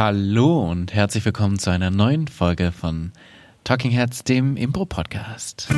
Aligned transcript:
Hallo 0.00 0.66
und 0.66 0.94
herzlich 0.94 1.26
willkommen 1.26 1.58
zu 1.58 1.68
einer 1.68 1.90
neuen 1.90 2.26
Folge 2.26 2.72
von 2.72 3.12
Talking 3.64 3.90
Heads, 3.90 4.24
dem 4.24 4.56
Impro-Podcast. 4.56 5.68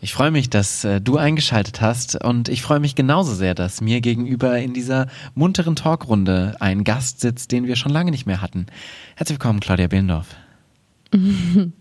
Ich 0.00 0.14
freue 0.14 0.30
mich, 0.30 0.48
dass 0.48 0.84
äh, 0.84 1.02
du 1.02 1.18
eingeschaltet 1.18 1.82
hast 1.82 2.24
und 2.24 2.48
ich 2.48 2.62
freue 2.62 2.80
mich 2.80 2.94
genauso 2.94 3.34
sehr, 3.34 3.54
dass 3.54 3.82
mir 3.82 4.00
gegenüber 4.00 4.58
in 4.58 4.72
dieser 4.72 5.08
munteren 5.34 5.76
Talkrunde 5.76 6.56
ein 6.58 6.84
Gast 6.84 7.20
sitzt, 7.20 7.52
den 7.52 7.66
wir 7.66 7.76
schon 7.76 7.92
lange 7.92 8.12
nicht 8.12 8.24
mehr 8.24 8.40
hatten. 8.40 8.64
Herzlich 9.14 9.38
willkommen, 9.38 9.60
Claudia 9.60 9.88
Behlendorf. 9.88 10.34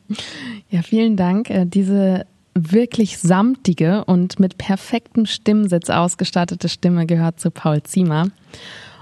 Ja, 0.69 0.81
vielen 0.81 1.17
Dank. 1.17 1.49
Äh, 1.49 1.65
Diese 1.65 2.25
wirklich 2.55 3.17
samtige 3.17 4.05
und 4.05 4.39
mit 4.39 4.57
perfektem 4.57 5.25
Stimmsitz 5.25 5.89
ausgestattete 5.89 6.69
Stimme 6.69 7.05
gehört 7.05 7.39
zu 7.39 7.51
Paul 7.51 7.81
Ziemer. 7.83 8.27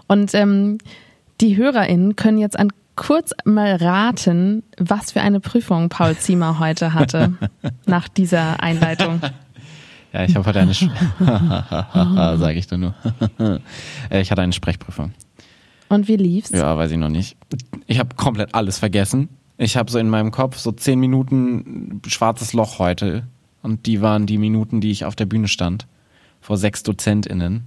Und 0.08 0.34
ähm, 0.34 0.78
die 1.42 1.58
HörerInnen 1.58 2.16
können 2.16 2.38
jetzt 2.38 2.58
an 2.58 2.70
kurz 2.96 3.32
mal 3.46 3.76
raten, 3.76 4.64
was 4.78 5.12
für 5.14 5.22
eine 5.22 5.40
Prüfung 5.40 5.90
Paul 5.90 6.16
Ziemer 6.16 6.60
heute 6.60 6.94
hatte, 6.94 7.34
nach 7.86 8.08
dieser 8.08 8.62
Einleitung. 8.62 9.22
Ja, 10.14 10.24
ich 10.26 10.36
habe 10.36 10.46
heute 10.46 10.60
eine, 10.60 10.74
sage 12.38 12.60
ich 12.60 12.68
dir 12.68 12.78
nur. 12.78 12.94
Äh, 14.10 14.22
ich 14.22 14.32
hatte 14.32 14.42
eine 14.42 14.54
Sprechprüfung. 14.54 15.14
Und 15.90 16.08
wie 16.08 16.18
lief's? 16.18 16.52
Ja, 16.52 16.78
weiß 16.78 16.92
ich 16.92 16.98
noch 16.98 17.10
nicht. 17.10 17.38
Ich 17.88 18.00
habe 18.00 18.16
komplett 18.16 18.54
alles 18.56 18.80
vergessen. 18.80 19.30
Ich 19.62 19.78
habe 19.78 19.92
so 19.92 20.00
in 20.00 20.10
meinem 20.10 20.32
Kopf 20.32 20.58
so 20.58 20.72
zehn 20.72 21.00
Minuten 21.00 22.02
schwarzes 22.08 22.54
Loch 22.54 22.80
heute. 22.80 23.28
Und 23.62 23.86
die 23.86 24.02
waren 24.02 24.26
die 24.26 24.40
Minuten, 24.40 24.82
die 24.82 24.90
ich 24.90 25.06
auf 25.06 25.16
der 25.16 25.28
Bühne 25.28 25.48
stand. 25.48 25.86
Vor 26.40 26.58
sechs 26.58 26.82
DozentInnen. 26.82 27.66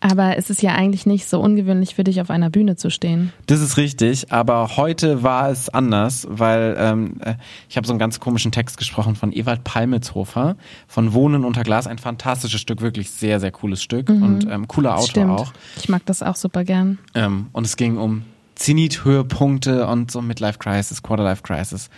Aber 0.00 0.36
es 0.36 0.50
ist 0.50 0.62
ja 0.62 0.74
eigentlich 0.74 1.06
nicht 1.06 1.28
so 1.28 1.40
ungewöhnlich 1.40 1.94
für 1.94 2.02
dich, 2.02 2.20
auf 2.20 2.30
einer 2.30 2.50
Bühne 2.50 2.74
zu 2.74 2.90
stehen. 2.90 3.32
Das 3.46 3.60
ist 3.60 3.76
richtig, 3.76 4.32
aber 4.32 4.76
heute 4.76 5.22
war 5.22 5.48
es 5.48 5.68
anders, 5.68 6.26
weil 6.28 6.76
ähm, 6.76 7.20
äh, 7.20 7.34
ich 7.68 7.76
habe 7.76 7.86
so 7.86 7.92
einen 7.92 8.00
ganz 8.00 8.18
komischen 8.18 8.50
Text 8.50 8.76
gesprochen 8.76 9.14
von 9.14 9.32
Ewald 9.32 9.62
Palmitzhofer 9.62 10.56
von 10.88 11.12
Wohnen 11.12 11.44
unter 11.44 11.62
Glas, 11.62 11.86
ein 11.86 11.98
fantastisches 11.98 12.60
Stück, 12.60 12.80
wirklich 12.80 13.10
sehr, 13.10 13.38
sehr 13.38 13.50
cooles 13.52 13.82
Stück 13.82 14.08
und 14.08 14.46
ähm, 14.50 14.66
cooler 14.66 14.94
Autor 14.94 15.08
Stimmt. 15.08 15.30
auch. 15.30 15.52
Ich 15.76 15.88
mag 15.88 16.04
das 16.06 16.22
auch 16.22 16.36
super 16.36 16.64
gern. 16.64 16.98
Ähm, 17.14 17.46
und 17.52 17.64
es 17.64 17.76
ging 17.76 17.96
um 17.96 18.22
Zenit-Höhepunkte 18.58 19.86
und 19.86 20.10
so 20.10 20.20
Midlife 20.20 20.58
Crisis, 20.58 21.02
Quarterlife 21.02 21.42
Crisis. 21.42 21.90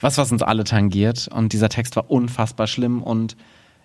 Was, 0.00 0.16
was 0.16 0.32
uns 0.32 0.42
alle 0.42 0.64
tangiert. 0.64 1.28
Und 1.28 1.52
dieser 1.52 1.68
Text 1.68 1.96
war 1.96 2.10
unfassbar 2.10 2.66
schlimm. 2.66 3.02
Und 3.02 3.36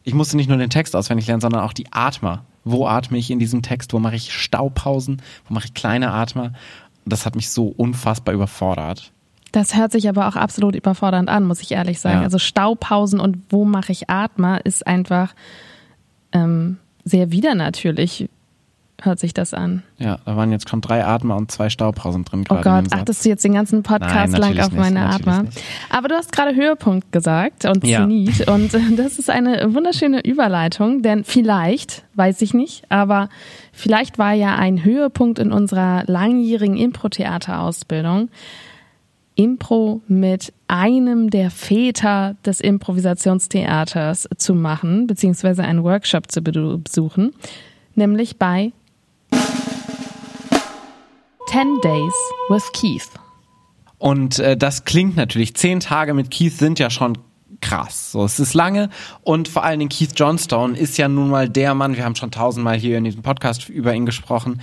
ich 0.03 0.13
musste 0.13 0.38
nicht 0.38 0.47
nur 0.47 0.57
den 0.57 0.69
Text 0.69 0.95
auswendig 0.95 1.27
lernen, 1.27 1.41
sondern 1.41 1.61
auch 1.61 1.73
die 1.73 1.91
Atmer. 1.91 2.45
Wo 2.63 2.88
atme 2.88 3.17
ich 3.17 3.29
in 3.29 3.39
diesem 3.39 3.61
Text? 3.61 3.94
Wo 3.94 3.99
mache 3.99 4.16
ich 4.16 4.31
Staupausen? 4.31 5.21
Wo 5.47 5.53
mache 5.53 5.66
ich 5.66 5.73
kleine 5.73 6.11
Atmer? 6.11 6.53
Das 7.05 7.25
hat 7.25 7.35
mich 7.35 7.49
so 7.49 7.67
unfassbar 7.67 8.33
überfordert. 8.33 9.11
Das 9.51 9.75
hört 9.75 9.91
sich 9.91 10.07
aber 10.07 10.27
auch 10.27 10.35
absolut 10.35 10.75
überfordernd 10.75 11.29
an, 11.29 11.45
muss 11.45 11.61
ich 11.61 11.71
ehrlich 11.71 11.99
sagen. 11.99 12.19
Ja. 12.19 12.23
Also 12.23 12.39
Staupausen 12.39 13.19
und 13.19 13.38
wo 13.49 13.66
mache 13.66 13.91
ich 13.91 14.09
Atmer 14.09 14.66
ist 14.66 14.88
einfach 14.88 15.35
ähm, 16.31 16.77
sehr 17.03 17.31
widernatürlich, 17.31 18.29
hört 19.03 19.19
sich 19.19 19.33
das 19.33 19.53
an. 19.53 19.83
Ja, 19.97 20.19
da 20.25 20.35
waren 20.35 20.51
jetzt 20.51 20.69
schon 20.69 20.81
drei 20.81 21.03
Atmer 21.05 21.35
und 21.35 21.51
zwei 21.51 21.69
Staupausen 21.69 22.23
drin 22.25 22.43
Oh 22.49 22.55
Gott, 22.55 22.85
achtest 22.91 23.23
du 23.25 23.29
jetzt 23.29 23.43
den 23.43 23.53
ganzen 23.53 23.83
Podcast 23.83 24.31
Nein, 24.33 24.41
lang 24.41 24.59
auf 24.59 24.71
nicht, 24.71 24.79
meine 24.79 25.05
Atmer? 25.09 25.43
nicht. 25.43 25.61
Aber 25.89 26.07
du 26.07 26.15
hast 26.15 26.31
gerade 26.31 26.55
Höhepunkt 26.55 27.11
gesagt 27.11 27.65
und 27.65 27.85
Ja. 27.85 27.99
Zenit 28.01 28.47
und 28.47 28.73
äh, 28.73 28.79
das 28.95 29.19
ist 29.19 29.29
eine 29.29 29.73
wunderschöne 29.73 30.21
Überleitung, 30.25 31.01
denn 31.01 31.23
vielleicht, 31.23 32.03
weiß 32.15 32.41
ich 32.41 32.53
nicht, 32.53 32.83
aber 32.89 33.29
vielleicht 33.71 34.17
war 34.17 34.33
ja 34.33 34.55
ein 34.55 34.83
Höhepunkt 34.83 35.39
in 35.39 35.51
unserer 35.51 36.03
langjährigen 36.07 36.78
Impro-Theater-Ausbildung 36.78 38.29
Impro 39.35 40.01
mit 40.07 40.53
einem 40.67 41.31
der 41.31 41.49
Väter 41.49 42.35
des 42.45 42.61
Improvisationstheaters 42.61 44.29
zu 44.38 44.53
machen, 44.53 45.07
beziehungsweise 45.07 45.63
einen 45.63 45.83
Workshop 45.83 46.31
zu 46.31 46.41
be- 46.44 46.78
besuchen, 46.78 47.33
nämlich 47.95 48.38
bei 48.38 48.72
10 51.47 51.81
Days 51.81 52.13
with 52.49 52.63
Keith. 52.73 53.09
Und 53.97 54.39
äh, 54.39 54.57
das 54.57 54.85
klingt 54.85 55.15
natürlich, 55.15 55.55
zehn 55.55 55.79
Tage 55.79 56.13
mit 56.13 56.31
Keith 56.31 56.53
sind 56.53 56.79
ja 56.79 56.89
schon 56.89 57.17
krass. 57.61 58.11
So, 58.11 58.25
es 58.25 58.39
ist 58.39 58.53
lange 58.53 58.89
und 59.21 59.47
vor 59.47 59.63
allen 59.63 59.79
Dingen 59.79 59.89
Keith 59.89 60.11
Johnstone 60.15 60.77
ist 60.77 60.97
ja 60.97 61.07
nun 61.07 61.29
mal 61.29 61.47
der 61.47 61.73
Mann, 61.73 61.95
wir 61.95 62.03
haben 62.03 62.15
schon 62.15 62.31
tausendmal 62.31 62.77
hier 62.77 62.97
in 62.97 63.03
diesem 63.03 63.21
Podcast 63.21 63.69
über 63.69 63.93
ihn 63.93 64.05
gesprochen, 64.05 64.61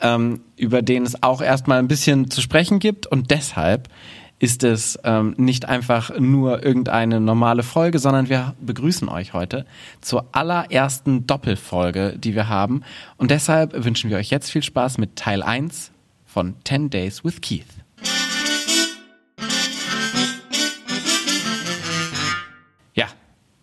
ähm, 0.00 0.40
über 0.56 0.82
den 0.82 1.04
es 1.04 1.22
auch 1.22 1.40
erstmal 1.40 1.78
ein 1.78 1.88
bisschen 1.88 2.30
zu 2.30 2.40
sprechen 2.40 2.78
gibt 2.78 3.06
und 3.06 3.30
deshalb 3.30 3.88
ist 4.38 4.64
es 4.64 4.98
ähm, 5.04 5.34
nicht 5.38 5.66
einfach 5.68 6.18
nur 6.18 6.62
irgendeine 6.64 7.20
normale 7.20 7.62
Folge, 7.62 7.98
sondern 7.98 8.28
wir 8.28 8.54
begrüßen 8.60 9.08
euch 9.08 9.32
heute 9.32 9.64
zur 10.00 10.26
allerersten 10.32 11.26
Doppelfolge, 11.26 12.16
die 12.18 12.34
wir 12.34 12.48
haben. 12.48 12.82
Und 13.16 13.30
deshalb 13.30 13.84
wünschen 13.84 14.10
wir 14.10 14.18
euch 14.18 14.30
jetzt 14.30 14.50
viel 14.50 14.62
Spaß 14.62 14.98
mit 14.98 15.16
Teil 15.16 15.42
1 15.42 15.93
von 16.34 16.56
10 16.64 16.90
Days 16.90 17.24
with 17.24 17.40
Keith. 17.40 17.64
Ja, 22.92 23.06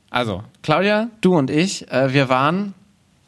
also 0.10 0.44
Claudia, 0.64 1.10
du 1.20 1.38
und 1.38 1.50
ich, 1.50 1.92
äh, 1.92 2.14
wir 2.14 2.30
waren 2.30 2.74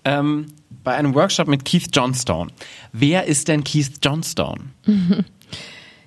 ähm, 0.05 0.45
bei 0.85 0.95
einem 0.95 1.13
Workshop 1.13 1.49
mit 1.49 1.65
Keith 1.65 1.89
Johnstone. 1.91 2.51
Wer 2.93 3.25
ist 3.25 3.49
denn 3.49 3.65
Keith 3.65 3.99
Johnstone? 4.01 4.61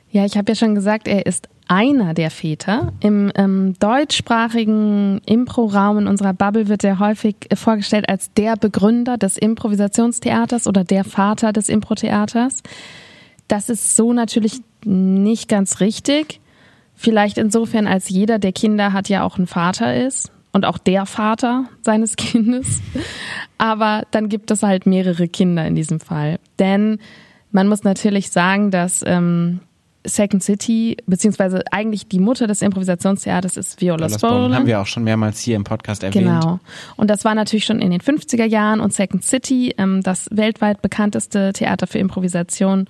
Ja, 0.08 0.24
ich 0.24 0.38
habe 0.38 0.52
ja 0.52 0.56
schon 0.56 0.74
gesagt, 0.74 1.08
er 1.08 1.26
ist 1.26 1.46
einer 1.68 2.14
der 2.14 2.30
Väter. 2.30 2.94
Im 3.00 3.30
ähm, 3.34 3.74
deutschsprachigen 3.78 5.20
Impro-Raum 5.26 5.98
in 5.98 6.06
unserer 6.06 6.32
Bubble 6.32 6.68
wird 6.68 6.84
er 6.84 7.00
häufig 7.00 7.36
äh, 7.50 7.56
vorgestellt 7.56 8.08
als 8.08 8.32
der 8.32 8.56
Begründer 8.56 9.18
des 9.18 9.36
Improvisationstheaters 9.36 10.68
oder 10.68 10.84
der 10.84 11.04
Vater 11.04 11.52
des 11.52 11.68
Impro-Theaters. 11.68 12.62
Das 13.48 13.68
ist 13.68 13.96
so 13.96 14.12
natürlich 14.12 14.60
nicht 14.84 15.48
ganz 15.48 15.80
richtig. 15.80 16.40
Vielleicht 16.94 17.38
insofern, 17.38 17.86
als 17.86 18.08
jeder 18.08 18.38
der 18.38 18.52
Kinder 18.52 18.92
hat 18.92 19.08
ja 19.08 19.22
auch 19.22 19.36
einen 19.36 19.46
Vater 19.46 19.94
ist 19.94 20.32
und 20.52 20.64
auch 20.64 20.78
der 20.78 21.06
Vater 21.06 21.66
seines 21.82 22.16
Kindes. 22.16 22.80
Aber 23.58 24.02
dann 24.10 24.28
gibt 24.28 24.50
es 24.50 24.62
halt 24.62 24.86
mehrere 24.86 25.28
Kinder 25.28 25.66
in 25.66 25.74
diesem 25.74 26.00
Fall. 26.00 26.38
Denn 26.58 26.98
man 27.52 27.68
muss 27.68 27.84
natürlich 27.84 28.30
sagen, 28.30 28.70
dass 28.70 29.02
ähm, 29.06 29.60
Second 30.06 30.42
City, 30.42 30.96
beziehungsweise 31.06 31.62
eigentlich 31.72 32.08
die 32.08 32.18
Mutter 32.18 32.46
des 32.46 32.62
Improvisationstheaters 32.62 33.56
ist 33.56 33.80
Viola 33.80 34.06
Bone 34.06 34.18
Spolin. 34.18 34.54
haben 34.54 34.66
wir 34.66 34.80
auch 34.80 34.86
schon 34.86 35.04
mehrmals 35.04 35.40
hier 35.40 35.56
im 35.56 35.64
Podcast 35.64 36.02
erwähnt. 36.02 36.24
Genau. 36.24 36.60
Und 36.96 37.10
das 37.10 37.24
war 37.24 37.34
natürlich 37.34 37.64
schon 37.64 37.80
in 37.80 37.90
den 37.90 38.00
50er 38.00 38.44
Jahren 38.44 38.80
und 38.80 38.92
Second 38.92 39.24
City, 39.24 39.74
ähm, 39.78 40.02
das 40.02 40.28
weltweit 40.30 40.82
bekannteste 40.82 41.52
Theater 41.52 41.86
für 41.86 41.98
Improvisation, 41.98 42.88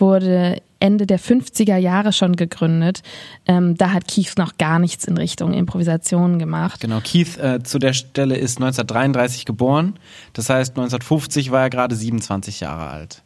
wurde 0.00 0.60
Ende 0.80 1.06
der 1.06 1.18
50er 1.18 1.76
Jahre 1.76 2.12
schon 2.12 2.36
gegründet. 2.36 3.02
Ähm, 3.46 3.76
da 3.76 3.92
hat 3.92 4.06
Keith 4.06 4.34
noch 4.36 4.58
gar 4.58 4.78
nichts 4.78 5.04
in 5.04 5.16
Richtung 5.16 5.52
Improvisation 5.52 6.38
gemacht. 6.38 6.80
Genau, 6.80 7.00
Keith 7.02 7.36
äh, 7.38 7.62
zu 7.62 7.78
der 7.78 7.92
Stelle 7.92 8.36
ist 8.36 8.58
1933 8.58 9.44
geboren. 9.44 9.98
Das 10.34 10.50
heißt, 10.50 10.70
1950 10.70 11.50
war 11.50 11.62
er 11.62 11.70
gerade 11.70 11.96
27 11.96 12.60
Jahre 12.60 12.88
alt. 12.88 13.22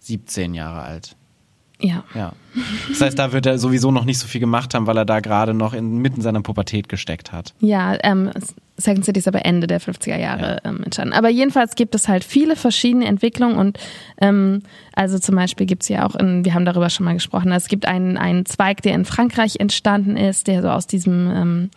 17 0.00 0.54
Jahre 0.54 0.82
alt. 0.82 1.16
Ja. 1.82 2.04
Ja. 2.14 2.32
Das 2.88 3.00
heißt, 3.00 3.18
da 3.18 3.32
wird 3.32 3.46
er 3.46 3.58
sowieso 3.58 3.90
noch 3.90 4.04
nicht 4.04 4.18
so 4.18 4.26
viel 4.26 4.40
gemacht 4.40 4.74
haben, 4.74 4.86
weil 4.86 4.96
er 4.96 5.04
da 5.04 5.20
gerade 5.20 5.52
noch 5.52 5.74
inmitten 5.74 6.22
seiner 6.22 6.40
Pubertät 6.40 6.88
gesteckt 6.88 7.32
hat. 7.32 7.54
Ja, 7.60 7.96
ähm, 8.02 8.30
Second 8.76 9.04
City 9.04 9.18
ist 9.18 9.28
aber 9.28 9.44
Ende 9.44 9.66
der 9.66 9.80
50er 9.80 10.18
Jahre 10.18 10.58
ähm, 10.64 10.82
entstanden. 10.82 11.14
Aber 11.14 11.28
jedenfalls 11.28 11.74
gibt 11.74 11.94
es 11.94 12.08
halt 12.08 12.24
viele 12.24 12.56
verschiedene 12.56 13.06
Entwicklungen 13.06 13.56
und 13.56 13.78
ähm, 14.20 14.62
also 14.94 15.18
zum 15.18 15.36
Beispiel 15.36 15.66
gibt 15.66 15.82
es 15.82 15.88
ja 15.88 16.06
auch, 16.06 16.14
in, 16.16 16.44
wir 16.44 16.54
haben 16.54 16.64
darüber 16.64 16.90
schon 16.90 17.04
mal 17.04 17.14
gesprochen, 17.14 17.52
es 17.52 17.68
gibt 17.68 17.86
einen, 17.86 18.16
einen 18.16 18.46
Zweig, 18.46 18.82
der 18.82 18.94
in 18.94 19.04
Frankreich 19.04 19.56
entstanden 19.60 20.16
ist, 20.16 20.46
der 20.46 20.62
so 20.62 20.70
aus 20.70 20.86
diesem 20.86 21.30
ähm, 21.30 21.70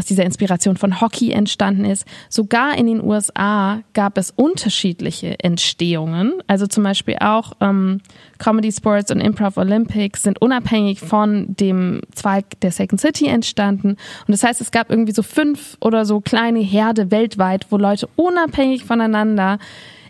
aus 0.00 0.06
dieser 0.06 0.24
Inspiration 0.24 0.78
von 0.78 1.02
Hockey 1.02 1.30
entstanden 1.30 1.84
ist. 1.84 2.06
Sogar 2.30 2.78
in 2.78 2.86
den 2.86 3.04
USA 3.04 3.82
gab 3.92 4.16
es 4.16 4.30
unterschiedliche 4.30 5.38
Entstehungen. 5.40 6.32
Also 6.46 6.66
zum 6.66 6.84
Beispiel 6.84 7.16
auch 7.20 7.52
ähm, 7.60 8.00
Comedy 8.38 8.72
Sports 8.72 9.10
und 9.10 9.20
Improv 9.20 9.58
Olympics 9.58 10.22
sind 10.22 10.40
unabhängig 10.40 11.00
von 11.00 11.54
dem 11.54 12.00
Zweig 12.14 12.58
der 12.62 12.72
Second 12.72 12.98
City 12.98 13.26
entstanden. 13.26 13.90
Und 13.90 14.28
das 14.28 14.42
heißt, 14.42 14.62
es 14.62 14.70
gab 14.70 14.88
irgendwie 14.88 15.12
so 15.12 15.22
fünf 15.22 15.76
oder 15.82 16.06
so 16.06 16.20
kleine 16.22 16.60
Herde 16.60 17.10
weltweit, 17.10 17.66
wo 17.68 17.76
Leute 17.76 18.08
unabhängig 18.16 18.84
voneinander 18.84 19.58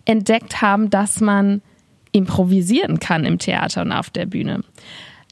entdeckt 0.05 0.63
haben, 0.63 0.89
dass 0.91 1.21
man 1.21 1.63
improvisieren 2.13 3.01
kann 3.01 3.25
im 3.25 3.39
Theater 3.39 3.83
und 3.83 3.91
auf 3.91 4.11
der 4.11 4.27
Bühne. 4.27 4.63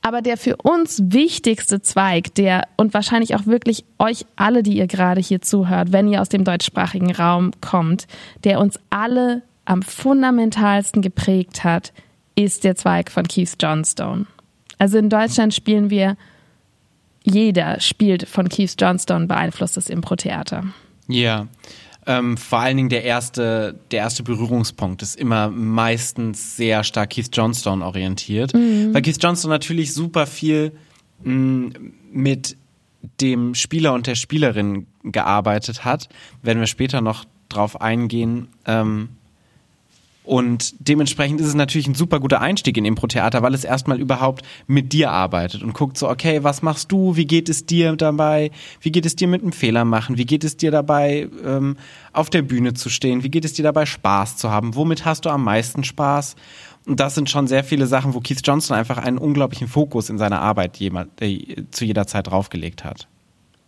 Aber 0.03 0.23
der 0.23 0.37
für 0.37 0.57
uns 0.57 1.03
wichtigste 1.05 1.83
Zweig, 1.83 2.35
der 2.35 2.69
und 2.77 2.95
wahrscheinlich 2.95 3.35
auch 3.35 3.47
wirklich 3.47 3.85
euch 3.99 4.27
alle, 4.37 4.63
die 4.63 4.77
ihr 4.77 4.87
gerade 4.87 5.21
hier 5.21 5.41
zuhört, 5.41 5.93
wenn 5.93 6.09
ihr 6.09 6.21
aus 6.21 6.29
dem 6.29 6.45
deutschsprachigen 6.45 7.13
Raum 7.13 7.51
kommt, 7.61 8.07
der 8.45 8.61
uns 8.61 8.79
alle 8.91 9.43
am 9.65 9.83
fundamentalsten 9.83 11.03
geprägt 11.03 11.65
hat, 11.65 11.93
ist 12.35 12.65
der 12.65 12.77
Zweig 12.77 13.11
von 13.11 13.27
Keith 13.27 13.57
Johnstone. 13.61 14.27
Also 14.79 14.99
in 14.99 15.11
Deutschland 15.11 15.53
spielen 15.53 15.91
wir, 15.91 16.17
jeder 17.25 17.81
spielt 17.81 18.29
von 18.29 18.49
Keith 18.49 18.75
Johnstone 18.79 19.27
beeinflusstes 19.27 19.91
Impro-Theater. 19.91 20.65
Ja. 21.09 21.49
Ähm, 22.09 22.39
vor 22.39 22.61
allen 22.61 22.79
Dingen 22.79 22.89
der 22.89 23.05
erste, 23.05 23.79
der 23.91 24.01
erste 24.01 24.23
Berührungspunkt 24.23 25.03
ist 25.03 25.15
immer 25.15 25.51
meistens 25.51 26.57
sehr 26.57 26.83
stark 26.83 27.11
Keith 27.11 27.29
Johnstone 27.31 27.85
orientiert, 27.85 28.55
mhm. 28.55 28.95
weil 28.95 29.03
Keith 29.03 29.23
Johnstone 29.23 29.53
natürlich 29.53 29.93
super 29.93 30.27
viel 30.27 30.73
mh, 31.23 31.35
mm, 31.35 31.73
mit 32.11 32.57
dem 33.21 33.55
Spieler 33.55 33.93
und 33.93 34.07
der 34.07 34.15
Spielerin 34.15 34.87
gearbeitet 35.05 35.85
hat. 35.85 36.09
Werden 36.43 36.61
wir 36.61 36.67
später 36.67 37.03
noch 37.03 37.27
drauf 37.51 37.81
eingehen. 37.81 38.49
Ähm, 38.65 39.11
und 40.29 40.75
dementsprechend 40.87 41.41
ist 41.41 41.47
es 41.47 41.55
natürlich 41.55 41.87
ein 41.87 41.95
super 41.95 42.21
guter 42.21 42.43
Einstieg 42.43 42.77
in 42.77 42.85
Impro-Theater, 42.85 43.41
weil 43.41 43.55
es 43.55 43.65
erstmal 43.65 43.99
überhaupt 43.99 44.45
mit 44.67 44.93
dir 44.93 45.11
arbeitet 45.11 45.63
und 45.63 45.73
guckt 45.73 45.97
so, 45.97 46.07
okay, 46.07 46.45
was 46.45 46.61
machst 46.61 46.93
du? 46.93 47.17
Wie 47.17 47.25
geht 47.25 47.49
es 47.49 47.65
dir 47.65 47.97
dabei? 47.97 48.51
Wie 48.83 48.93
geht 48.93 49.07
es 49.07 49.17
dir 49.17 49.27
mit 49.27 49.41
einem 49.41 49.53
Fehler 49.53 49.87
machen? 49.87 50.19
Wie 50.19 50.27
geht 50.27 50.45
es 50.45 50.59
dir 50.59 50.71
dabei, 50.71 51.31
ähm, 51.43 51.79
auf 52.13 52.29
der 52.29 52.43
Bühne 52.43 52.75
zu 52.75 52.91
stehen? 52.91 53.23
Wie 53.23 53.31
geht 53.31 53.47
es 53.47 53.55
dir 53.55 53.63
dabei, 53.63 53.87
Spaß 53.87 54.37
zu 54.37 54.51
haben? 54.51 54.75
Womit 54.75 55.07
hast 55.07 55.25
du 55.25 55.31
am 55.31 55.45
meisten 55.45 55.83
Spaß? 55.83 56.37
Und 56.85 57.01
das 57.01 57.15
sind 57.15 57.31
schon 57.31 57.47
sehr 57.47 57.65
viele 57.65 57.87
Sachen, 57.87 58.13
wo 58.13 58.21
Keith 58.21 58.43
Johnson 58.45 58.77
einfach 58.77 58.99
einen 58.99 59.17
unglaublichen 59.17 59.67
Fokus 59.67 60.11
in 60.11 60.19
seiner 60.19 60.43
Arbeit 60.43 60.77
jemand, 60.77 61.23
äh, 61.23 61.65
zu 61.71 61.87
jeder 61.87 62.07
Zeit 62.07 62.27
draufgelegt 62.27 62.85
hat. 62.85 63.09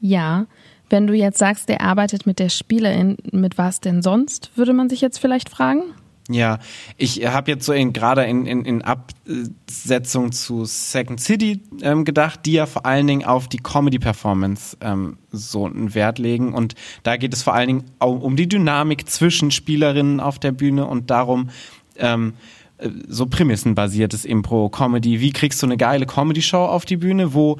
Ja, 0.02 0.44
wenn 0.90 1.06
du 1.06 1.14
jetzt 1.14 1.38
sagst, 1.38 1.70
der 1.70 1.80
arbeitet 1.80 2.26
mit 2.26 2.38
der 2.38 2.50
Spielerin, 2.50 3.16
mit 3.32 3.56
was 3.56 3.80
denn 3.80 4.02
sonst, 4.02 4.50
würde 4.56 4.74
man 4.74 4.90
sich 4.90 5.00
jetzt 5.00 5.20
vielleicht 5.20 5.48
fragen? 5.48 5.94
Ja, 6.32 6.58
ich 6.96 7.26
habe 7.26 7.50
jetzt 7.50 7.66
so 7.66 7.72
gerade 7.72 8.24
in, 8.24 8.46
in, 8.46 8.64
in 8.64 8.82
Absetzung 8.82 10.30
zu 10.30 10.64
Second 10.64 11.20
City 11.20 11.60
ähm, 11.82 12.04
gedacht, 12.04 12.46
die 12.46 12.52
ja 12.52 12.66
vor 12.66 12.86
allen 12.86 13.08
Dingen 13.08 13.24
auf 13.24 13.48
die 13.48 13.58
Comedy-Performance 13.58 14.76
ähm, 14.80 15.18
so 15.32 15.66
einen 15.66 15.92
Wert 15.94 16.20
legen. 16.20 16.54
Und 16.54 16.76
da 17.02 17.16
geht 17.16 17.34
es 17.34 17.42
vor 17.42 17.54
allen 17.54 17.66
Dingen 17.66 17.84
auch 17.98 18.20
um 18.20 18.36
die 18.36 18.48
Dynamik 18.48 19.08
zwischen 19.08 19.50
Spielerinnen 19.50 20.20
auf 20.20 20.38
der 20.38 20.52
Bühne 20.52 20.86
und 20.86 21.10
darum, 21.10 21.50
ähm, 21.96 22.34
äh, 22.78 22.90
so 23.08 23.26
prämissenbasiertes 23.26 24.24
Impro-Comedy. 24.24 25.20
Wie 25.20 25.32
kriegst 25.32 25.60
du 25.62 25.66
eine 25.66 25.76
geile 25.76 26.06
Comedy-Show 26.06 26.64
auf 26.64 26.84
die 26.84 26.96
Bühne, 26.96 27.34
wo 27.34 27.58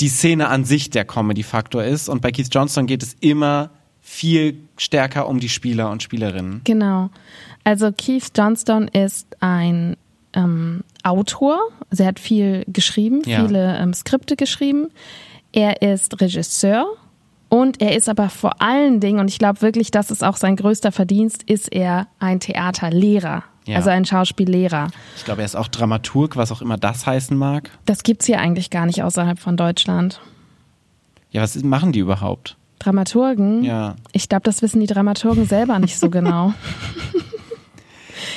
die 0.00 0.08
Szene 0.08 0.48
an 0.48 0.64
sich 0.64 0.90
der 0.90 1.04
Comedy-Faktor 1.04 1.84
ist? 1.84 2.08
Und 2.08 2.20
bei 2.20 2.32
Keith 2.32 2.48
Johnston 2.50 2.88
geht 2.88 3.04
es 3.04 3.14
immer 3.20 3.70
viel 4.08 4.56
stärker 4.76 5.28
um 5.28 5.40
die 5.40 5.48
Spieler 5.48 5.90
und 5.90 6.00
Spielerinnen. 6.00 6.60
Genau. 6.62 7.10
Also 7.64 7.90
Keith 7.90 8.30
Johnstone 8.36 8.86
ist 8.92 9.26
ein 9.40 9.96
ähm, 10.32 10.84
Autor, 11.02 11.58
also 11.90 12.04
er 12.04 12.10
hat 12.10 12.20
viel 12.20 12.64
geschrieben, 12.68 13.22
ja. 13.26 13.44
viele 13.44 13.76
ähm, 13.76 13.92
Skripte 13.92 14.36
geschrieben. 14.36 14.90
Er 15.50 15.82
ist 15.82 16.20
Regisseur 16.20 16.86
und 17.48 17.82
er 17.82 17.96
ist 17.96 18.08
aber 18.08 18.28
vor 18.28 18.62
allen 18.62 19.00
Dingen, 19.00 19.18
und 19.18 19.28
ich 19.28 19.40
glaube 19.40 19.60
wirklich, 19.60 19.90
das 19.90 20.12
ist 20.12 20.22
auch 20.22 20.36
sein 20.36 20.54
größter 20.54 20.92
Verdienst, 20.92 21.42
ist 21.42 21.72
er 21.72 22.06
ein 22.20 22.38
Theaterlehrer. 22.38 23.42
Ja. 23.66 23.76
Also 23.76 23.90
ein 23.90 24.04
Schauspiellehrer. 24.04 24.86
Ich 25.16 25.24
glaube, 25.24 25.42
er 25.42 25.46
ist 25.46 25.56
auch 25.56 25.66
Dramaturg, 25.66 26.36
was 26.36 26.52
auch 26.52 26.62
immer 26.62 26.76
das 26.76 27.06
heißen 27.06 27.36
mag. 27.36 27.72
Das 27.86 28.04
gibt 28.04 28.20
es 28.20 28.26
hier 28.26 28.38
eigentlich 28.38 28.70
gar 28.70 28.86
nicht 28.86 29.02
außerhalb 29.02 29.40
von 29.40 29.56
Deutschland. 29.56 30.20
Ja, 31.32 31.42
was 31.42 31.60
machen 31.64 31.90
die 31.90 31.98
überhaupt? 31.98 32.56
Dramaturgen? 32.78 33.64
Ja. 33.64 33.96
Ich 34.12 34.28
glaube, 34.28 34.42
das 34.44 34.62
wissen 34.62 34.80
die 34.80 34.86
Dramaturgen 34.86 35.46
selber 35.46 35.78
nicht 35.78 35.98
so 35.98 36.10
genau. 36.10 36.52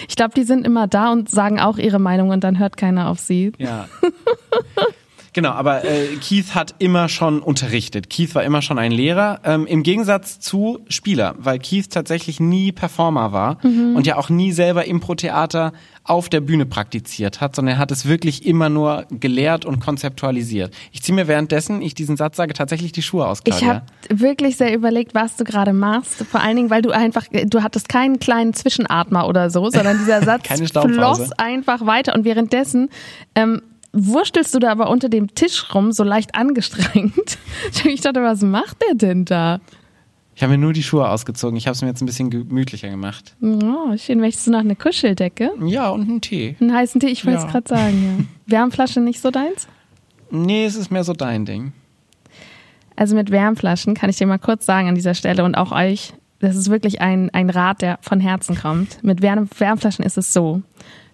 Ich 0.07 0.15
glaube, 0.15 0.33
die 0.35 0.43
sind 0.43 0.65
immer 0.65 0.87
da 0.87 1.11
und 1.11 1.29
sagen 1.29 1.59
auch 1.59 1.77
ihre 1.77 1.99
Meinung 1.99 2.29
und 2.29 2.43
dann 2.43 2.59
hört 2.59 2.77
keiner 2.77 3.09
auf 3.09 3.19
sie. 3.19 3.51
Ja. 3.57 3.87
Genau, 5.33 5.51
aber 5.51 5.85
äh, 5.85 6.15
Keith 6.21 6.55
hat 6.55 6.75
immer 6.79 7.09
schon 7.09 7.41
unterrichtet. 7.41 8.09
Keith 8.09 8.33
war 8.35 8.43
immer 8.43 8.61
schon 8.61 8.79
ein 8.79 8.91
Lehrer, 8.91 9.39
ähm, 9.43 9.67
im 9.67 9.83
Gegensatz 9.83 10.39
zu 10.39 10.79
Spieler, 10.89 11.35
weil 11.37 11.59
Keith 11.59 11.89
tatsächlich 11.89 12.39
nie 12.39 12.71
Performer 12.71 13.31
war 13.31 13.57
mhm. 13.63 13.95
und 13.95 14.07
ja 14.07 14.17
auch 14.17 14.29
nie 14.29 14.51
selber 14.51 14.85
Impro-Theater 14.85 15.73
auf 16.03 16.27
der 16.27 16.41
Bühne 16.41 16.65
praktiziert 16.65 17.39
hat, 17.39 17.55
sondern 17.55 17.75
er 17.75 17.77
hat 17.77 17.91
es 17.91 18.07
wirklich 18.07 18.45
immer 18.45 18.67
nur 18.69 19.05
gelehrt 19.11 19.65
und 19.65 19.79
konzeptualisiert. 19.79 20.73
Ich 20.91 21.03
ziehe 21.03 21.15
mir 21.15 21.27
währenddessen, 21.27 21.83
ich 21.83 21.93
diesen 21.93 22.17
Satz 22.17 22.35
sage, 22.37 22.53
tatsächlich 22.53 22.91
die 22.91 23.03
Schuhe 23.03 23.27
aus. 23.27 23.43
Claudia. 23.43 23.59
Ich 23.59 23.67
habe 23.67 24.21
wirklich 24.21 24.57
sehr 24.57 24.73
überlegt, 24.73 25.13
was 25.13 25.35
du 25.35 25.43
gerade 25.43 25.71
machst. 25.71 26.25
Vor 26.25 26.41
allen 26.41 26.55
Dingen, 26.55 26.71
weil 26.71 26.81
du 26.81 26.89
einfach, 26.89 27.25
du 27.31 27.61
hattest 27.61 27.89
keinen 27.89 28.17
kleinen 28.17 28.55
Zwischenatmer 28.55 29.27
oder 29.27 29.51
so, 29.51 29.69
sondern 29.69 29.99
dieser 29.99 30.23
Satz 30.25 30.47
floss 30.47 31.31
einfach 31.33 31.85
weiter 31.85 32.15
und 32.15 32.25
währenddessen 32.25 32.89
ähm, 33.35 33.61
wurstelst 33.93 34.53
du 34.53 34.59
da 34.59 34.71
aber 34.71 34.89
unter 34.89 35.09
dem 35.09 35.33
Tisch 35.35 35.73
rum, 35.73 35.91
so 35.91 36.03
leicht 36.03 36.35
angestrengt. 36.35 37.37
Ich 37.83 38.01
dachte, 38.01 38.21
was 38.21 38.41
macht 38.41 38.77
der 38.81 38.95
denn 38.95 39.25
da? 39.25 39.59
Ich 40.33 40.43
habe 40.43 40.51
mir 40.51 40.57
nur 40.57 40.71
die 40.71 40.83
Schuhe 40.83 41.09
ausgezogen. 41.09 41.57
Ich 41.57 41.67
habe 41.67 41.73
es 41.73 41.81
mir 41.81 41.89
jetzt 41.89 42.01
ein 42.01 42.05
bisschen 42.05 42.29
gemütlicher 42.29 42.89
gemacht. 42.89 43.35
Oh, 43.41 43.97
schön. 43.97 44.21
Möchtest 44.21 44.47
du 44.47 44.51
noch 44.51 44.59
eine 44.59 44.77
Kuscheldecke? 44.77 45.51
Ja, 45.65 45.89
und 45.89 46.03
einen 46.03 46.21
Tee. 46.21 46.55
Einen 46.61 46.73
heißen 46.73 47.01
Tee, 47.01 47.07
ich 47.07 47.25
wollte 47.25 47.39
es 47.39 47.43
ja. 47.43 47.51
gerade 47.51 47.67
sagen, 47.67 48.27
ja. 48.47 48.57
Wärmflasche 48.57 49.01
nicht 49.01 49.19
so 49.19 49.31
deins? 49.31 49.67
Nee, 50.31 50.63
es 50.63 50.77
ist 50.77 50.91
mehr 50.91 51.03
so 51.03 51.11
dein 51.11 51.45
Ding. 51.45 51.73
Also 52.95 53.15
mit 53.15 53.31
Wärmflaschen 53.31 53.95
kann 53.95 54.09
ich 54.09 54.15
dir 54.15 54.27
mal 54.27 54.39
kurz 54.39 54.65
sagen 54.65 54.87
an 54.87 54.95
dieser 54.95 55.13
Stelle 55.13 55.43
und 55.43 55.55
auch 55.55 55.71
euch, 55.71 56.13
das 56.39 56.55
ist 56.55 56.69
wirklich 56.69 57.01
ein, 57.01 57.29
ein 57.31 57.49
Rat, 57.49 57.81
der 57.81 57.99
von 58.01 58.21
Herzen 58.21 58.55
kommt. 58.55 59.03
Mit 59.03 59.21
Wärm 59.21 59.49
Wärmflaschen 59.57 60.05
ist 60.05 60.17
es 60.17 60.31
so. 60.31 60.61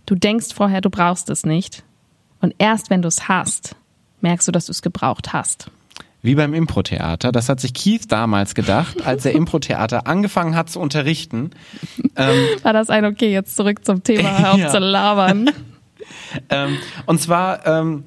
Du 0.06 0.14
denkst 0.14 0.54
vorher, 0.54 0.82
du 0.82 0.92
brauchst 0.92 1.32
es 1.32 1.46
nicht. 1.46 1.84
Und 2.46 2.54
erst 2.60 2.92
wenn 2.92 3.02
du 3.02 3.08
es 3.08 3.28
hast, 3.28 3.76
merkst 4.22 4.48
du, 4.48 4.52
dass 4.52 4.68
du 4.68 4.72
es 4.72 4.84
gebraucht 4.84 5.34
hast. 5.34 5.72
Wie 6.22 6.36
beim 6.36 6.54
Impro-Theater. 6.54 7.32
Das 7.32 7.50
hat 7.50 7.60
sich 7.60 7.74
Keith 7.74 8.04
damals 8.08 8.54
gedacht, 8.54 9.04
als 9.04 9.26
er 9.26 9.32
Impro-Theater 9.32 10.06
angefangen 10.06 10.56
hat 10.56 10.70
zu 10.70 10.80
unterrichten. 10.80 11.50
Ähm, 12.16 12.36
War 12.62 12.72
das 12.72 12.92
ein 12.92 13.04
Okay, 13.04 13.34
jetzt 13.34 13.56
zurück 13.56 13.84
zum 13.84 14.04
Thema, 14.04 14.52
auf 14.52 14.60
ja. 14.60 14.70
zu 14.70 14.78
labern. 14.78 15.50
ähm, 16.52 16.78
und 17.08 17.20
zwar, 17.20 17.66
ähm, 17.66 18.04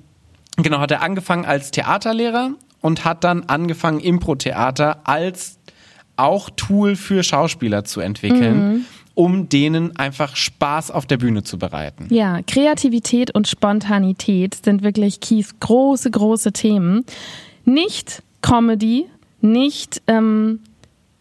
genau, 0.56 0.79
hat 0.79 0.93
er 0.93 1.02
angefangen 1.02 1.44
als 1.44 1.73
Theaterlehrer 1.73 2.52
und 2.81 3.05
hat 3.05 3.25
dann 3.25 3.43
angefangen, 3.49 3.99
Impro-Theater 3.99 5.00
als 5.02 5.58
auch 6.14 6.49
Tool 6.55 6.95
für 6.95 7.25
Schauspieler 7.25 7.83
zu 7.83 7.99
entwickeln. 7.99 8.68
Mhm 8.68 8.85
um 9.18 9.48
denen 9.48 9.96
einfach 9.96 10.37
Spaß 10.37 10.92
auf 10.92 11.04
der 11.04 11.16
Bühne 11.16 11.42
zu 11.42 11.58
bereiten. 11.58 12.06
Ja, 12.08 12.40
Kreativität 12.46 13.34
und 13.34 13.48
Spontanität 13.48 14.54
sind 14.64 14.84
wirklich 14.84 15.18
Keiths 15.18 15.58
große, 15.58 16.12
große 16.12 16.52
Themen. 16.52 17.04
Nicht 17.64 18.22
Comedy, 18.42 19.06
nicht, 19.40 20.02
ähm, 20.06 20.60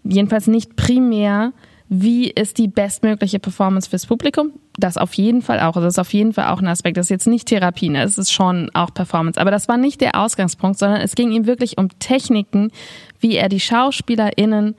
jedenfalls 0.03 0.45
nicht 0.45 0.75
primär, 0.75 1.53
wie 1.89 2.29
ist 2.29 2.59
die 2.59 2.67
bestmögliche 2.67 3.39
Performance 3.39 3.89
fürs 3.89 4.05
Publikum? 4.05 4.51
Das 4.77 4.97
auf 4.97 5.15
jeden 5.15 5.41
Fall 5.41 5.59
auch. 5.59 5.75
Also 5.75 5.81
das 5.81 5.95
ist 5.95 5.99
auf 5.99 6.13
jeden 6.13 6.33
Fall 6.33 6.49
auch 6.49 6.61
ein 6.61 6.67
Aspekt. 6.67 6.97
Das 6.97 7.07
ist 7.07 7.09
jetzt 7.09 7.25
nicht 7.25 7.47
Therapie, 7.47 7.89
ne? 7.89 8.03
es 8.03 8.19
ist 8.19 8.31
schon 8.31 8.69
auch 8.75 8.93
Performance. 8.93 9.41
Aber 9.41 9.49
das 9.49 9.67
war 9.67 9.77
nicht 9.77 10.01
der 10.01 10.21
Ausgangspunkt, 10.21 10.77
sondern 10.77 11.01
es 11.01 11.15
ging 11.15 11.31
ihm 11.31 11.47
wirklich 11.47 11.79
um 11.79 11.89
Techniken, 11.97 12.71
wie 13.19 13.37
er 13.37 13.49
die 13.49 13.59
SchauspielerInnen 13.59 14.75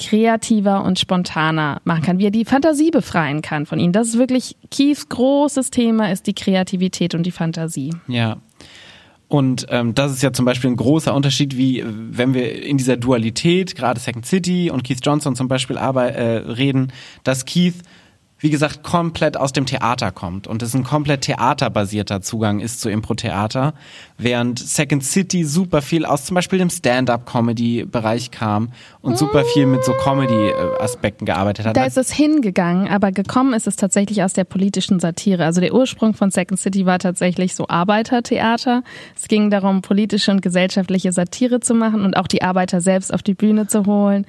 kreativer 0.00 0.82
und 0.84 0.98
spontaner 0.98 1.80
machen 1.84 2.02
kann, 2.02 2.18
wie 2.18 2.26
er 2.26 2.30
die 2.30 2.44
Fantasie 2.44 2.90
befreien 2.90 3.42
kann 3.42 3.66
von 3.66 3.78
ihnen. 3.78 3.92
Das 3.92 4.08
ist 4.08 4.18
wirklich 4.18 4.56
Keiths 4.70 5.08
großes 5.08 5.70
Thema, 5.70 6.10
ist 6.10 6.26
die 6.26 6.34
Kreativität 6.34 7.14
und 7.14 7.24
die 7.24 7.30
Fantasie. 7.30 7.94
Ja. 8.08 8.38
Und 9.28 9.66
ähm, 9.70 9.94
das 9.94 10.10
ist 10.10 10.22
ja 10.22 10.32
zum 10.32 10.44
Beispiel 10.44 10.70
ein 10.70 10.76
großer 10.76 11.14
Unterschied, 11.14 11.56
wie 11.56 11.84
wenn 11.86 12.34
wir 12.34 12.64
in 12.64 12.78
dieser 12.78 12.96
Dualität, 12.96 13.76
gerade 13.76 14.00
Second 14.00 14.26
City 14.26 14.70
und 14.70 14.82
Keith 14.82 14.98
Johnson 15.04 15.36
zum 15.36 15.46
Beispiel 15.46 15.78
aber, 15.78 16.12
äh, 16.12 16.38
reden, 16.38 16.92
dass 17.22 17.44
Keith 17.44 17.76
wie 18.40 18.50
gesagt, 18.50 18.82
komplett 18.82 19.36
aus 19.36 19.52
dem 19.52 19.66
Theater 19.66 20.10
kommt 20.12 20.46
und 20.46 20.62
es 20.62 20.74
ein 20.74 20.82
komplett 20.82 21.22
theaterbasierter 21.22 22.22
Zugang 22.22 22.60
ist 22.60 22.80
zu 22.80 22.88
Impro-Theater, 22.88 23.74
während 24.16 24.58
Second 24.58 25.04
City 25.04 25.44
super 25.44 25.82
viel 25.82 26.06
aus 26.06 26.24
zum 26.24 26.36
Beispiel 26.36 26.58
dem 26.58 26.70
Stand-up-Comedy-Bereich 26.70 28.30
kam 28.30 28.72
und 29.02 29.18
super 29.18 29.44
viel 29.44 29.66
mit 29.66 29.84
so 29.84 29.92
Comedy-Aspekten 29.92 31.26
gearbeitet 31.26 31.66
hat. 31.66 31.76
Da 31.76 31.84
ist 31.84 31.98
es 31.98 32.10
hingegangen, 32.10 32.88
aber 32.88 33.12
gekommen 33.12 33.52
ist 33.52 33.66
es 33.66 33.76
tatsächlich 33.76 34.22
aus 34.22 34.32
der 34.32 34.44
politischen 34.44 35.00
Satire. 35.00 35.44
Also 35.44 35.60
der 35.60 35.74
Ursprung 35.74 36.14
von 36.14 36.30
Second 36.30 36.58
City 36.58 36.86
war 36.86 36.98
tatsächlich 36.98 37.54
so 37.54 37.68
Arbeitertheater. 37.68 38.82
Es 39.14 39.28
ging 39.28 39.50
darum, 39.50 39.82
politische 39.82 40.30
und 40.30 40.40
gesellschaftliche 40.40 41.12
Satire 41.12 41.60
zu 41.60 41.74
machen 41.74 42.04
und 42.06 42.16
auch 42.16 42.26
die 42.26 42.40
Arbeiter 42.40 42.80
selbst 42.80 43.12
auf 43.12 43.22
die 43.22 43.34
Bühne 43.34 43.66
zu 43.66 43.84
holen. 43.84 44.26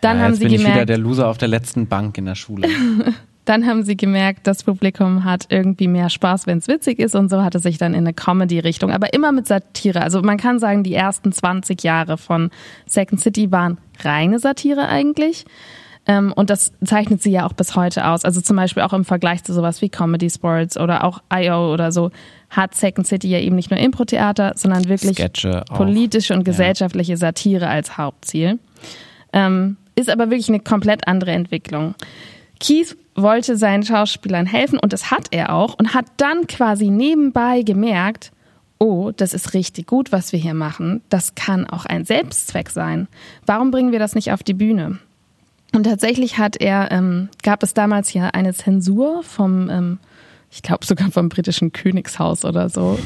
Dann 0.00 0.18
ja, 0.18 0.24
haben 0.24 0.34
sie 0.34 0.44
bin 0.44 0.52
gemerkt, 0.52 0.68
ich 0.68 0.74
wieder 0.74 0.86
der 0.86 0.98
Loser 0.98 1.28
auf 1.28 1.38
der 1.38 1.48
letzten 1.48 1.88
Bank 1.88 2.16
in 2.16 2.26
der 2.26 2.36
Schule. 2.36 2.68
Dann 3.44 3.66
haben 3.66 3.82
sie 3.82 3.96
gemerkt, 3.96 4.46
das 4.46 4.64
Publikum 4.64 5.24
hat 5.24 5.46
irgendwie 5.48 5.88
mehr 5.88 6.10
Spaß, 6.10 6.46
wenn 6.46 6.58
es 6.58 6.68
witzig 6.68 6.98
ist 6.98 7.14
und 7.14 7.30
so 7.30 7.42
hat 7.42 7.54
es 7.54 7.62
sich 7.62 7.78
dann 7.78 7.94
in 7.94 8.00
eine 8.00 8.12
Comedy-Richtung, 8.12 8.90
aber 8.90 9.12
immer 9.14 9.32
mit 9.32 9.46
Satire. 9.46 10.02
Also 10.02 10.22
man 10.22 10.36
kann 10.36 10.58
sagen, 10.58 10.84
die 10.84 10.94
ersten 10.94 11.32
20 11.32 11.82
Jahre 11.82 12.18
von 12.18 12.50
Second 12.86 13.20
City 13.20 13.50
waren 13.50 13.78
reine 14.02 14.38
Satire 14.38 14.88
eigentlich. 14.88 15.46
Ähm, 16.06 16.32
und 16.34 16.50
das 16.50 16.72
zeichnet 16.84 17.22
sie 17.22 17.30
ja 17.30 17.46
auch 17.46 17.52
bis 17.52 17.76
heute 17.76 18.06
aus. 18.06 18.24
Also 18.24 18.40
zum 18.40 18.56
Beispiel 18.56 18.82
auch 18.82 18.92
im 18.92 19.04
Vergleich 19.04 19.44
zu 19.44 19.52
sowas 19.52 19.82
wie 19.82 19.88
Comedy 19.88 20.30
Sports 20.30 20.78
oder 20.78 21.04
auch 21.04 21.22
I.O. 21.32 21.72
oder 21.72 21.92
so 21.92 22.10
hat 22.48 22.74
Second 22.74 23.06
City 23.06 23.28
ja 23.28 23.38
eben 23.38 23.54
nicht 23.54 23.70
nur 23.70 23.78
Impro-Theater, 23.78 24.52
sondern 24.56 24.88
wirklich 24.88 25.12
Sketche 25.12 25.64
auch. 25.70 25.76
politische 25.76 26.34
und 26.34 26.44
gesellschaftliche 26.44 27.16
Satire 27.16 27.68
als 27.68 27.96
Hauptziel. 27.96 28.58
Ähm, 29.32 29.76
ist 29.94 30.10
aber 30.10 30.30
wirklich 30.30 30.48
eine 30.48 30.60
komplett 30.60 31.06
andere 31.06 31.32
Entwicklung. 31.32 31.94
Keith 32.60 32.96
wollte 33.14 33.56
seinen 33.56 33.82
Schauspielern 33.82 34.46
helfen 34.46 34.78
und 34.78 34.92
das 34.92 35.10
hat 35.10 35.28
er 35.30 35.52
auch 35.52 35.74
und 35.74 35.94
hat 35.94 36.06
dann 36.16 36.46
quasi 36.46 36.90
nebenbei 36.90 37.62
gemerkt, 37.62 38.32
oh, 38.78 39.10
das 39.14 39.34
ist 39.34 39.54
richtig 39.54 39.86
gut, 39.86 40.12
was 40.12 40.32
wir 40.32 40.38
hier 40.38 40.54
machen. 40.54 41.02
Das 41.08 41.34
kann 41.34 41.66
auch 41.66 41.84
ein 41.86 42.04
Selbstzweck 42.04 42.70
sein. 42.70 43.08
Warum 43.46 43.70
bringen 43.70 43.92
wir 43.92 43.98
das 43.98 44.14
nicht 44.14 44.32
auf 44.32 44.42
die 44.42 44.54
Bühne? 44.54 44.98
Und 45.72 45.84
tatsächlich 45.84 46.38
hat 46.38 46.56
er, 46.56 46.90
ähm, 46.90 47.28
gab 47.42 47.62
es 47.62 47.74
damals 47.74 48.12
ja 48.12 48.28
eine 48.28 48.54
Zensur 48.54 49.22
vom, 49.22 49.68
ähm, 49.70 49.98
ich 50.50 50.62
glaube 50.62 50.84
sogar 50.84 51.10
vom 51.10 51.28
britischen 51.28 51.72
Königshaus 51.72 52.44
oder 52.44 52.68
so, 52.68 52.98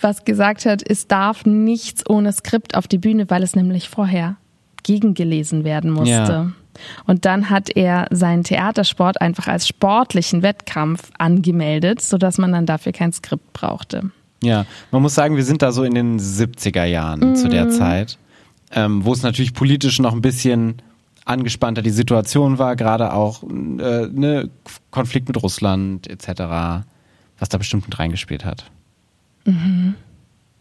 was 0.00 0.24
gesagt 0.24 0.66
hat, 0.66 0.82
es 0.86 1.06
darf 1.06 1.46
nichts 1.46 2.08
ohne 2.08 2.32
Skript 2.32 2.76
auf 2.76 2.88
die 2.88 2.98
Bühne, 2.98 3.30
weil 3.30 3.42
es 3.42 3.56
nämlich 3.56 3.88
vorher 3.88 4.36
gegengelesen 4.82 5.64
werden 5.64 5.90
musste. 5.90 6.10
Ja. 6.10 6.52
Und 7.06 7.24
dann 7.24 7.50
hat 7.50 7.70
er 7.76 8.06
seinen 8.10 8.44
Theatersport 8.44 9.20
einfach 9.20 9.46
als 9.46 9.68
sportlichen 9.68 10.42
Wettkampf 10.42 11.10
angemeldet, 11.18 12.00
sodass 12.00 12.38
man 12.38 12.52
dann 12.52 12.66
dafür 12.66 12.92
kein 12.92 13.12
Skript 13.12 13.52
brauchte. 13.52 14.10
Ja, 14.42 14.66
man 14.90 15.02
muss 15.02 15.14
sagen, 15.14 15.36
wir 15.36 15.44
sind 15.44 15.62
da 15.62 15.72
so 15.72 15.84
in 15.84 15.94
den 15.94 16.18
70er 16.18 16.84
Jahren 16.84 17.30
mhm. 17.30 17.36
zu 17.36 17.48
der 17.48 17.70
Zeit, 17.70 18.18
ähm, 18.72 19.04
wo 19.04 19.12
es 19.12 19.22
natürlich 19.22 19.54
politisch 19.54 19.98
noch 20.00 20.12
ein 20.12 20.22
bisschen 20.22 20.82
angespannter 21.24 21.80
die 21.80 21.90
Situation 21.90 22.58
war, 22.58 22.76
gerade 22.76 23.14
auch 23.14 23.42
äh, 23.42 24.06
ne 24.06 24.50
Konflikt 24.90 25.28
mit 25.28 25.42
Russland 25.42 26.08
etc., 26.08 26.84
was 27.38 27.48
da 27.48 27.58
bestimmt 27.58 27.86
mit 27.86 27.98
reingespielt 27.98 28.44
hat. 28.44 28.70
Mhm. 29.46 29.94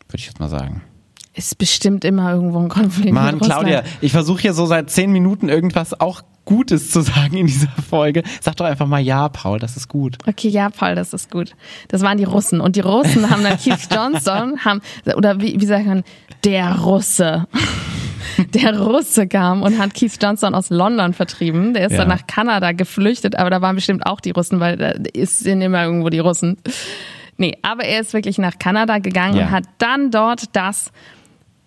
Würde 0.07 0.17
ich 0.17 0.27
jetzt 0.27 0.39
mal 0.39 0.49
sagen. 0.49 0.81
Ist 1.35 1.57
bestimmt 1.57 2.05
immer 2.05 2.31
irgendwo 2.33 2.59
ein 2.59 2.69
Konflikt. 2.69 3.11
Mann, 3.11 3.39
Claudia, 3.39 3.83
ich 4.01 4.11
versuche 4.11 4.41
hier 4.41 4.53
so 4.53 4.67
seit 4.67 4.91
zehn 4.91 5.11
Minuten 5.11 5.49
irgendwas 5.49 5.99
auch 5.99 6.21
Gutes 6.45 6.91
zu 6.91 7.01
sagen 7.01 7.37
in 7.37 7.47
dieser 7.47 7.71
Folge. 7.89 8.23
Sag 8.41 8.57
doch 8.57 8.65
einfach 8.65 8.85
mal 8.85 8.99
ja, 8.99 9.29
Paul, 9.29 9.59
das 9.59 9.75
ist 9.77 9.87
gut. 9.87 10.17
Okay, 10.27 10.49
ja, 10.49 10.69
Paul, 10.69 10.95
das 10.95 11.13
ist 11.13 11.31
gut. 11.31 11.55
Das 11.87 12.01
waren 12.01 12.17
die 12.17 12.23
Russen. 12.23 12.61
Und 12.61 12.75
die 12.75 12.81
Russen 12.81 13.29
haben 13.29 13.43
dann 13.43 13.57
Keith 13.57 13.87
Johnson, 13.91 14.59
haben, 14.63 14.81
oder 15.15 15.39
wie, 15.41 15.59
wie 15.59 15.65
sagt 15.65 15.85
man, 15.85 16.03
der 16.43 16.79
Russe. 16.79 17.47
Der 18.53 18.79
Russe 18.79 19.27
kam 19.27 19.61
und 19.61 19.77
hat 19.77 19.93
Keith 19.93 20.17
Johnson 20.21 20.55
aus 20.55 20.69
London 20.69 21.13
vertrieben. 21.13 21.73
Der 21.73 21.85
ist 21.85 21.91
ja. 21.91 21.99
dann 21.99 22.07
nach 22.07 22.25
Kanada 22.25 22.71
geflüchtet, 22.71 23.37
aber 23.37 23.49
da 23.49 23.61
waren 23.61 23.75
bestimmt 23.75 24.05
auch 24.05 24.21
die 24.21 24.31
Russen, 24.31 24.59
weil 24.59 24.77
da 24.77 24.93
sind 25.25 25.61
immer 25.61 25.83
irgendwo 25.83 26.09
die 26.09 26.19
Russen. 26.19 26.57
Nee, 27.37 27.57
aber 27.61 27.83
er 27.83 28.01
ist 28.01 28.13
wirklich 28.13 28.37
nach 28.37 28.57
Kanada 28.59 28.99
gegangen 28.99 29.35
ja. 29.35 29.45
und 29.45 29.51
hat 29.51 29.65
dann 29.77 30.09
dort 30.11 30.55
das 30.55 30.91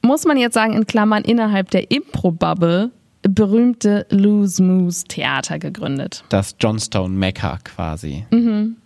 muss 0.06 0.24
man 0.24 0.36
jetzt 0.38 0.54
sagen, 0.54 0.72
in 0.72 0.86
Klammern 0.86 1.24
innerhalb 1.24 1.70
der 1.70 1.90
Impro-Bubble 1.90 2.90
berühmte 3.22 4.06
Lose 4.10 4.62
Moose 4.62 5.04
Theater 5.04 5.58
gegründet. 5.58 6.24
Das 6.28 6.56
Johnstone 6.60 7.14
Mecca 7.14 7.58
quasi. 7.64 8.24
Mhm. 8.30 8.76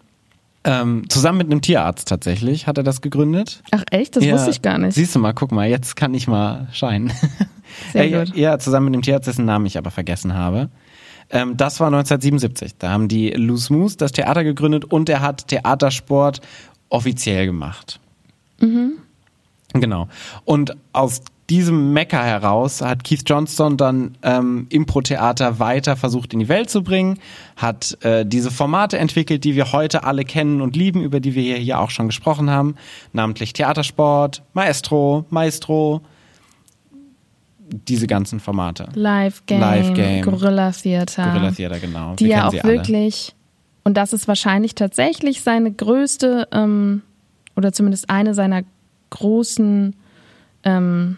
Ähm, 0.63 1.05
zusammen 1.09 1.39
mit 1.39 1.51
einem 1.51 1.63
Tierarzt 1.63 2.09
tatsächlich 2.09 2.67
hat 2.67 2.77
er 2.77 2.85
das 2.85 3.01
gegründet. 3.01 3.63
Ach 3.71 3.83
echt? 3.91 4.17
Das 4.17 4.25
ja, 4.25 4.35
wusste 4.35 4.51
ich 4.51 4.61
gar 4.61 4.77
nicht. 4.77 4.95
Siehst 4.95 5.15
du 5.15 5.19
mal, 5.19 5.33
guck 5.33 5.53
mal, 5.53 5.69
jetzt 5.69 5.97
kann 5.97 6.13
ich 6.13 6.29
mal 6.29 6.69
scheinen. 6.73 7.13
Sehr 7.93 8.05
äh, 8.05 8.25
gut. 8.25 8.37
Ja, 8.37 8.59
zusammen 8.59 8.87
mit 8.87 8.95
dem 8.95 9.03
Tierarzt, 9.03 9.27
dessen 9.27 9.47
Namen 9.47 9.65
ich 9.67 9.79
aber 9.79 9.91
vergessen 9.91 10.35
habe. 10.35 10.69
Ähm, 11.31 11.57
das 11.57 11.81
war 11.81 11.87
1977. 11.87 12.77
Da 12.79 12.91
haben 12.91 13.09
die 13.09 13.31
Loose 13.31 13.73
Moose 13.73 13.97
das 13.97 14.13
Theater 14.13 14.45
gegründet 14.45 14.85
und 14.85 15.09
er 15.09 15.21
hat 15.21 15.49
Theatersport 15.49 16.41
offiziell 16.91 17.47
gemacht. 17.47 18.01
Mhm. 18.61 18.95
Genau. 19.75 20.09
Und 20.45 20.77
aus 20.93 21.23
diesem 21.51 21.93
Mecker 21.93 22.23
heraus 22.23 22.81
hat 22.81 23.03
Keith 23.03 23.23
Johnston 23.27 23.77
dann 23.77 24.17
ähm, 24.23 24.67
Impro-Theater 24.71 25.59
weiter 25.59 25.97
versucht 25.97 26.33
in 26.33 26.39
die 26.39 26.49
Welt 26.49 26.71
zu 26.71 26.83
bringen, 26.83 27.19
hat 27.57 27.99
äh, 28.05 28.25
diese 28.25 28.53
Formate 28.53 28.99
entwickelt, 28.99 29.43
die 29.43 29.57
wir 29.57 29.73
heute 29.73 30.05
alle 30.05 30.25
kennen 30.25 30.61
und 30.61 30.77
lieben, 30.77 31.03
über 31.03 31.19
die 31.19 31.35
wir 31.35 31.43
hier, 31.43 31.57
hier 31.57 31.81
auch 31.81 31.91
schon 31.91 32.07
gesprochen 32.07 32.51
haben, 32.51 32.77
namentlich 33.13 33.53
Theatersport, 33.53 34.43
Maestro, 34.55 35.27
Maestro, 35.31 36.03
diese 37.89 38.07
ganzen 38.07 38.39
Formate. 38.39 38.89
Live 38.95 39.45
Game, 39.47 39.61
Live 39.61 39.95
Game 39.95 40.25
Gorilla 40.25 40.71
Theater. 40.71 41.25
Gorilla 41.25 41.51
Theater, 41.51 41.81
genau. 41.81 42.15
Die 42.15 42.27
wir 42.27 42.31
ja 42.31 42.49
auch 42.49 42.65
wirklich, 42.65 43.35
und 43.83 43.97
das 43.97 44.13
ist 44.13 44.29
wahrscheinlich 44.29 44.77
tatsächlich 44.77 45.43
seine 45.43 45.73
größte, 45.73 46.47
ähm, 46.53 47.03
oder 47.57 47.73
zumindest 47.73 48.09
eine 48.09 48.35
seiner 48.35 48.63
großen 49.11 49.95
ähm, 50.65 51.17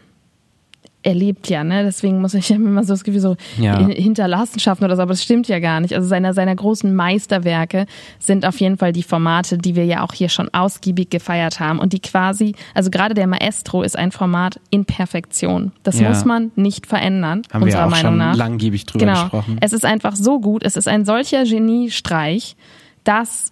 erlebt 1.03 1.49
ja, 1.49 1.65
ne? 1.65 1.83
Deswegen 1.85 2.21
muss 2.21 2.35
ich 2.35 2.51
immer 2.51 2.85
so 2.85 2.93
das 2.93 3.05
Gefühl 3.05 3.21
so 3.21 3.37
ja. 3.59 3.79
Hinterlassenschaften 3.89 4.85
oder 4.85 4.97
so, 4.97 5.03
aber 5.03 5.13
das 5.13 5.23
stimmt 5.23 5.49
ja 5.49 5.59
gar 5.59 5.81
nicht. 5.81 5.95
Also 5.95 6.09
seiner 6.09 6.35
seiner 6.35 6.55
großen 6.55 6.95
Meisterwerke 6.95 7.87
sind 8.19 8.47
auf 8.47 8.61
jeden 8.61 8.79
Fall 8.79 8.93
die 8.93 9.03
Formate, 9.03 9.59
die 9.59 9.75
wir 9.75 9.85
ja 9.85 10.03
auch 10.03 10.13
hier 10.13 10.29
schon 10.29 10.49
ausgiebig 10.53 11.11
gefeiert 11.11 11.61
haben 11.61 11.79
und 11.79 11.93
die 11.93 12.01
quasi, 12.01 12.55
also 12.75 12.91
gerade 12.91 13.15
der 13.15 13.27
Maestro 13.27 13.83
ist 13.83 13.99
ein 13.99 14.13
Format 14.13 14.61
in 14.71 14.85
Perfektion. 14.85 15.73
Das 15.83 16.01
ja. 16.01 16.09
muss 16.09 16.25
man 16.25 16.53
nicht 16.57 16.87
verändern, 16.87 17.43
haben 17.53 17.63
unserer 17.63 17.83
wir 17.83 17.87
auch 17.87 17.91
Meinung 17.91 18.13
schon 18.13 18.19
nach. 18.19 18.37
Langgiebig 18.37 18.87
drüber 18.87 19.07
genau. 19.07 19.23
gesprochen. 19.23 19.59
Es 19.61 19.73
ist 19.73 19.85
einfach 19.85 20.17
so 20.17 20.41
gut, 20.41 20.63
es 20.65 20.77
ist 20.77 20.89
ein 20.89 21.05
solcher 21.05 21.45
Geniestreich, 21.45 22.57
dass 23.05 23.52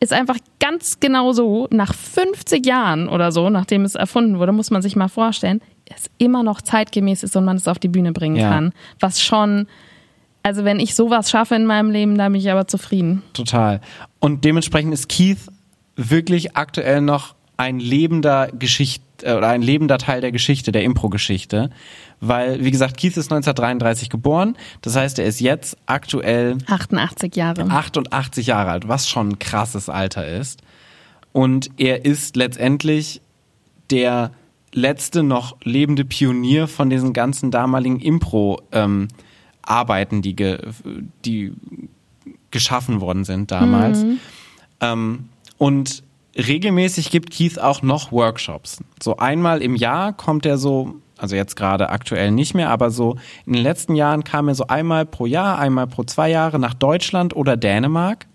ist 0.00 0.12
einfach 0.12 0.36
ganz 0.60 1.00
genau 1.00 1.32
so, 1.32 1.68
nach 1.70 1.94
50 1.94 2.66
Jahren 2.66 3.08
oder 3.08 3.32
so, 3.32 3.48
nachdem 3.48 3.84
es 3.84 3.94
erfunden 3.94 4.38
wurde, 4.38 4.52
muss 4.52 4.70
man 4.70 4.82
sich 4.82 4.96
mal 4.96 5.08
vorstellen, 5.08 5.60
es 5.86 6.10
immer 6.18 6.42
noch 6.42 6.60
zeitgemäß 6.60 7.22
ist 7.22 7.36
und 7.36 7.44
man 7.44 7.56
es 7.56 7.68
auf 7.68 7.78
die 7.78 7.88
Bühne 7.88 8.12
bringen 8.12 8.36
ja. 8.36 8.50
kann. 8.50 8.72
Was 9.00 9.22
schon, 9.22 9.66
also 10.42 10.64
wenn 10.64 10.80
ich 10.80 10.94
sowas 10.94 11.30
schaffe 11.30 11.54
in 11.54 11.64
meinem 11.64 11.90
Leben, 11.90 12.18
da 12.18 12.28
bin 12.28 12.40
ich 12.40 12.50
aber 12.50 12.66
zufrieden. 12.66 13.22
Total. 13.32 13.80
Und 14.18 14.44
dementsprechend 14.44 14.92
ist 14.92 15.08
Keith 15.08 15.38
wirklich 15.96 16.56
aktuell 16.56 17.00
noch 17.00 17.34
ein 17.56 17.78
lebender 17.78 18.48
Geschichte 18.48 19.02
äh, 19.02 19.05
oder 19.22 19.48
ein 19.48 19.62
lebender 19.62 19.98
Teil 19.98 20.20
der 20.20 20.32
Geschichte, 20.32 20.72
der 20.72 20.82
Impro-Geschichte 20.82 21.70
weil, 22.20 22.64
wie 22.64 22.70
gesagt, 22.70 22.96
Keith 22.96 23.16
ist 23.16 23.32
1933 23.32 24.10
geboren. 24.10 24.56
Das 24.82 24.94
heißt, 24.96 25.18
er 25.18 25.26
ist 25.26 25.40
jetzt 25.40 25.76
aktuell 25.86 26.58
88 26.66 27.34
Jahre. 27.36 27.68
88 27.68 28.46
Jahre 28.46 28.70
alt, 28.70 28.88
was 28.88 29.08
schon 29.08 29.30
ein 29.30 29.38
krasses 29.38 29.88
Alter 29.88 30.26
ist. 30.26 30.62
Und 31.32 31.70
er 31.76 32.04
ist 32.04 32.36
letztendlich 32.36 33.20
der 33.90 34.32
letzte 34.72 35.22
noch 35.22 35.56
lebende 35.62 36.04
Pionier 36.04 36.66
von 36.68 36.90
diesen 36.90 37.12
ganzen 37.12 37.50
damaligen 37.50 38.00
Impro-Arbeiten, 38.00 40.16
ähm, 40.16 40.22
die, 40.22 40.36
ge 40.36 40.58
die 41.24 41.52
geschaffen 42.50 43.00
worden 43.00 43.24
sind 43.24 43.50
damals. 43.50 44.04
Mhm. 44.04 44.18
Ähm, 44.80 45.28
und 45.58 46.02
regelmäßig 46.36 47.10
gibt 47.10 47.30
Keith 47.30 47.58
auch 47.58 47.82
noch 47.82 48.12
Workshops. 48.12 48.82
So 49.02 49.16
einmal 49.16 49.62
im 49.62 49.74
Jahr 49.76 50.12
kommt 50.12 50.46
er 50.46 50.58
so 50.58 51.00
also 51.18 51.34
jetzt 51.34 51.56
gerade 51.56 51.88
aktuell 51.90 52.30
nicht 52.30 52.54
mehr, 52.54 52.70
aber 52.70 52.90
so 52.90 53.16
in 53.46 53.54
den 53.54 53.62
letzten 53.62 53.94
Jahren 53.94 54.24
kam 54.24 54.48
er 54.48 54.54
so 54.54 54.66
einmal 54.66 55.06
pro 55.06 55.26
Jahr, 55.26 55.58
einmal 55.58 55.86
pro 55.86 56.04
zwei 56.04 56.28
Jahre 56.28 56.58
nach 56.58 56.74
Deutschland 56.74 57.34
oder 57.34 57.56
Dänemark, 57.56 58.26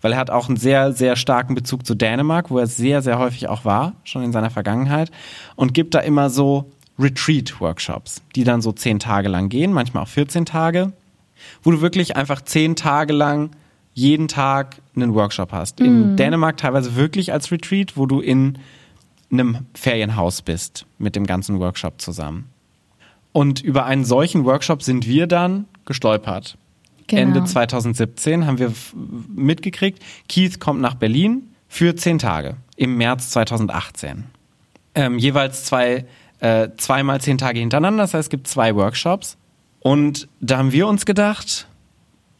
weil 0.00 0.12
er 0.12 0.18
hat 0.18 0.30
auch 0.30 0.48
einen 0.48 0.56
sehr, 0.56 0.92
sehr 0.92 1.16
starken 1.16 1.54
Bezug 1.54 1.86
zu 1.86 1.94
Dänemark, 1.94 2.50
wo 2.50 2.58
er 2.58 2.66
sehr, 2.66 3.02
sehr 3.02 3.18
häufig 3.18 3.48
auch 3.48 3.64
war, 3.64 3.94
schon 4.04 4.22
in 4.22 4.32
seiner 4.32 4.50
Vergangenheit, 4.50 5.10
und 5.54 5.74
gibt 5.74 5.94
da 5.94 6.00
immer 6.00 6.28
so 6.30 6.70
Retreat-Workshops, 6.98 8.22
die 8.34 8.44
dann 8.44 8.62
so 8.62 8.72
zehn 8.72 8.98
Tage 8.98 9.28
lang 9.28 9.48
gehen, 9.48 9.72
manchmal 9.72 10.02
auch 10.02 10.08
14 10.08 10.44
Tage, 10.44 10.92
wo 11.62 11.70
du 11.70 11.80
wirklich 11.80 12.16
einfach 12.16 12.42
zehn 12.42 12.76
Tage 12.76 13.12
lang 13.12 13.50
jeden 13.94 14.28
Tag 14.28 14.76
einen 14.94 15.14
Workshop 15.14 15.52
hast. 15.52 15.80
In 15.80 16.12
mhm. 16.12 16.16
Dänemark 16.16 16.56
teilweise 16.56 16.96
wirklich 16.96 17.32
als 17.32 17.50
Retreat, 17.50 17.96
wo 17.96 18.06
du 18.06 18.20
in 18.20 18.58
einem 19.30 19.66
Ferienhaus 19.74 20.42
bist 20.42 20.86
mit 20.98 21.16
dem 21.16 21.26
ganzen 21.26 21.58
Workshop 21.60 22.00
zusammen. 22.00 22.50
Und 23.32 23.62
über 23.62 23.86
einen 23.86 24.04
solchen 24.04 24.44
Workshop 24.44 24.82
sind 24.82 25.06
wir 25.06 25.26
dann 25.26 25.64
gestolpert. 25.86 26.56
Genau. 27.06 27.22
Ende 27.22 27.44
2017 27.44 28.46
haben 28.46 28.58
wir 28.58 28.72
mitgekriegt, 29.34 30.02
Keith 30.28 30.58
kommt 30.60 30.80
nach 30.80 30.94
Berlin 30.94 31.50
für 31.68 31.96
zehn 31.96 32.18
Tage 32.18 32.56
im 32.76 32.96
März 32.96 33.30
2018. 33.30 34.24
Ähm, 34.94 35.18
jeweils 35.18 35.64
zwei, 35.64 36.06
äh, 36.40 36.68
zweimal 36.76 37.20
zehn 37.20 37.36
Tage 37.36 37.58
hintereinander, 37.58 38.04
das 38.04 38.14
heißt, 38.14 38.26
es 38.26 38.30
gibt 38.30 38.46
zwei 38.46 38.74
Workshops. 38.74 39.36
Und 39.80 40.28
da 40.40 40.58
haben 40.58 40.72
wir 40.72 40.86
uns 40.86 41.04
gedacht, 41.04 41.66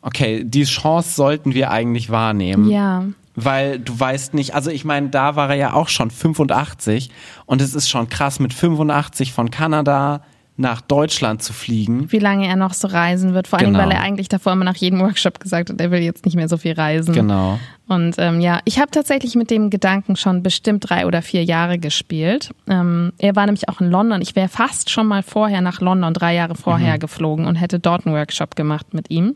okay, 0.04 0.44
die 0.44 0.64
Chance 0.64 1.14
sollten 1.14 1.54
wir 1.54 1.70
eigentlich 1.70 2.10
wahrnehmen. 2.10 2.70
Ja. 2.70 3.04
Weil 3.34 3.80
du 3.80 3.98
weißt 3.98 4.34
nicht, 4.34 4.54
also 4.54 4.70
ich 4.70 4.84
meine, 4.84 5.08
da 5.08 5.34
war 5.34 5.50
er 5.50 5.56
ja 5.56 5.72
auch 5.72 5.88
schon 5.88 6.10
85 6.12 7.10
und 7.46 7.60
es 7.60 7.74
ist 7.74 7.88
schon 7.88 8.08
krass, 8.08 8.38
mit 8.38 8.54
85 8.54 9.32
von 9.32 9.50
Kanada 9.50 10.22
nach 10.56 10.80
Deutschland 10.80 11.42
zu 11.42 11.52
fliegen. 11.52 12.12
Wie 12.12 12.20
lange 12.20 12.46
er 12.46 12.54
noch 12.54 12.74
so 12.74 12.86
reisen 12.86 13.34
wird. 13.34 13.48
Vor 13.48 13.58
allem, 13.58 13.72
Genau. 13.72 13.80
weil 13.80 13.90
er 13.90 14.02
eigentlich 14.02 14.28
davor 14.28 14.52
immer 14.52 14.64
nach 14.64 14.76
jedem 14.76 15.00
Workshop 15.00 15.40
gesagt 15.40 15.68
hat, 15.70 15.80
er 15.80 15.90
will 15.90 16.00
jetzt 16.00 16.24
nicht 16.24 16.36
mehr 16.36 16.48
so 16.48 16.56
viel 16.56 16.74
reisen. 16.74 17.12
Genau. 17.12 17.58
Und 17.88 18.14
ähm, 18.18 18.40
ja, 18.40 18.60
ich 18.64 18.78
habe 18.78 18.92
tatsächlich 18.92 19.34
mit 19.34 19.50
dem 19.50 19.68
Gedanken 19.68 20.14
schon 20.14 20.44
bestimmt 20.44 20.88
drei 20.88 21.06
oder 21.06 21.22
vier 21.22 21.42
Jahre 21.42 21.80
gespielt. 21.80 22.50
Ähm, 22.68 23.12
er 23.18 23.34
war 23.34 23.46
nämlich 23.46 23.68
auch 23.68 23.80
in 23.80 23.90
London. 23.90 24.22
Ich 24.22 24.36
wäre 24.36 24.48
fast 24.48 24.90
schon 24.90 25.08
mal 25.08 25.24
vorher 25.24 25.60
nach 25.60 25.80
London, 25.80 26.14
drei 26.14 26.34
Jahre 26.36 26.54
vorher 26.54 26.98
geflogen 27.00 27.46
und 27.46 27.56
hätte 27.56 27.80
dort 27.80 28.06
einen 28.06 28.14
Workshop 28.14 28.54
gemacht 28.54 28.94
mit 28.94 29.10
ihm. 29.10 29.34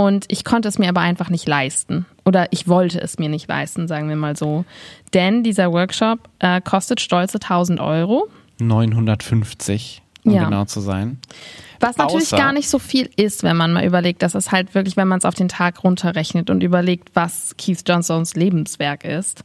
Und 0.00 0.26
ich 0.28 0.44
konnte 0.44 0.68
es 0.68 0.78
mir 0.78 0.88
aber 0.90 1.00
einfach 1.00 1.28
nicht 1.28 1.48
leisten. 1.48 2.06
Oder 2.24 2.46
ich 2.52 2.68
wollte 2.68 3.00
es 3.00 3.18
mir 3.18 3.28
nicht 3.28 3.48
leisten, 3.48 3.88
sagen 3.88 4.08
wir 4.08 4.14
mal 4.14 4.36
so. 4.36 4.64
Denn 5.12 5.42
dieser 5.42 5.72
Workshop 5.72 6.20
äh, 6.38 6.60
kostet 6.60 7.00
stolze 7.00 7.38
1000 7.40 7.80
Euro. 7.80 8.28
950, 8.60 10.00
um 10.24 10.32
Ja. 10.32 10.44
genau 10.44 10.66
zu 10.66 10.80
sein. 10.80 11.18
Was 11.80 11.96
natürlich 11.96 12.28
Außer- 12.28 12.36
gar 12.36 12.52
nicht 12.52 12.68
so 12.68 12.78
viel 12.78 13.10
ist, 13.16 13.42
wenn 13.42 13.56
man 13.56 13.72
mal 13.72 13.84
überlegt, 13.84 14.22
dass 14.22 14.36
es 14.36 14.52
halt 14.52 14.72
wirklich, 14.76 14.96
wenn 14.96 15.08
man 15.08 15.18
es 15.18 15.24
auf 15.24 15.34
den 15.34 15.48
Tag 15.48 15.82
runterrechnet 15.82 16.48
und 16.48 16.62
überlegt, 16.62 17.10
was 17.14 17.56
Keith 17.58 17.82
Johnsons 17.84 18.36
Lebenswerk 18.36 19.04
ist. 19.04 19.42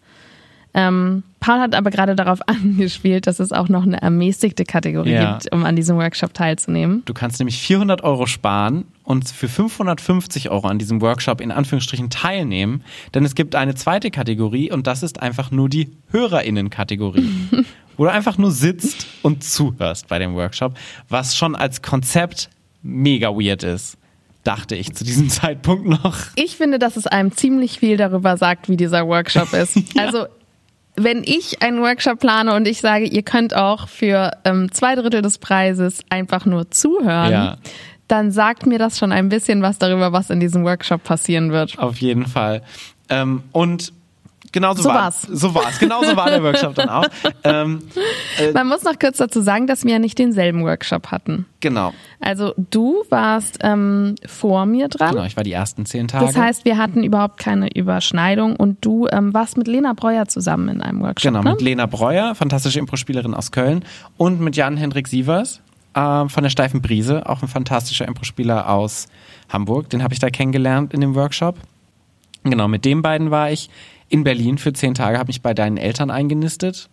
Ähm, 0.76 1.24
Paul 1.40 1.60
hat 1.60 1.76
aber 1.76 1.92
gerade 1.92 2.16
darauf 2.16 2.40
angespielt, 2.48 3.28
dass 3.28 3.40
es 3.40 3.52
auch 3.52 3.70
noch 3.70 3.84
eine 3.84 4.02
ermäßigte 4.02 4.64
Kategorie 4.64 5.12
Ja. 5.12 5.34
gibt, 5.34 5.54
um 5.54 5.66
an 5.66 5.76
diesem 5.76 5.98
Workshop 5.98 6.34
teilzunehmen. 6.34 7.04
Du 7.06 7.14
kannst 7.14 7.40
nämlich 7.40 7.60
400 7.62 8.04
Euro 8.04 8.26
sparen 8.26 8.86
und 9.04 9.30
für 9.30 9.48
550 9.48 10.50
Euro 10.50 10.68
an 10.68 10.80
diesem 10.80 11.02
Workshop 11.02 11.42
in 11.42 11.52
Anführungsstrichen 11.52 12.10
teilnehmen, 12.10 12.84
denn 13.14 13.24
es 13.26 13.36
gibt 13.36 13.56
eine 13.56 13.76
zweite 13.76 14.10
Kategorie 14.10 14.72
und 14.72 14.88
das 14.88 15.04
ist 15.04 15.22
einfach 15.22 15.52
nur 15.52 15.70
die 15.70 15.92
HörerInnen-Kategorie. 16.12 17.30
wo 17.98 18.06
du 18.06 18.12
einfach 18.12 18.40
nur 18.40 18.50
sitzt 18.50 19.06
und 19.22 19.44
zuhörst 19.44 20.08
bei 20.08 20.18
dem 20.18 20.34
Workshop, 20.34 20.74
was 21.10 21.38
schon 21.38 21.56
als 21.56 21.84
Konzept 21.84 22.50
mega 22.82 23.30
weird 23.30 23.62
ist, 23.62 23.98
dachte 24.44 24.76
ich 24.76 24.94
zu 24.96 25.04
diesem 25.04 25.30
Zeitpunkt 25.30 25.86
noch. 25.88 26.18
Ich 26.36 26.58
finde, 26.58 26.80
dass 26.80 26.98
es 26.98 27.06
einem 27.06 27.32
ziemlich 27.34 27.78
viel 27.80 27.98
darüber 27.98 28.36
sagt, 28.38 28.68
wie 28.68 28.78
dieser 28.78 29.06
Workshop 29.08 29.54
ist. 29.54 29.78
Also 29.98 30.26
wenn 30.96 31.24
ich 31.24 31.62
einen 31.62 31.82
Workshop 31.82 32.20
plane 32.20 32.54
und 32.54 32.68
ich 32.68 32.80
sage, 32.82 33.06
ihr 33.06 33.24
könnt 33.24 33.56
auch 33.56 33.88
für 33.88 34.32
ähm, 34.46 34.72
zwei 34.72 34.96
Drittel 34.96 35.22
des 35.22 35.38
Preises 35.40 36.02
einfach 36.10 36.46
nur 36.46 36.70
zuhören, 36.72 37.32
Ja. 37.32 37.58
dann 38.08 38.32
sagt 38.32 38.66
mir 38.66 38.78
das 38.80 39.00
schon 39.00 39.12
ein 39.12 39.30
bisschen 39.30 39.62
was 39.62 39.80
darüber, 39.80 40.12
was 40.12 40.30
in 40.30 40.40
diesem 40.40 40.64
Workshop 40.64 41.04
passieren 41.04 41.52
wird. 41.52 41.80
Auf 41.80 41.98
jeden 41.98 42.28
Fall. 42.28 42.62
Ähm, 43.10 43.44
und 43.52 43.92
genauso 44.54 44.84
So 44.84 44.90
war 44.90 44.96
war's. 44.96 45.22
So 45.24 45.54
war's. 45.54 45.78
Genauso 45.80 46.16
war 46.16 46.30
der 46.30 46.42
Workshop 46.42 46.76
dann 46.76 46.90
auch. 46.90 47.06
Ähm, 47.46 47.82
Man 48.54 48.68
muss 48.68 48.84
noch 48.84 48.98
kurz 48.98 49.18
dazu 49.18 49.42
sagen, 49.42 49.68
dass 49.68 49.84
wir 49.84 49.92
ja 49.94 50.00
nicht 50.00 50.18
denselben 50.18 50.64
Workshop 50.64 51.08
hatten. 51.12 51.46
genau. 51.60 51.94
Also 52.22 52.54
du 52.72 53.04
warst 53.10 53.60
ähm, 53.62 54.16
vor 54.26 54.66
mir 54.66 54.88
dran. 54.88 55.12
Genau, 55.12 55.26
ich 55.26 55.36
war 55.36 55.44
die 55.44 55.52
ersten 55.52 55.86
zehn 55.86 56.08
Tage. 56.08 56.26
Das 56.26 56.38
heißt, 56.38 56.64
wir 56.64 56.78
hatten 56.78 57.04
überhaupt 57.04 57.38
keine 57.38 57.76
Überschneidung 57.76 58.56
und 58.56 58.78
du 58.86 59.08
ähm, 59.12 59.34
warst 59.34 59.58
mit 59.58 59.68
Lena 59.68 59.92
Breuer 59.92 60.28
zusammen 60.30 60.70
in 60.70 60.82
einem 60.82 61.02
Workshop. 61.02 61.34
Genau, 61.34 61.44
ne? 61.44 61.52
mit 61.52 61.62
Lena 61.62 61.86
Breuer, 61.86 62.34
fantastische 62.34 62.80
Impro-Spielerin 62.80 63.34
aus 63.34 63.52
Köln 63.52 63.84
und 64.16 64.40
mit 64.40 64.56
Jan-Hendrik 64.56 65.10
Sievers 65.10 65.60
ähm, 65.96 66.30
von 66.30 66.44
der 66.44 66.50
Steifen 66.50 66.82
Brise, 66.82 67.28
auch 67.28 67.42
ein 67.42 67.50
fantastischer 67.50 68.08
Impro-Spieler 68.08 68.70
aus 68.70 69.08
Hamburg. 69.50 69.90
Den 69.90 70.02
habe 70.02 70.14
ich 70.14 70.20
da 70.20 70.30
kennengelernt 70.30 70.94
in 70.94 71.02
dem 71.02 71.16
Workshop. 71.16 71.58
Genau, 72.44 72.68
mit 72.68 72.86
den 72.86 73.02
beiden 73.02 73.32
war 73.32 73.52
ich 73.52 73.70
in 74.14 74.24
Berlin 74.24 74.60
für 74.60 74.74
zehn 74.74 74.94
Tage, 74.94 75.18
habe 75.18 75.30
mich 75.30 75.42
bei 75.42 75.56
deinen 75.56 75.78
Eltern 75.78 76.12
eingenistet. 76.12 76.88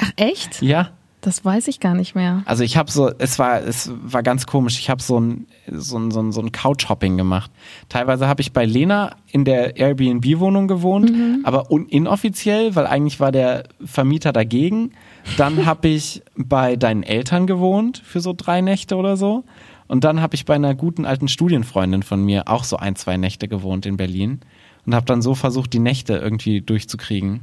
Ach 0.00 0.12
echt? 0.16 0.62
Ja. 0.62 0.90
Das 1.20 1.44
weiß 1.44 1.68
ich 1.68 1.80
gar 1.80 1.94
nicht 1.94 2.14
mehr. 2.14 2.42
Also 2.46 2.62
ich 2.62 2.76
habe 2.76 2.90
so, 2.90 3.10
es 3.18 3.38
war, 3.38 3.60
es 3.62 3.90
war 4.02 4.22
ganz 4.22 4.46
komisch. 4.46 4.78
Ich 4.78 4.88
habe 4.88 5.02
so 5.02 5.18
ein, 5.18 5.46
so 5.68 5.98
ein, 5.98 6.12
so 6.12 6.20
ein, 6.20 6.30
so 6.32 6.40
ein 6.40 6.52
Couchhopping 6.52 7.16
gemacht. 7.16 7.50
Teilweise 7.88 8.28
habe 8.28 8.42
ich 8.42 8.52
bei 8.52 8.64
Lena 8.64 9.16
in 9.30 9.44
der 9.44 9.76
Airbnb-Wohnung 9.76 10.68
gewohnt, 10.68 11.12
aber 11.44 11.70
un 11.70 11.86
inoffiziell, 11.86 12.74
weil 12.76 12.86
eigentlich 12.86 13.18
war 13.18 13.32
der 13.32 13.64
Vermieter 13.84 14.32
dagegen. 14.32 14.92
Dann 15.36 15.66
habe 15.66 15.88
ich 15.88 16.22
bei 16.36 16.76
deinen 16.76 17.02
Eltern 17.02 17.48
gewohnt 17.48 18.02
für 18.04 18.20
so 18.20 18.34
drei 18.36 18.60
Nächte 18.60 18.96
oder 18.96 19.16
so. 19.16 19.44
Und 19.88 20.04
dann 20.04 20.20
habe 20.22 20.36
ich 20.36 20.44
bei 20.44 20.54
einer 20.54 20.76
guten 20.76 21.04
alten 21.04 21.26
Studienfreundin 21.26 22.04
von 22.04 22.24
mir 22.24 22.48
auch 22.48 22.62
so 22.64 22.76
ein, 22.76 22.94
zwei 22.94 23.16
Nächte 23.16 23.48
gewohnt 23.48 23.84
in 23.84 23.96
Berlin 23.96 24.40
und 24.86 24.94
habe 24.94 25.06
dann 25.06 25.22
so 25.22 25.34
versucht, 25.34 25.72
die 25.72 25.78
Nächte 25.78 26.14
irgendwie 26.14 26.60
durchzukriegen. 26.60 27.40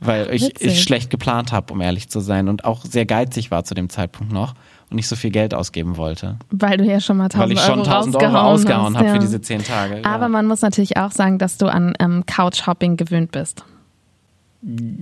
Weil 0.00 0.34
ich, 0.34 0.60
ich 0.60 0.82
schlecht 0.82 1.08
geplant 1.08 1.52
habe, 1.52 1.72
um 1.72 1.80
ehrlich 1.80 2.08
zu 2.08 2.20
sein, 2.20 2.48
und 2.48 2.64
auch 2.64 2.84
sehr 2.84 3.06
geizig 3.06 3.50
war 3.50 3.64
zu 3.64 3.74
dem 3.74 3.88
Zeitpunkt 3.88 4.32
noch 4.32 4.54
und 4.90 4.96
nicht 4.96 5.08
so 5.08 5.16
viel 5.16 5.30
Geld 5.30 5.54
ausgeben 5.54 5.96
wollte. 5.96 6.36
Weil 6.50 6.76
du 6.76 6.84
ja 6.84 7.00
schon 7.00 7.16
mal 7.16 7.24
1000 7.24 7.42
Weil 7.42 7.52
ich 7.52 7.60
schon 7.60 7.78
Euro 7.80 7.90
1000 7.90 8.16
Euro 8.16 8.38
ausgehauen 8.38 8.94
hast, 8.94 8.96
habe 8.96 9.06
ja. 9.06 9.14
für 9.14 9.20
diese 9.20 9.40
zehn 9.40 9.64
Tage. 9.64 10.04
Aber 10.04 10.24
ja. 10.24 10.28
man 10.28 10.46
muss 10.46 10.60
natürlich 10.60 10.96
auch 10.96 11.12
sagen, 11.12 11.38
dass 11.38 11.56
du 11.56 11.66
an 11.66 11.94
ähm, 12.00 12.24
Couchhopping 12.26 12.96
gewöhnt 12.96 13.32
bist. 13.32 13.64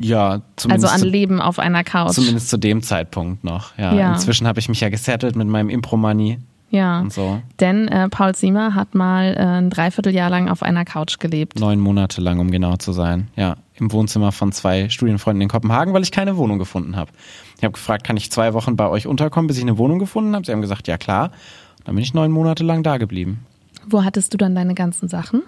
ja, 0.01 0.31
Also 0.31 0.43
zumindest, 0.57 0.93
an 0.93 1.01
zu, 1.01 1.07
Leben 1.07 1.41
auf 1.41 1.59
einer 1.59 1.85
Couch. 1.85 2.13
zumindest 2.13 2.51
zu 2.51 2.59
dem 2.59 2.83
Zeitpunkt 2.83 3.43
noch. 3.45 3.77
Ja. 3.79 3.95
Ja. 3.95 4.13
Inzwischen 4.13 4.47
habe 4.47 4.61
ich 4.61 4.69
mich 4.69 4.81
ja 4.81 4.89
gesettelt 4.89 5.35
mit 5.35 5.49
meinem 5.49 5.69
Impro-Money 5.69 6.39
ja. 6.73 7.01
und 7.01 7.13
so. 7.13 7.41
Denn 7.61 7.87
äh, 7.87 8.09
Paul 8.09 8.35
Siemer 8.35 8.75
hat 8.75 8.95
mal 8.95 9.35
äh, 9.37 9.41
ein 9.41 9.71
Dreivierteljahr 9.71 10.31
lang 10.31 10.49
auf 10.49 10.63
einer 10.63 10.85
Couch 10.85 11.19
gelebt. 11.19 11.61
Neun 11.61 11.79
Monate 11.79 12.21
lang, 12.21 12.41
um 12.41 12.51
genau 12.51 12.77
zu 12.77 12.93
sein. 12.93 13.29
Ja, 13.37 13.57
im 13.75 13.93
Wohnzimmer 13.93 14.33
von 14.33 14.53
zwei 14.53 14.89
Studienfreunden 14.89 15.43
in 15.43 15.49
Kopenhagen, 15.49 15.95
weil 15.95 16.03
ich 16.03 16.11
keine 16.11 16.37
Wohnung 16.37 16.59
gefunden 16.59 16.97
habe. 16.97 17.13
Ich 17.59 17.63
habe 17.63 17.73
gefragt, 17.73 18.05
kann 18.05 18.17
ich 18.17 18.33
zwei 18.33 18.55
Wochen 18.55 18.77
bei 18.77 18.89
euch 18.89 19.07
unterkommen, 19.07 19.47
bis 19.47 19.59
ich 19.59 19.63
eine 19.63 19.79
Wohnung 19.79 19.99
gefunden 19.99 20.35
habe? 20.35 20.45
Sie 20.47 20.53
haben 20.53 20.63
gesagt, 20.63 20.89
ja 20.89 20.99
klar. 20.99 21.31
Dann 21.85 21.95
bin 21.95 22.03
ich 22.03 22.15
neun 22.15 22.33
Monate 22.33 22.65
lang 22.65 22.83
da 22.83 22.97
geblieben. 22.97 23.45
Wo 23.87 24.03
hattest 24.05 24.33
du 24.33 24.39
dann 24.39 24.55
deine 24.55 24.75
ganzen 24.75 25.09
Sachen? 25.09 25.43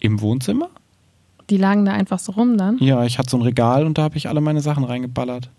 Im 0.00 0.20
Wohnzimmer? 0.20 0.68
Die 1.50 1.56
lagen 1.56 1.84
da 1.84 1.92
einfach 1.92 2.18
so 2.18 2.32
rum 2.32 2.58
dann. 2.58 2.78
Ja, 2.78 3.04
ich 3.04 3.18
hatte 3.18 3.30
so 3.30 3.38
ein 3.38 3.42
Regal 3.42 3.86
und 3.86 3.98
da 3.98 4.02
habe 4.02 4.16
ich 4.16 4.28
alle 4.28 4.40
meine 4.40 4.60
Sachen 4.60 4.84
reingeballert. 4.84 5.50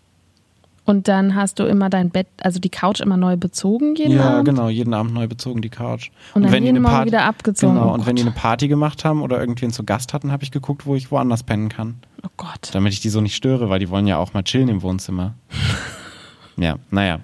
Und 0.85 1.07
dann 1.07 1.35
hast 1.35 1.59
du 1.59 1.65
immer 1.65 1.89
dein 1.89 2.09
Bett, 2.09 2.27
also 2.41 2.59
die 2.59 2.69
Couch 2.69 2.99
immer 2.99 3.17
neu 3.17 3.37
bezogen 3.37 3.95
jeden 3.95 4.15
ja, 4.15 4.29
Abend? 4.31 4.45
genau, 4.45 4.69
jeden 4.69 4.93
Abend 4.93 5.13
neu 5.13 5.27
bezogen 5.27 5.61
die 5.61 5.69
Couch. 5.69 6.09
Und 6.33 6.43
dann 6.43 6.51
wenn 6.51 6.63
die 6.63 6.67
jeden 6.67 6.77
eine 6.77 6.81
Morgen 6.81 6.95
Party- 6.95 7.07
wieder 7.07 7.23
abgezogen. 7.25 7.75
Genau, 7.75 7.89
Oh 7.89 7.93
und 7.93 8.05
wenn 8.05 8.15
die 8.15 8.23
eine 8.23 8.31
Party 8.31 8.67
gemacht 8.67 9.05
haben 9.05 9.21
oder 9.21 9.39
irgendwen 9.39 9.71
zu 9.71 9.83
Gast 9.83 10.13
hatten, 10.13 10.31
habe 10.31 10.43
ich 10.43 10.51
geguckt, 10.51 10.85
wo 10.85 10.95
ich 10.95 11.11
woanders 11.11 11.43
pennen 11.43 11.69
kann. 11.69 11.99
Oh 12.23 12.29
Gott. 12.37 12.69
Damit 12.73 12.93
ich 12.93 13.01
die 13.01 13.09
so 13.09 13.21
nicht 13.21 13.35
störe, 13.35 13.69
weil 13.69 13.79
die 13.79 13.89
wollen 13.89 14.07
ja 14.07 14.17
auch 14.17 14.33
mal 14.33 14.43
chillen 14.43 14.69
im 14.69 14.81
Wohnzimmer. 14.81 15.35
ja, 16.57 16.75
naja. 16.91 17.19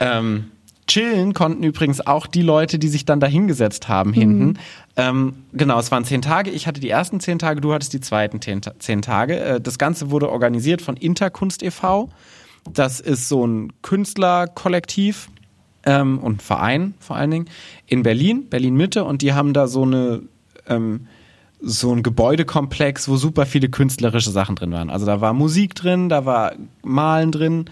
Ähm, 0.00 0.50
chillen 0.86 1.34
konnten 1.34 1.62
übrigens 1.62 2.04
auch 2.06 2.26
die 2.26 2.42
Leute, 2.42 2.78
die 2.78 2.88
sich 2.88 3.04
dann 3.04 3.20
da 3.20 3.26
hingesetzt 3.26 3.88
haben 3.88 4.12
hinten. 4.12 4.58
Ähm, 4.96 5.44
genau, 5.52 5.78
es 5.78 5.90
waren 5.92 6.04
zehn 6.04 6.22
Tage. 6.22 6.50
Ich 6.50 6.66
hatte 6.66 6.80
die 6.80 6.90
ersten 6.90 7.20
zehn 7.20 7.38
Tage, 7.38 7.60
du 7.60 7.72
hattest 7.72 7.92
die 7.92 8.00
zweiten 8.00 8.40
zehn, 8.40 8.60
zehn 8.78 9.02
Tage. 9.02 9.38
Äh, 9.38 9.60
das 9.60 9.78
Ganze 9.78 10.10
wurde 10.10 10.30
organisiert 10.30 10.82
von 10.82 10.96
Interkunst 10.96 11.62
e.V. 11.62 12.08
Das 12.72 13.00
ist 13.00 13.28
so 13.28 13.46
ein 13.46 13.72
Künstlerkollektiv 13.82 15.28
ähm, 15.84 16.18
und 16.18 16.42
Verein 16.42 16.94
vor 16.98 17.16
allen 17.16 17.30
Dingen 17.30 17.50
in 17.86 18.02
Berlin, 18.02 18.48
Berlin 18.48 18.76
Mitte. 18.76 19.04
Und 19.04 19.22
die 19.22 19.32
haben 19.32 19.52
da 19.52 19.66
so 19.66 19.82
eine 19.82 20.22
ähm, 20.66 21.06
so 21.60 21.92
ein 21.92 22.02
Gebäudekomplex, 22.02 23.08
wo 23.08 23.16
super 23.16 23.44
viele 23.46 23.68
künstlerische 23.68 24.30
Sachen 24.30 24.54
drin 24.56 24.72
waren. 24.72 24.90
Also 24.90 25.06
da 25.06 25.20
war 25.20 25.32
Musik 25.32 25.74
drin, 25.74 26.08
da 26.08 26.24
war 26.24 26.52
Malen 26.82 27.32
drin. 27.32 27.64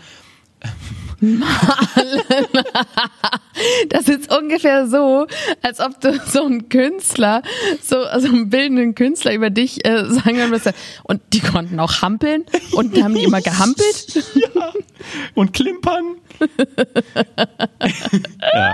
Das 3.88 4.09
ist 4.09 4.31
ungefähr 4.31 4.87
so, 4.87 5.26
als 5.62 5.81
ob 5.81 6.00
du 6.00 6.20
so 6.26 6.44
einen 6.44 6.68
Künstler, 6.68 7.42
so 7.83 7.96
also 8.00 8.29
einen 8.29 8.50
bildenden 8.50 8.94
Künstler 8.94 9.33
über 9.33 9.48
dich 9.48 9.85
äh, 9.87 10.05
sagen 10.05 10.37
würdest. 10.37 10.72
Und 11.05 11.22
die 11.33 11.40
konnten 11.40 11.81
auch 11.81 12.02
hampeln 12.02 12.44
und 12.72 13.02
haben 13.02 13.14
die 13.14 13.24
immer 13.24 13.40
gehampelt. 13.40 14.24
und 15.35 15.52
klimpern. 15.52 16.16
ja, 18.55 18.72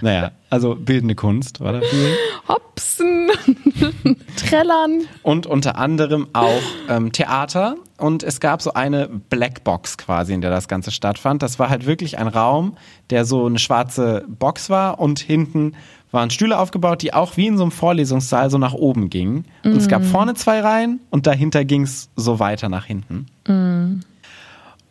naja, 0.00 0.32
also 0.50 0.74
bildende 0.74 1.14
Kunst 1.14 1.60
war 1.60 1.72
da 1.72 1.80
viel. 1.80 2.14
Hopsen, 2.48 3.30
Trällern. 4.36 5.02
Und 5.22 5.46
unter 5.46 5.76
anderem 5.78 6.28
auch 6.32 6.62
ähm, 6.88 7.12
Theater. 7.12 7.76
Und 7.98 8.22
es 8.22 8.40
gab 8.40 8.62
so 8.62 8.72
eine 8.74 9.08
Blackbox 9.08 9.98
quasi, 9.98 10.34
in 10.34 10.40
der 10.40 10.50
das 10.50 10.68
Ganze 10.68 10.90
stattfand. 10.90 11.42
Das 11.42 11.58
war 11.58 11.70
halt 11.70 11.86
wirklich 11.86 12.18
ein 12.18 12.28
Raum, 12.28 12.76
der 13.10 13.24
so 13.24 13.46
eine 13.46 13.58
schwarze 13.58 14.24
Box 14.28 14.70
war 14.70 14.98
und 15.00 15.20
hinten 15.20 15.74
waren 16.10 16.30
Stühle 16.30 16.58
aufgebaut, 16.58 17.02
die 17.02 17.14
auch 17.14 17.36
wie 17.36 17.46
in 17.46 17.56
so 17.56 17.64
einem 17.64 17.72
Vorlesungssaal 17.72 18.50
so 18.50 18.58
nach 18.58 18.74
oben 18.74 19.08
gingen. 19.08 19.46
Und 19.64 19.76
es 19.76 19.88
gab 19.88 20.04
vorne 20.04 20.34
zwei 20.34 20.60
Reihen 20.60 21.00
und 21.10 21.26
dahinter 21.26 21.64
ging 21.64 21.82
es 21.82 22.10
so 22.16 22.38
weiter 22.38 22.68
nach 22.68 22.84
hinten. 22.84 23.26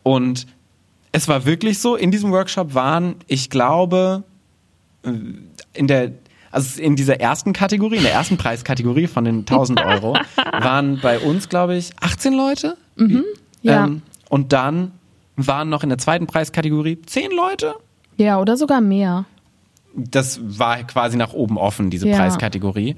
Und 0.02 0.46
es 1.12 1.28
war 1.28 1.44
wirklich 1.44 1.78
so, 1.78 1.94
in 1.96 2.10
diesem 2.10 2.32
Workshop 2.32 2.74
waren, 2.74 3.16
ich 3.26 3.50
glaube, 3.50 4.24
äh, 5.04 5.10
in 5.74 5.86
der, 5.86 6.12
Also 6.50 6.80
in 6.82 6.96
dieser 6.96 7.20
ersten 7.20 7.52
Kategorie, 7.52 7.96
in 7.96 8.02
der 8.02 8.12
ersten 8.12 8.36
Preiskategorie 8.36 9.06
von 9.06 9.24
den 9.24 9.40
1000 9.40 9.80
Euro, 9.84 10.16
waren 10.36 10.98
bei 11.00 11.18
uns, 11.18 11.48
glaube 11.48 11.76
ich, 11.76 11.90
18 12.00 12.32
Leute. 12.34 12.76
Mhm, 12.96 13.24
ja. 13.62 13.84
Ähm, 13.84 14.02
und 14.28 14.52
dann 14.52 14.92
waren 15.36 15.68
noch 15.70 15.82
in 15.82 15.88
der 15.88 15.98
zweiten 15.98 16.26
Preiskategorie 16.26 17.00
10 17.06 17.30
Leute. 17.30 17.74
Ja, 18.18 18.38
oder 18.38 18.56
sogar 18.58 18.80
mehr. 18.82 19.24
Das 19.94 20.40
war 20.42 20.82
quasi 20.84 21.16
nach 21.16 21.32
oben 21.32 21.56
offen, 21.58 21.88
diese 21.90 22.08
Ja. 22.08 22.16
Preiskategorie. 22.16 22.96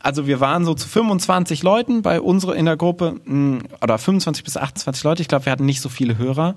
Also 0.00 0.26
wir 0.26 0.40
waren 0.40 0.64
so 0.66 0.74
zu 0.74 0.86
25 0.88 1.62
Leuten 1.62 2.02
bei 2.02 2.20
unserer 2.20 2.54
in 2.56 2.66
der 2.66 2.76
Gruppe, 2.76 3.20
mh, 3.24 3.60
oder 3.82 3.96
25 3.98 4.44
bis 4.44 4.56
28 4.58 5.02
Leute, 5.04 5.22
ich 5.22 5.28
glaube, 5.28 5.46
wir 5.46 5.52
hatten 5.52 5.64
nicht 5.64 5.80
so 5.80 5.88
viele 5.88 6.18
Hörer, 6.18 6.56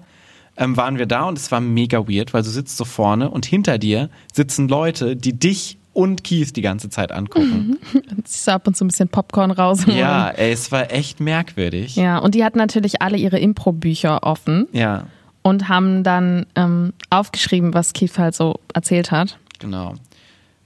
ähm, 0.58 0.76
waren 0.78 0.98
wir 0.98 1.06
da 1.06 1.24
und 1.24 1.38
es 1.38 1.52
war 1.52 1.60
mega 1.62 2.08
weird, 2.08 2.34
weil 2.34 2.44
du 2.44 2.50
sitzt 2.50 2.78
so 2.78 2.86
vorne 2.86 3.30
und 3.30 3.46
hinter 3.46 3.78
dir 3.78 4.10
sitzen 4.34 4.68
Leute, 4.68 5.16
die 5.16 5.34
dich 5.38 5.78
und 5.94 6.24
Keith 6.24 6.56
die 6.56 6.62
ganze 6.62 6.90
Zeit 6.90 7.12
angucken. 7.12 7.78
Ziehst 8.24 8.48
du 8.48 8.52
ab 8.52 8.68
und 8.68 8.78
zu 8.78 8.86
ein 8.86 8.88
bisschen 8.90 9.10
Popcorn 9.10 9.50
raus. 9.52 9.86
Ja, 9.88 10.30
ey, 10.30 10.52
es 10.52 10.72
war 10.72 10.92
echt 10.92 11.20
merkwürdig. 11.20 11.96
Ja, 11.96 12.20
und 12.20 12.36
die 12.36 12.44
hatten 12.44 12.58
natürlich 12.60 13.02
alle 13.02 13.18
ihre 13.18 13.40
Impro-Bücher 13.40 14.24
offen 14.24 14.68
Ja, 14.74 15.06
und 15.42 15.70
haben 15.70 16.04
dann 16.04 16.46
ähm, 16.56 16.94
aufgeschrieben, 17.10 17.74
was 17.74 17.94
Keith 17.94 18.18
halt 18.18 18.36
so 18.36 18.60
erzählt 18.74 19.12
hat. 19.12 19.40
genau. 19.60 19.96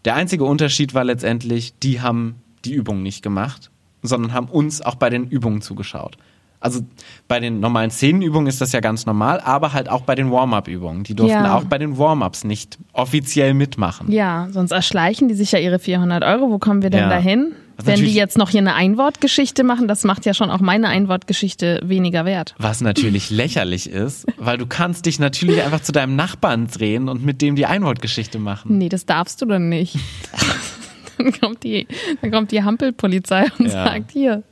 Der 0.04 0.16
einzige 0.16 0.46
Unterschied 0.46 0.96
war 0.96 1.04
letztendlich, 1.04 1.78
die 1.84 2.02
haben 2.02 2.36
die 2.66 2.74
Übung 2.74 3.04
nicht 3.04 3.22
gemacht, 3.22 3.70
sondern 4.02 4.34
haben 4.34 4.48
uns 4.48 4.82
auch 4.82 4.96
bei 4.96 5.12
den 5.12 5.28
Übungen 5.28 5.62
zugeschaut. 5.62 6.18
Also 6.62 6.82
bei 7.28 7.40
den 7.40 7.60
normalen 7.60 7.90
Szenenübungen 7.92 8.48
ist 8.48 8.62
das 8.62 8.72
ja 8.72 8.80
ganz 8.80 9.06
normal, 9.08 9.40
aber 9.42 9.74
halt 9.74 9.90
auch 9.90 10.02
bei 10.02 10.14
den 10.16 10.32
Warm-up-Übungen. 10.32 11.04
Die 11.04 11.16
durften 11.16 11.44
Ja. 11.44 11.56
auch 11.58 11.64
bei 11.66 11.78
den 11.80 11.98
Warm-ups 11.98 12.44
nicht 12.44 12.78
offiziell 12.94 13.54
mitmachen. 13.56 14.12
Ja, 14.12 14.48
sonst 14.52 14.72
erschleichen 14.72 15.28
die 15.28 15.34
sich 15.34 15.52
ja 15.52 15.60
ihre 15.60 15.80
400 15.80 16.24
Euro. 16.24 16.52
Wo 16.52 16.60
kommen 16.60 16.84
wir 16.84 16.92
denn 16.92 17.02
Ja. 17.02 17.10
dahin? 17.10 17.54
Was 17.78 17.88
Wenn 17.88 18.00
die 18.06 18.14
jetzt 18.14 18.38
noch 18.38 18.52
hier 18.52 18.60
eine 18.60 18.76
Einwortgeschichte 18.76 19.64
machen, 19.64 19.88
das 19.88 20.04
macht 20.04 20.28
ja 20.28 20.36
schon 20.36 20.52
auch 20.52 20.60
meine 20.60 20.88
Einwortgeschichte 20.90 21.82
weniger 21.84 22.26
wert. 22.26 22.54
Was 22.60 22.82
natürlich 22.82 23.32
lächerlich 23.32 23.90
ist, 23.90 24.28
weil 24.38 24.60
du 24.60 24.68
kannst 24.68 25.08
dich 25.08 25.18
natürlich 25.18 25.64
einfach 25.64 25.80
zu 25.82 25.92
deinem 25.92 26.16
Nachbarn 26.16 26.68
drehen 26.68 27.10
und 27.10 27.26
mit 27.26 27.42
dem 27.42 27.56
die 27.56 27.66
Einwortgeschichte 27.66 28.38
machen. 28.38 28.78
Nee, 28.78 28.90
das 28.90 29.08
darfst 29.08 29.42
du 29.42 29.48
dann 29.48 29.70
nicht. 29.70 29.98
dann 31.18 31.32
kommt 31.40 31.64
die, 31.64 31.88
dann 32.22 32.30
kommt 32.32 32.52
die 32.52 32.64
Hampelpolizei 32.64 33.48
und 33.58 33.66
Ja. 33.66 33.86
sagt 33.86 34.12
hier. 34.12 34.44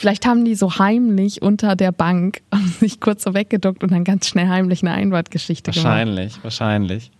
Vielleicht 0.00 0.24
haben 0.24 0.46
die 0.46 0.54
so 0.54 0.78
heimlich 0.78 1.42
unter 1.42 1.76
der 1.76 1.92
Bank 1.92 2.40
sich 2.80 3.00
kurz 3.00 3.22
so 3.22 3.34
weggeduckt 3.34 3.84
und 3.84 3.92
dann 3.92 4.02
ganz 4.02 4.26
schnell 4.26 4.48
heimlich 4.48 4.82
eine 4.82 4.92
Einwortgeschichte 4.92 5.72
gemacht. 5.72 5.84
Wahrscheinlich, 5.84 6.42
wahrscheinlich. 6.42 7.10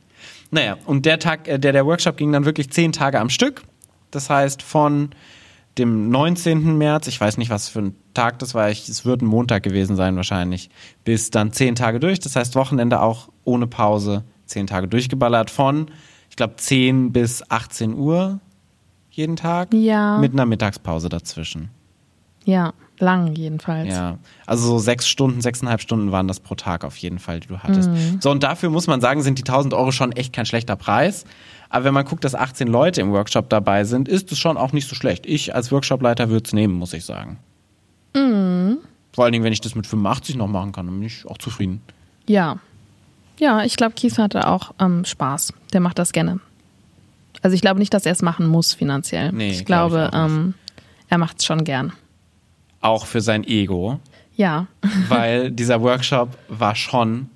Naja, 0.51 0.79
und 0.87 1.05
der 1.05 1.19
Tag, 1.19 1.47
äh, 1.47 1.59
der, 1.59 1.73
der 1.73 1.85
Workshop 1.85 2.16
ging 2.16 2.33
dann 2.33 2.47
wirklich 2.47 2.71
zehn 2.71 2.93
Tage 2.93 3.21
am 3.21 3.29
Stück. 3.29 3.64
Das 4.11 4.31
heißt, 4.31 4.62
von 4.62 5.11
dem 5.77 6.09
19. 6.09 6.79
März, 6.79 7.07
ich 7.09 7.21
weiß 7.21 7.37
nicht, 7.37 7.51
was 7.51 7.69
für 7.69 7.81
ein 7.81 7.97
Tag 8.14 8.38
das 8.38 8.55
war, 8.55 8.71
ich, 8.71 8.88
es 8.88 9.05
wird 9.05 9.21
ein 9.21 9.27
Montag 9.27 9.62
gewesen 9.62 9.95
sein 9.95 10.16
wahrscheinlich, 10.16 10.71
bis 11.05 11.29
dann 11.29 11.53
zehn 11.53 11.75
Tage 11.75 12.01
durch. 12.01 12.19
Das 12.19 12.35
heißt, 12.35 12.55
Wochenende 12.55 13.03
auch 13.03 13.29
ohne 13.45 13.66
Pause, 13.66 14.25
zehn 14.47 14.66
Tage 14.66 14.88
durchgeballert 14.88 15.51
von, 15.51 15.90
ich 16.31 16.37
glaube, 16.37 16.57
10 16.57 17.12
bis 17.12 17.43
18 17.51 17.93
Uhr 17.93 18.40
jeden 19.11 19.37
Tag. 19.37 19.75
Ja. 19.75 20.16
Mit 20.16 20.33
einer 20.33 20.47
Mittagspause 20.47 21.11
dazwischen. 21.11 21.69
Ja, 22.44 22.72
lang 22.98 23.35
jedenfalls. 23.35 23.88
Ja, 23.88 24.18
also 24.46 24.66
so 24.66 24.79
sechs 24.79 25.09
Stunden, 25.09 25.40
sechseinhalb 25.40 25.81
Stunden 25.81 26.12
waren 26.12 26.29
das 26.29 26.40
pro 26.40 26.55
Tag 26.55 26.85
auf 26.85 26.96
jeden 26.96 27.18
Fall, 27.18 27.40
die 27.40 27.48
du 27.48 27.59
hattest. 27.59 27.90
So, 28.20 28.31
und 28.31 28.42
dafür 28.42 28.70
muss 28.70 28.87
man 28.87 29.00
sagen, 29.00 29.22
sind 29.22 29.38
die 29.38 29.42
1000 29.42 29.74
Euro 29.74 29.92
schon 29.92 30.12
echt 30.12 30.33
kein 30.33 30.46
schlechter 30.46 30.76
Preis. 30.76 31.24
Aber 31.68 31.85
wenn 31.85 31.94
man 31.94 32.05
guckt, 32.05 32.24
dass 32.24 32.35
18 32.35 32.66
Leute 32.68 33.00
im 33.00 33.12
Workshop 33.12 33.48
dabei 33.48 33.85
sind, 33.85 34.09
ist 34.09 34.33
es 34.33 34.38
schon 34.38 34.57
auch 34.57 34.72
nicht 34.72 34.88
so 34.88 34.94
schlecht. 34.94 35.24
Ich 35.26 35.55
als 35.55 35.70
Workshopleiter 35.70 36.29
würde 36.29 36.44
es 36.46 36.53
nehmen, 36.53 36.74
muss 36.74 36.92
ich 36.92 37.05
sagen. 37.05 37.38
Vor 39.12 39.24
allen 39.24 39.33
Dingen, 39.33 39.44
wenn 39.44 39.53
ich 39.53 39.61
das 39.61 39.74
mit 39.74 39.87
85 39.87 40.37
noch 40.37 40.48
machen 40.48 40.72
kann, 40.72 40.87
dann 40.87 40.98
bin 40.98 41.07
ich 41.07 41.26
auch 41.26 41.38
zufrieden. 41.38 41.81
Ja. 42.29 42.59
Ja, 43.38 43.64
ich 43.64 43.76
glaube, 43.76 43.94
Keith 43.94 44.18
hatte 44.18 44.46
auch 44.48 44.72
ähm, 44.79 45.05
Spaß. 45.05 45.53
Der 45.72 45.81
macht 45.81 45.98
das 45.98 46.12
gerne. 46.12 46.40
Also 47.42 47.55
ich 47.55 47.61
glaube 47.61 47.79
nicht, 47.81 47.94
dass 47.94 48.05
er 48.05 48.12
es 48.12 48.22
machen 48.22 48.46
muss 48.46 48.74
finanziell. 48.74 49.33
Nee, 49.33 49.50
ich 49.50 49.64
glaub 49.64 49.88
ich 49.88 49.96
glaube, 49.96 50.05
nicht. 50.05 50.14
ähm, 50.14 50.55
er 51.09 51.18
macht 51.18 51.38
es 51.38 51.46
schon 51.46 51.64
gern. 51.64 51.92
Auch 52.81 53.07
für 53.07 53.21
sein 53.21 53.45
Ego, 53.45 54.01
Ja. 54.37 54.66
weil 55.09 55.51
dieser 55.51 55.81
Workshop 55.83 56.31
war 56.49 56.75
schon 56.75 57.29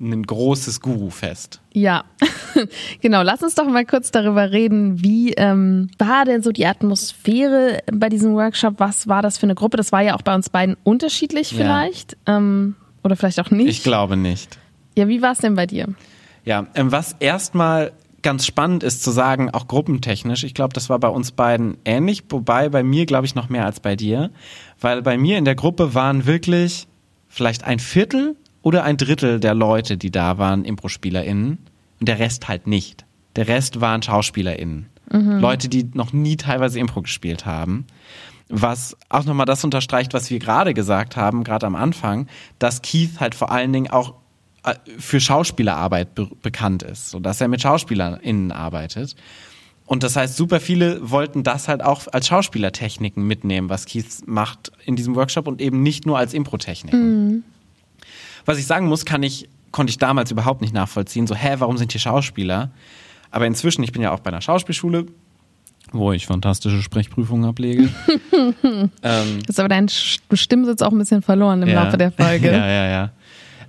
ein 0.00 0.22
großes 0.24 0.80
Guru-Fest. 0.80 1.60
Ja, 1.72 2.04
genau. 3.00 3.22
Lass 3.22 3.42
uns 3.42 3.54
doch 3.54 3.66
mal 3.66 3.86
kurz 3.86 4.10
darüber 4.10 4.50
reden, 4.50 5.02
wie 5.02 5.32
ähm, 5.34 5.88
war 5.98 6.24
denn 6.24 6.42
so 6.42 6.50
die 6.50 6.66
Atmosphäre 6.66 7.78
bei 7.92 8.08
diesem 8.08 8.34
Workshop? 8.34 8.74
Was 8.78 9.06
war 9.08 9.22
das 9.22 9.38
für 9.38 9.44
eine 9.44 9.54
Gruppe? 9.54 9.76
Das 9.76 9.92
war 9.92 10.02
ja 10.02 10.14
auch 10.16 10.22
bei 10.22 10.34
uns 10.34 10.50
beiden 10.50 10.76
unterschiedlich 10.82 11.52
Ja. 11.52 11.58
vielleicht. 11.58 12.16
Ähm, 12.26 12.74
oder 13.02 13.16
vielleicht 13.16 13.40
auch 13.40 13.50
nicht. 13.50 13.68
Ich 13.68 13.82
glaube 13.82 14.16
nicht. 14.16 14.58
Ja, 14.96 15.08
wie 15.08 15.22
war 15.22 15.32
es 15.32 15.38
denn 15.38 15.54
bei 15.54 15.66
dir? 15.66 15.88
Ja, 16.44 16.66
ähm, 16.74 16.90
was 16.92 17.14
erstmal 17.20 17.92
ganz 18.24 18.44
spannend 18.44 18.82
ist 18.82 19.04
zu 19.04 19.12
sagen, 19.12 19.50
auch 19.50 19.68
gruppentechnisch, 19.68 20.42
ich 20.42 20.54
glaube, 20.54 20.72
das 20.72 20.90
war 20.90 20.98
bei 20.98 21.08
uns 21.08 21.30
beiden 21.30 21.76
ähnlich, 21.84 22.24
wobei 22.28 22.68
bei 22.68 22.82
mir, 22.82 23.06
glaube 23.06 23.26
ich, 23.26 23.36
noch 23.36 23.48
mehr 23.48 23.64
als 23.64 23.78
bei 23.78 23.94
dir, 23.94 24.30
weil 24.80 25.02
bei 25.02 25.16
mir 25.16 25.38
in 25.38 25.44
der 25.44 25.54
Gruppe 25.54 25.94
waren 25.94 26.26
wirklich 26.26 26.88
vielleicht 27.28 27.62
ein 27.62 27.78
Viertel 27.78 28.36
oder 28.62 28.82
ein 28.82 28.96
Drittel 28.96 29.38
der 29.38 29.54
Leute, 29.54 29.96
die 29.96 30.10
da 30.10 30.38
waren, 30.38 30.64
Impro-SpielerInnen 30.64 31.58
und 32.00 32.08
der 32.08 32.18
Rest 32.18 32.48
halt 32.48 32.66
nicht. 32.66 33.04
Der 33.36 33.46
Rest 33.46 33.80
waren 33.80 34.02
SchauspielerInnen. 34.02 34.86
Leute, 35.40 35.68
die 35.68 35.88
noch 35.94 36.12
nie 36.12 36.36
teilweise 36.36 36.78
Impro 36.80 37.02
gespielt 37.02 37.46
haben. 37.46 37.86
Was 38.48 38.96
auch 39.08 39.24
nochmal 39.24 39.46
das 39.46 39.64
unterstreicht, 39.64 40.14
was 40.14 40.30
wir 40.30 40.38
gerade 40.38 40.74
gesagt 40.74 41.16
haben, 41.16 41.44
gerade 41.44 41.66
am 41.66 41.76
Anfang, 41.76 42.26
dass 42.58 42.82
Keith 42.82 43.20
halt 43.20 43.34
vor 43.34 43.50
allen 43.50 43.72
Dingen 43.72 43.90
auch 43.90 44.14
für 44.98 45.20
Schauspielerarbeit 45.20 46.14
be 46.14 46.28
bekannt 46.42 46.82
ist, 46.82 47.10
so 47.10 47.20
dass 47.20 47.40
er 47.40 47.48
mit 47.48 47.60
SchauspielerInnen 47.60 48.52
arbeitet. 48.52 49.14
Und 49.86 50.02
das 50.02 50.16
heißt, 50.16 50.36
super 50.36 50.60
viele 50.60 51.10
wollten 51.10 51.42
das 51.42 51.68
halt 51.68 51.82
auch 51.82 52.06
als 52.10 52.28
Schauspielertechniken 52.28 53.26
mitnehmen, 53.26 53.68
was 53.68 53.84
Keith 53.84 54.26
macht 54.26 54.72
in 54.86 54.96
diesem 54.96 55.14
Workshop 55.14 55.46
und 55.46 55.60
eben 55.60 55.82
nicht 55.82 56.06
nur 56.06 56.16
als 56.16 56.32
Impro-Techniken. 56.32 57.44
Was 58.46 58.58
ich 58.58 58.66
sagen 58.66 58.86
muss, 58.86 59.04
kann 59.04 59.22
ich, 59.22 59.48
konnte 59.72 59.90
ich 59.90 59.98
damals 59.98 60.30
überhaupt 60.30 60.62
nicht 60.62 60.72
nachvollziehen. 60.72 61.26
So, 61.26 61.34
hä, 61.34 61.56
warum 61.58 61.76
sind 61.76 61.92
hier 61.92 62.00
Schauspieler? 62.00 62.70
Aber 63.30 63.46
inzwischen, 63.46 63.82
ich 63.82 63.92
bin 63.92 64.00
ja 64.00 64.12
auch 64.12 64.20
bei 64.20 64.28
einer 64.28 64.40
Schauspielschule, 64.40 65.06
wo 65.92 66.12
ich 66.12 66.26
fantastische 66.26 66.80
Sprechprüfungen 66.80 67.44
ablege. 67.48 67.90
ähm, 69.02 69.38
Ist 69.46 69.60
aber 69.60 69.68
dein 69.68 69.88
Stimmsitz 69.88 70.80
auch 70.80 70.92
ein 70.92 70.98
bisschen 70.98 71.20
verloren 71.20 71.62
im 71.62 71.68
Laufe 71.74 71.98
der 71.98 72.10
Folge. 72.10 72.48
Ja, 72.52 72.66
ja, 72.66 72.86
ja. 72.86 73.10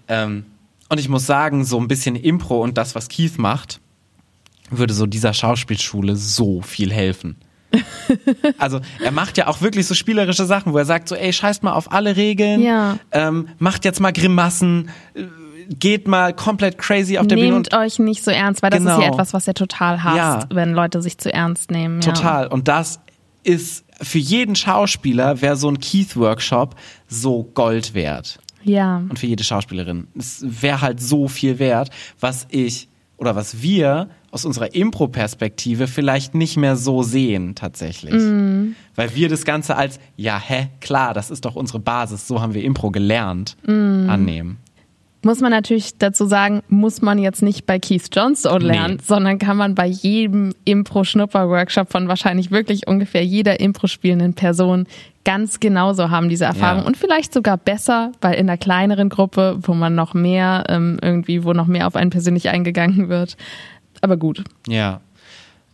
Ähm, 0.08 0.46
und 0.90 1.00
ich 1.00 1.10
muss 1.10 1.26
sagen, 1.26 1.66
so 1.66 1.80
ein 1.80 1.88
bisschen 1.88 2.16
Impro 2.16 2.62
und 2.62 2.78
das, 2.78 2.96
was 2.96 3.08
Keith 3.10 3.38
macht, 3.38 3.80
würde 4.70 4.94
so 4.94 5.06
dieser 5.06 5.34
Schauspielschule 5.34 6.16
so 6.16 6.62
viel 6.62 6.92
helfen. 6.92 7.38
also 8.58 8.80
er 9.04 9.12
macht 9.12 9.38
ja 9.38 9.48
auch 9.48 9.62
wirklich 9.62 9.86
so 9.86 9.94
spielerische 9.96 10.46
Sachen, 10.46 10.74
wo 10.74 10.78
er 10.78 10.86
sagt 10.86 11.10
so, 11.10 11.16
ey, 11.16 11.34
scheißt 11.34 11.64
mal 11.64 11.74
auf 11.74 11.92
alle 11.92 12.16
Regeln, 12.16 12.62
Ja. 12.62 12.98
ähm, 13.12 13.50
macht 13.58 13.84
jetzt 13.86 14.00
mal 14.00 14.14
Grimassen, 14.14 14.90
äh, 15.14 15.24
geht 15.68 16.08
mal 16.08 16.34
komplett 16.34 16.78
crazy 16.78 17.18
auf 17.18 17.28
der 17.28 17.36
Bühne 17.36 17.56
und 17.56 17.72
Nehmt 17.72 17.74
euch 17.74 18.00
nicht 18.00 18.24
so 18.24 18.32
ernst, 18.32 18.62
weil 18.62 18.70
das 18.70 18.80
ist 18.80 18.86
Genau. 18.86 19.02
ja 19.02 19.08
etwas, 19.08 19.34
was 19.34 19.48
er 19.48 19.56
total 19.56 20.04
hasst, 20.04 20.18
Ja. 20.18 20.56
wenn 20.56 20.74
Leute 20.74 21.02
sich 21.02 21.18
zu 21.18 21.34
ernst 21.34 21.72
nehmen. 21.72 22.02
Ja. 22.02 22.14
Total. 22.14 22.48
Und 22.48 22.68
das 22.68 23.00
ist 23.44 23.84
für 24.02 24.20
jeden 24.20 24.56
Schauspieler 24.56 25.42
wäre 25.42 25.56
so 25.56 25.68
ein 25.70 25.80
Keith-Workshop 25.80 26.76
so 27.08 27.44
Gold 27.54 27.94
wert. 27.94 28.40
Ja. 28.66 28.98
Und 28.98 29.18
für 29.20 29.28
jede 29.28 29.44
Schauspielerin. 29.44 30.08
Es 30.18 30.44
wäre 30.46 30.82
halt 30.82 31.00
so 31.00 31.28
viel 31.28 31.60
wert, 31.60 31.90
was 32.20 32.48
ich 32.50 32.90
oder 33.18 33.36
was 33.36 33.62
wir 33.62 34.10
aus 34.32 34.44
unserer 34.44 34.76
Impro-Perspektive 34.76 35.88
vielleicht 35.88 36.36
nicht 36.36 36.58
mehr 36.58 36.76
so 36.76 37.02
sehen 37.04 37.56
tatsächlich. 37.56 38.14
Weil 38.14 39.16
wir 39.16 39.30
das 39.30 39.46
Ganze 39.46 39.78
als, 39.78 40.00
ja, 40.18 40.38
hä, 40.38 40.68
klar, 40.82 41.14
das 41.14 41.32
ist 41.32 41.46
doch 41.46 41.56
unsere 41.56 41.80
Basis, 41.80 42.28
so 42.28 42.42
haben 42.42 42.54
wir 42.54 42.64
Impro 42.64 42.92
gelernt, 42.92 43.56
annehmen. 43.66 44.58
Muss 45.26 45.42
man 45.42 45.50
natürlich 45.50 45.98
dazu 45.98 46.26
sagen, 46.26 46.62
muss 46.70 47.02
man 47.02 47.18
jetzt 47.18 47.42
nicht 47.42 47.66
bei 47.66 47.80
Keith 47.80 48.08
Johnstone 48.14 48.64
lernen, 48.64 48.98
Nee. 48.98 49.02
sondern 49.04 49.40
kann 49.40 49.58
man 49.58 49.74
bei 49.74 49.88
jedem 49.88 50.54
Impro-Schnupper-Workshop 50.66 51.92
von 51.92 52.08
wahrscheinlich 52.08 52.52
wirklich 52.52 52.88
ungefähr 52.88 53.26
jeder 53.26 53.60
Impro-spielenden 53.60 54.36
Person 54.36 54.86
ganz 55.24 55.60
genauso 55.60 56.12
haben 56.12 56.30
diese 56.30 56.46
Erfahrung 56.46 56.82
Ja. 56.82 56.88
und 56.88 56.96
vielleicht 56.98 57.34
sogar 57.34 57.58
besser, 57.58 58.12
weil 58.22 58.36
in 58.36 58.48
einer 58.48 58.58
kleineren 58.60 59.10
Gruppe, 59.10 59.58
wo 59.64 59.74
man 59.74 59.96
noch 59.96 60.14
mehr 60.14 60.64
ähm, 60.70 61.00
irgendwie, 61.02 61.44
wo 61.44 61.54
noch 61.54 61.66
mehr 61.66 61.88
auf 61.88 61.96
einen 61.96 62.12
persönlich 62.12 62.50
eingegangen 62.50 63.10
wird. 63.10 63.36
Aber 64.02 64.18
gut, 64.18 64.44
Ja. 64.68 65.02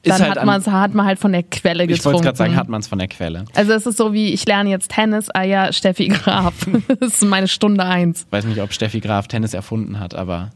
Dann 0.10 0.20
halt 0.20 0.32
hat, 0.32 0.38
an- 0.40 0.46
man's, 0.48 0.68
hat 0.68 0.94
man 0.94 1.06
halt 1.06 1.20
von 1.20 1.32
der 1.32 1.44
Quelle 1.44 1.84
Ich 1.84 1.90
getrunken. 1.90 2.14
wollte 2.16 2.26
gerade 2.26 2.38
sagen, 2.38 2.56
hat 2.56 2.70
man 2.70 2.82
es 2.82 2.88
von 2.88 3.00
der 3.00 3.08
Quelle. 3.08 3.46
Also 3.56 3.74
es 3.74 3.86
ist 3.86 3.98
so 3.98 4.14
wie, 4.14 4.34
ich 4.34 4.46
lerne 4.46 4.70
jetzt 4.70 4.92
Tennis, 4.92 5.30
ah 5.30 5.44
ja, 5.44 5.72
Steffi 5.72 6.08
Graf. 6.08 6.54
das 7.00 7.14
ist 7.16 7.24
meine 7.24 7.48
Stunde 7.48 7.84
eins. 7.86 8.26
Weiß 8.32 8.46
nicht, 8.46 8.62
ob 8.62 8.74
Steffi 8.74 9.00
Graf 9.00 9.28
Tennis 9.28 9.54
erfunden 9.54 10.00
hat, 10.00 10.16
aber 10.16 10.50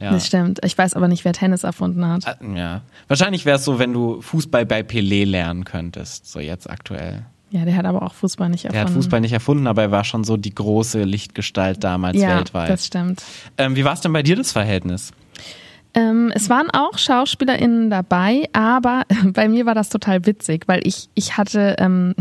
Ja. 0.00 0.10
Das 0.12 0.26
stimmt. 0.26 0.58
Ich 0.64 0.76
weiß 0.78 0.94
aber 0.94 1.08
nicht, 1.08 1.24
wer 1.24 1.32
Tennis 1.32 1.64
erfunden 1.64 2.06
hat. 2.06 2.24
Äh, 2.26 2.56
Ja. 2.58 2.82
Wahrscheinlich 3.08 3.44
wäre 3.44 3.56
es 3.58 3.64
so, 3.64 3.78
wenn 3.78 3.92
du 3.92 4.20
Fußball 4.20 4.66
bei 4.66 4.80
Pelé 4.80 5.24
lernen 5.26 5.64
könntest, 5.64 6.30
so 6.30 6.40
jetzt 6.40 6.68
aktuell. 6.68 7.24
Ja, 7.50 7.64
der 7.64 7.76
hat 7.76 7.86
aber 7.86 8.02
auch 8.02 8.12
Fußball 8.12 8.50
nicht 8.50 8.66
Er 8.66 8.72
erfunden. 8.74 8.88
hat 8.88 8.94
Fußball 8.94 9.20
nicht 9.22 9.32
erfunden, 9.32 9.66
aber 9.66 9.80
er 9.82 9.90
war 9.90 10.04
schon 10.04 10.22
so 10.22 10.36
die 10.36 10.54
große 10.54 11.02
Lichtgestalt 11.04 11.82
damals 11.82 12.18
ja, 12.20 12.36
weltweit. 12.36 12.68
das 12.68 12.84
stimmt. 12.84 13.22
Ähm, 13.56 13.74
wie 13.74 13.84
war 13.86 13.94
es 13.94 14.02
denn 14.02 14.12
bei 14.12 14.22
dir, 14.22 14.36
das 14.36 14.52
Verhältnis? 14.52 15.12
Ähm, 15.94 16.30
es 16.34 16.50
waren 16.50 16.70
auch 16.70 16.98
SchauspielerInnen 16.98 17.90
dabei, 17.90 18.48
aber 18.52 19.02
bei 19.24 19.48
mir 19.48 19.66
war 19.66 19.74
das 19.74 19.88
total 19.88 20.26
witzig, 20.26 20.64
weil 20.66 20.86
ich, 20.86 21.08
ich 21.14 21.36
hatte, 21.36 21.76
ähm, 21.78 22.14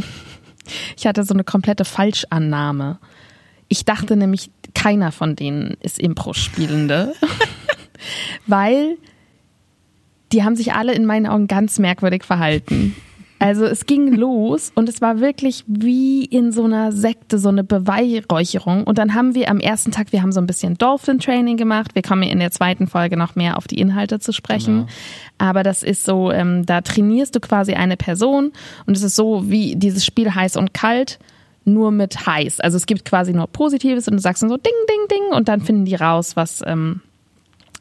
ich 0.98 1.08
hatte 1.08 1.24
so 1.24 1.34
eine 1.34 1.44
komplette 1.44 1.86
Falschannahme. 1.86 3.00
Ich 3.68 3.86
dachte 3.86 4.16
nämlich, 4.16 4.50
keiner 4.74 5.12
von 5.12 5.36
denen 5.36 5.76
ist 5.82 6.00
Impro-Spielende, 6.00 7.14
weil 8.48 8.98
die 10.32 10.44
haben 10.44 10.56
sich 10.56 10.74
alle 10.74 10.94
in 10.94 11.06
meinen 11.06 11.26
Augen 11.26 11.48
ganz 11.48 11.80
merkwürdig 11.80 12.24
verhalten. 12.24 12.96
Also 13.40 13.66
es 13.66 13.86
ging 13.86 14.14
los 14.14 14.72
und 14.74 14.90
es 14.90 15.02
war 15.02 15.20
wirklich 15.20 15.64
wie 15.68 16.26
in 16.26 16.52
so 16.52 16.64
einer 16.64 16.92
Sekte, 16.92 17.38
so 17.38 17.50
eine 17.50 17.64
Beweihräucherung. 17.64 18.84
Und 18.84 18.98
dann 18.98 19.14
haben 19.14 19.36
wir 19.36 19.50
am 19.50 19.60
ersten 19.60 19.92
Tag, 19.92 20.12
wir 20.12 20.22
haben 20.22 20.32
so 20.32 20.42
ein 20.42 20.48
bisschen 20.48 20.78
Dolphin-Training 20.78 21.58
gemacht. 21.58 21.94
Wir 21.94 22.02
kommen 22.02 22.24
in 22.24 22.40
der 22.40 22.52
zweiten 22.52 22.88
Folge 22.88 23.16
noch 23.16 23.36
mehr 23.36 23.58
auf 23.58 23.68
die 23.68 23.80
Inhalte 23.80 24.20
zu 24.20 24.32
sprechen. 24.32 24.88
Aber 25.38 25.64
das 25.64 25.84
ist 25.84 26.04
so, 26.04 26.32
ähm, 26.32 26.66
da 26.66 26.82
trainierst 26.82 27.36
du 27.36 27.40
quasi 27.40 27.74
eine 27.74 27.98
Person 27.98 28.52
und 28.86 28.98
es 28.98 29.04
ist 29.04 29.16
so 29.16 29.50
wie 29.50 29.76
dieses 29.76 30.04
Spiel 30.06 30.34
heiß 30.34 30.58
und 30.58 30.74
kalt, 30.74 31.20
nur 31.64 31.92
mit 31.92 32.26
heiß. 32.26 32.60
Also 32.60 32.78
es 32.78 32.86
gibt 32.86 33.06
quasi 33.06 33.34
nur 33.34 33.48
Positives 33.48 34.08
und 34.08 34.16
du 34.16 34.20
sagst 34.20 34.42
dann 34.42 34.50
so 34.50 34.58
Ding, 34.58 34.74
Ding, 34.90 35.08
Ding 35.18 35.36
und 35.36 35.48
dann 35.48 35.62
finden 35.62 35.86
die 35.86 35.96
raus, 35.96 36.36
was, 36.36 36.64
ähm, 36.66 37.02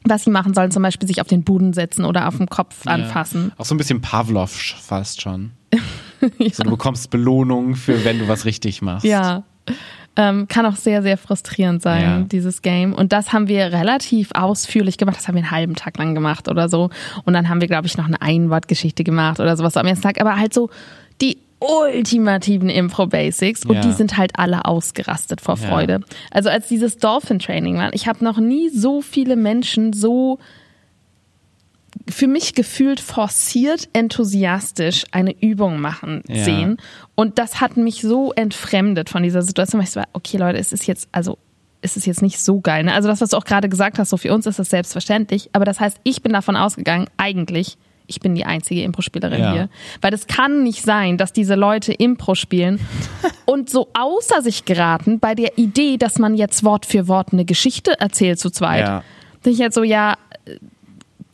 was 0.09 0.23
sie 0.23 0.29
machen 0.31 0.53
sollen, 0.53 0.71
zum 0.71 0.83
Beispiel 0.83 1.07
sich 1.07 1.21
auf 1.21 1.27
den 1.27 1.43
Boden 1.43 1.73
setzen 1.73 2.05
oder 2.05 2.27
auf 2.27 2.37
dem 2.37 2.47
Kopf 2.49 2.85
anfassen. 2.87 3.47
Ja. 3.49 3.53
Auch 3.61 3.65
so 3.65 3.75
ein 3.75 3.77
bisschen 3.77 4.01
Pavlov 4.01 4.51
fast 4.51 5.21
schon. 5.21 5.51
So, 6.51 6.63
du 6.63 6.71
bekommst 6.71 7.11
Belohnung 7.11 7.75
für, 7.75 8.03
wenn 8.03 8.17
du 8.17 8.27
was 8.27 8.45
richtig 8.45 8.81
machst. 8.81 9.05
Ja. 9.05 9.43
Ähm, 10.15 10.47
kann 10.47 10.65
auch 10.65 10.75
sehr, 10.75 11.03
sehr 11.03 11.15
frustrierend 11.15 11.83
sein, 11.83 12.01
Ja. 12.01 12.19
dieses 12.21 12.63
Game. 12.63 12.91
Und 12.93 13.13
das 13.13 13.33
haben 13.33 13.47
wir 13.47 13.71
relativ 13.71 14.31
ausführlich 14.33 14.97
gemacht. 14.97 15.15
Das 15.17 15.27
haben 15.27 15.35
wir 15.35 15.43
einen 15.43 15.51
halben 15.51 15.75
Tag 15.75 15.95
lang 15.99 16.15
gemacht 16.15 16.47
oder 16.49 16.69
so. 16.69 16.89
Und 17.25 17.33
dann 17.33 17.49
haben 17.49 17.61
wir, 17.61 17.67
glaube 17.67 17.85
ich, 17.85 17.97
noch 17.97 18.05
eine 18.07 18.19
Einwortgeschichte 18.19 19.03
gemacht 19.03 19.39
oder 19.39 19.55
sowas 19.55 19.77
am 19.77 19.85
ersten 19.85 20.01
Tag. 20.01 20.19
Aber 20.19 20.37
halt 20.37 20.55
so 20.55 20.71
die 21.21 21.37
ultimativen 21.59 22.69
Impro-Basics. 22.69 23.65
Und 23.65 23.75
Ja. 23.75 23.81
die 23.81 23.93
sind 23.93 24.17
halt 24.17 24.37
alle 24.37 24.65
ausgerastet 24.65 25.41
vor 25.41 25.57
Ja. 25.57 25.67
Freude. 25.67 25.99
Also 26.31 26.49
als 26.49 26.67
dieses 26.67 26.97
Dolphin-Training 26.97 27.77
war, 27.77 27.93
ich 27.93 28.07
habe 28.07 28.23
noch 28.23 28.37
nie 28.37 28.69
so 28.69 29.01
viele 29.01 29.35
Menschen 29.35 29.93
so 29.93 30.39
für 32.09 32.27
mich 32.27 32.53
gefühlt 32.53 32.99
forciert 32.99 33.89
enthusiastisch 33.93 35.05
eine 35.11 35.35
Übung 35.41 35.79
machen 35.79 36.21
Ja. 36.27 36.43
sehen. 36.43 36.77
Und 37.15 37.39
das 37.39 37.59
hat 37.59 37.75
mich 37.75 38.01
so 38.01 38.31
entfremdet 38.33 39.09
von 39.09 39.23
dieser 39.23 39.41
Situation, 39.41 39.79
weil 39.79 39.85
ich 39.87 39.91
so 39.91 39.99
war, 40.01 40.07
okay 40.13 40.37
Leute, 40.37 40.59
es 40.59 40.71
ist 40.73 40.85
jetzt, 40.85 41.09
also 41.11 41.37
es 41.81 41.97
ist 41.97 42.05
jetzt 42.05 42.21
nicht 42.21 42.39
so 42.39 42.59
geil. 42.61 42.83
Ne? 42.83 42.93
Also 42.93 43.07
das, 43.07 43.19
was 43.21 43.29
du 43.29 43.37
auch 43.37 43.45
gerade 43.45 43.67
gesagt 43.69 43.97
hast, 43.99 44.09
so 44.09 44.17
für 44.17 44.33
uns 44.33 44.45
ist 44.45 44.59
das 44.59 44.69
selbstverständlich. 44.69 45.49
Aber 45.53 45.65
das 45.65 45.79
heißt, 45.79 45.97
ich 46.03 46.21
bin 46.21 46.33
davon 46.33 46.55
ausgegangen, 46.55 47.07
eigentlich, 47.17 47.77
ich 48.07 48.19
bin 48.19 48.35
die 48.35 48.45
einzige 48.45 48.81
Impro-Spielerin 48.83 49.39
Ja. 49.39 49.51
hier. 49.53 49.69
Weil 50.01 50.13
es 50.13 50.27
kann 50.27 50.63
nicht 50.63 50.81
sein, 50.83 51.17
dass 51.17 51.33
diese 51.33 51.55
Leute 51.55 51.93
Impro 51.93 52.35
spielen 52.35 52.79
und 53.45 53.69
so 53.69 53.89
außer 53.93 54.41
sich 54.41 54.65
geraten 54.65 55.19
bei 55.19 55.35
der 55.35 55.57
Idee, 55.57 55.97
dass 55.97 56.17
man 56.17 56.35
jetzt 56.35 56.63
Wort 56.63 56.85
für 56.85 57.07
Wort 57.07 57.33
eine 57.33 57.45
Geschichte 57.45 57.99
erzählt 57.99 58.39
zu 58.39 58.49
zweit. 58.49 58.85
Ja. 58.85 59.03
Bin 59.43 59.53
ich 59.53 59.59
jetzt 59.59 59.75
so, 59.75 59.83
ja, 59.83 60.15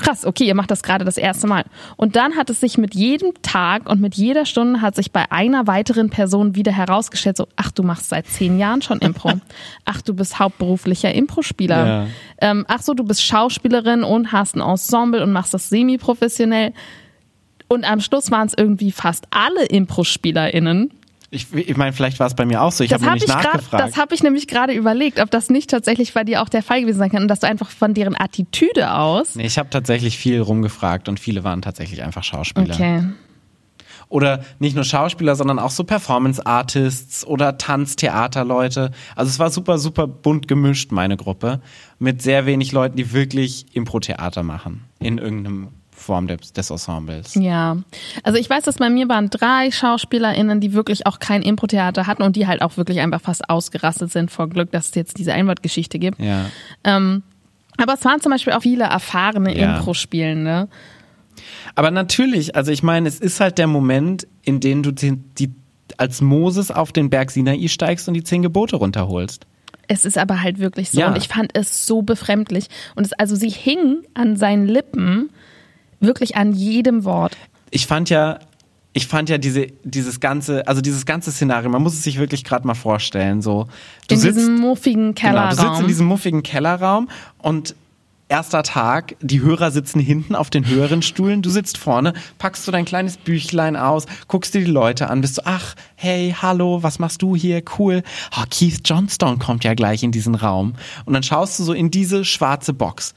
krass, 0.03 0.25
okay, 0.25 0.43
ihr 0.45 0.55
macht 0.55 0.69
das 0.69 0.83
gerade 0.83 1.05
das 1.05 1.17
erste 1.17 1.47
Mal. 1.47 1.63
Und 1.95 2.15
dann 2.15 2.35
hat 2.35 2.49
es 2.49 2.59
sich 2.59 2.77
mit 2.77 2.93
jedem 2.93 3.33
Tag 3.41 3.89
und 3.89 4.01
mit 4.01 4.15
jeder 4.15 4.45
Stunde 4.45 4.81
hat 4.81 4.95
sich 4.95 5.11
bei 5.11 5.31
einer 5.31 5.65
weiteren 5.65 6.09
Person 6.09 6.55
wieder 6.55 6.71
herausgestellt, 6.71 7.37
so, 7.37 7.47
ach, 7.55 7.71
du 7.71 7.83
machst 7.83 8.09
seit 8.09 8.27
zehn 8.27 8.59
Jahren 8.59 8.81
schon 8.81 8.99
Impro. 8.99 9.31
ach, 9.85 10.01
du 10.01 10.13
bist 10.13 10.39
hauptberuflicher 10.39 11.13
Impro-Spieler. 11.13 11.87
Ja. 11.87 12.07
Ähm, 12.41 12.65
ach 12.67 12.81
so, 12.81 12.93
du 12.93 13.03
bist 13.03 13.23
Schauspielerin 13.23 14.03
und 14.03 14.31
hast 14.31 14.55
ein 14.55 14.61
Ensemble 14.61 15.23
und 15.23 15.31
machst 15.31 15.53
das 15.53 15.69
semi-professionell. 15.69 16.73
Und 17.67 17.89
am 17.89 18.01
Schluss 18.01 18.29
waren 18.29 18.47
es 18.47 18.53
irgendwie 18.55 18.91
fast 18.91 19.25
alle 19.31 19.65
Impro-SpielerInnen. 19.65 20.91
Ich, 21.33 21.53
ich 21.53 21.75
meine, 21.77 21.93
vielleicht 21.93 22.19
war 22.19 22.27
es 22.27 22.35
bei 22.35 22.45
mir 22.45 22.61
auch 22.61 22.71
so. 22.71 22.83
Ich 22.83 22.89
Das 22.89 23.01
habe 23.01 23.11
habe 23.11 23.19
nämlich 23.19 23.29
ich, 23.29 23.35
grad- 23.43 23.53
nachgefragt. 23.55 23.83
das 23.83 23.97
hab 23.97 24.11
ich 24.11 24.23
nämlich 24.23 24.47
gerade 24.47 24.73
überlegt, 24.73 25.19
ob 25.19 25.31
das 25.31 25.49
nicht 25.49 25.69
tatsächlich 25.69 26.13
bei 26.13 26.23
dir 26.23 26.41
auch 26.41 26.49
der 26.49 26.63
Fall 26.63 26.81
gewesen 26.81 26.99
sein 26.99 27.09
kann 27.11 27.23
und 27.23 27.27
dass 27.27 27.39
du 27.39 27.47
einfach 27.47 27.69
von 27.69 27.93
deren 27.93 28.15
Attitüde 28.19 28.93
aus. 28.93 29.35
nee, 29.35 29.45
ich 29.45 29.57
habe 29.57 29.69
tatsächlich 29.69 30.17
viel 30.17 30.39
rumgefragt 30.41 31.09
und 31.09 31.19
viele 31.19 31.43
waren 31.43 31.61
tatsächlich 31.61 32.03
einfach 32.03 32.23
Schauspieler. 32.23 32.73
Okay. 32.75 33.03
Oder 34.09 34.43
nicht 34.59 34.75
nur 34.75 34.83
Schauspieler, 34.83 35.35
sondern 35.35 35.57
auch 35.57 35.71
so 35.71 35.83
Performance-Artists 35.85 37.25
oder 37.25 37.57
Tanztheaterleute. 37.57 38.91
Also 39.15 39.29
es 39.29 39.39
war 39.39 39.49
super, 39.49 39.77
super 39.79 40.05
bunt 40.07 40.47
gemischt, 40.47 40.91
meine 40.91 41.17
Gruppe. 41.17 41.61
Mit 41.99 42.21
sehr 42.21 42.45
wenig 42.45 42.71
Leuten, 42.73 42.95
die 42.97 43.11
wirklich 43.13 43.65
Impro-Theater 43.75 44.43
machen. 44.43 44.83
In 44.99 45.17
irgendeinem 45.17 45.69
Form 46.03 46.27
des, 46.27 46.53
des 46.53 46.69
Ensembles. 46.69 47.35
Ja, 47.35 47.77
also 48.23 48.37
ich 48.37 48.49
weiß, 48.49 48.63
dass 48.63 48.77
bei 48.77 48.89
mir 48.89 49.09
waren 49.09 49.29
drei 49.29 49.71
SchauspielerInnen, 49.71 50.59
die 50.59 50.73
wirklich 50.73 51.07
auch 51.07 51.19
kein 51.19 51.41
Impro-Theater 51.41 52.05
hatten 52.05 52.21
und 52.23 52.35
die 52.35 52.45
halt 52.47 52.61
auch 52.61 52.77
wirklich 52.77 52.99
einfach 52.99 53.21
fast 53.21 53.49
ausgerastet 53.49 54.11
sind 54.11 54.29
vor 54.29 54.47
Glück, 54.49 54.71
dass 54.71 54.89
es 54.89 54.95
jetzt 54.95 55.17
diese 55.17 55.33
Einwortgeschichte 55.33 55.97
gibt. 55.99 56.19
Ja. 56.19 56.45
Ähm, 56.83 57.23
aber 57.77 57.93
es 57.95 58.05
waren 58.05 58.21
zum 58.21 58.31
Beispiel 58.31 58.53
auch 58.53 58.61
viele 58.61 58.83
erfahrene 58.83 59.57
Ja. 59.57 59.77
Impro-Spielende. 59.77 60.67
Aber 61.75 61.89
natürlich, 61.89 62.55
also 62.55 62.71
ich 62.71 62.83
meine, 62.83 63.07
es 63.09 63.19
ist 63.19 63.39
halt 63.39 63.57
der 63.57 63.67
Moment, 63.67 64.27
in 64.43 64.59
dem 64.59 64.83
du 64.83 64.91
die, 64.91 65.17
die 65.39 65.51
als 65.97 66.21
Moses 66.21 66.69
auf 66.71 66.91
den 66.91 67.09
Berg 67.09 67.31
Sinai 67.31 67.67
steigst 67.67 68.07
und 68.07 68.13
die 68.13 68.23
zehn 68.23 68.41
Gebote 68.43 68.75
runterholst. 68.75 69.45
Es 69.87 70.05
ist 70.05 70.17
aber 70.17 70.41
halt 70.41 70.59
wirklich 70.59 70.91
so 70.91 70.99
Ja. 71.01 71.07
und 71.09 71.17
ich 71.17 71.27
fand 71.27 71.51
es 71.57 71.85
so 71.85 72.01
befremdlich. 72.03 72.67
Und 72.95 73.05
es, 73.05 73.13
also 73.13 73.35
sie 73.35 73.49
hing 73.49 74.03
an 74.13 74.37
seinen 74.37 74.67
Lippen 74.67 75.29
wirklich 76.03 76.35
an 76.35 76.53
jedem 76.53 77.03
Wort. 77.03 77.35
Ich 77.71 77.87
fand 77.87 78.09
ja, 78.09 78.39
ich 78.93 79.07
fand 79.07 79.29
ja 79.29 79.37
diese, 79.37 79.67
dieses 79.83 80.19
ganze, 80.19 80.67
also 80.67 80.81
dieses 80.81 81.05
ganze 81.05 81.31
Szenario, 81.31 81.69
man 81.69 81.81
muss 81.81 81.93
es 81.93 82.03
sich 82.03 82.19
wirklich 82.19 82.43
gerade 82.43 82.67
mal 82.67 82.75
vorstellen, 82.75 83.41
so. 83.41 83.67
Du 84.07 84.15
in 84.15 84.21
sitzt, 84.21 84.37
diesem 84.37 84.57
muffigen 84.57 85.15
genau, 85.15 85.31
Kellerraum. 85.31 85.49
du 85.49 85.55
sitzt 85.55 85.81
in 85.81 85.87
diesem 85.87 86.05
muffigen 86.05 86.43
Kellerraum 86.43 87.09
und 87.39 87.75
erster 88.29 88.63
Tag, 88.63 89.15
die 89.21 89.41
Hörer 89.41 89.69
sitzen 89.69 89.99
hinten 89.99 90.35
auf 90.35 90.49
den 90.49 90.67
höheren 90.67 91.01
Stühlen, 91.01 91.41
du 91.41 91.49
sitzt 91.49 91.77
vorne, 91.77 92.13
packst 92.39 92.67
du 92.67 92.71
dein 92.71 92.85
kleines 92.85 93.17
Büchlein 93.17 93.75
aus, 93.75 94.05
guckst 94.27 94.53
dir 94.53 94.65
die 94.65 94.71
Leute 94.71 95.09
an, 95.09 95.21
bist 95.21 95.35
so, 95.35 95.41
ach, 95.45 95.75
hey, 95.95 96.35
hallo, 96.41 96.81
was 96.81 96.99
machst 96.99 97.21
du 97.21 97.35
hier? 97.35 97.61
Cool. 97.77 98.01
Oh, 98.35 98.43
Keith 98.49 98.81
Johnstone 98.85 99.37
kommt 99.37 99.63
ja 99.63 99.75
gleich 99.75 100.03
in 100.03 100.11
diesen 100.11 100.35
Raum. 100.35 100.73
Und 101.05 101.13
dann 101.13 101.23
schaust 101.23 101.59
du 101.59 101.63
so 101.63 101.73
in 101.73 101.91
diese 101.91 102.25
schwarze 102.25 102.73
Box. 102.73 103.13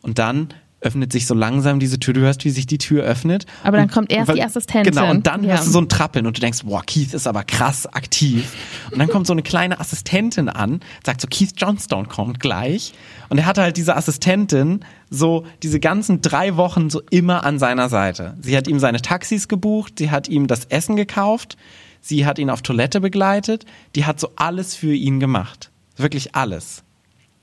Und 0.00 0.18
dann 0.18 0.48
öffnet 0.82 1.12
sich 1.12 1.26
so 1.26 1.34
langsam 1.34 1.78
diese 1.80 1.98
Tür, 2.00 2.14
du 2.14 2.20
hörst, 2.20 2.44
wie 2.44 2.50
sich 2.50 2.66
die 2.66 2.78
Tür 2.78 3.04
öffnet. 3.04 3.46
Aber 3.62 3.76
dann 3.76 3.86
Und- 3.86 3.92
kommt 3.92 4.12
erst 4.12 4.28
weil- 4.28 4.36
die 4.36 4.42
Assistentin. 4.42 4.92
Genau, 4.92 5.10
und 5.10 5.26
dann 5.26 5.44
Ja. 5.44 5.52
hörst 5.54 5.68
du 5.68 5.70
so 5.70 5.80
ein 5.80 5.88
Trappeln 5.88 6.26
und 6.26 6.36
du 6.36 6.40
denkst, 6.40 6.60
boah, 6.64 6.82
Keith 6.84 7.14
ist 7.14 7.26
aber 7.26 7.44
krass 7.44 7.86
aktiv. 7.86 8.54
Und 8.90 8.98
dann 8.98 9.08
kommt 9.08 9.26
so 9.26 9.32
eine 9.32 9.42
kleine 9.42 9.78
Assistentin 9.80 10.48
an, 10.48 10.80
sagt 11.06 11.20
so, 11.20 11.28
Keith 11.30 11.52
Johnstone 11.56 12.08
kommt 12.08 12.40
gleich. 12.40 12.92
Und 13.28 13.38
er 13.38 13.46
hatte 13.46 13.62
halt 13.62 13.76
diese 13.76 13.96
Assistentin 13.96 14.80
so 15.08 15.46
diese 15.62 15.78
ganzen 15.80 16.20
drei 16.20 16.56
Wochen 16.56 16.90
so 16.90 17.00
immer 17.10 17.44
an 17.44 17.58
seiner 17.58 17.88
Seite. 17.88 18.36
Sie 18.40 18.56
hat 18.56 18.66
ihm 18.68 18.78
seine 18.78 19.00
Taxis 19.00 19.48
gebucht, 19.48 19.94
sie 19.98 20.10
hat 20.10 20.28
ihm 20.28 20.46
das 20.46 20.64
Essen 20.66 20.96
gekauft, 20.96 21.56
sie 22.00 22.26
hat 22.26 22.38
ihn 22.38 22.50
auf 22.50 22.62
Toilette 22.62 23.00
begleitet, 23.00 23.64
die 23.94 24.04
hat 24.04 24.18
so 24.18 24.30
alles 24.36 24.74
für 24.74 24.92
ihn 24.94 25.20
gemacht. 25.20 25.70
Wirklich 25.96 26.34
alles. 26.34 26.82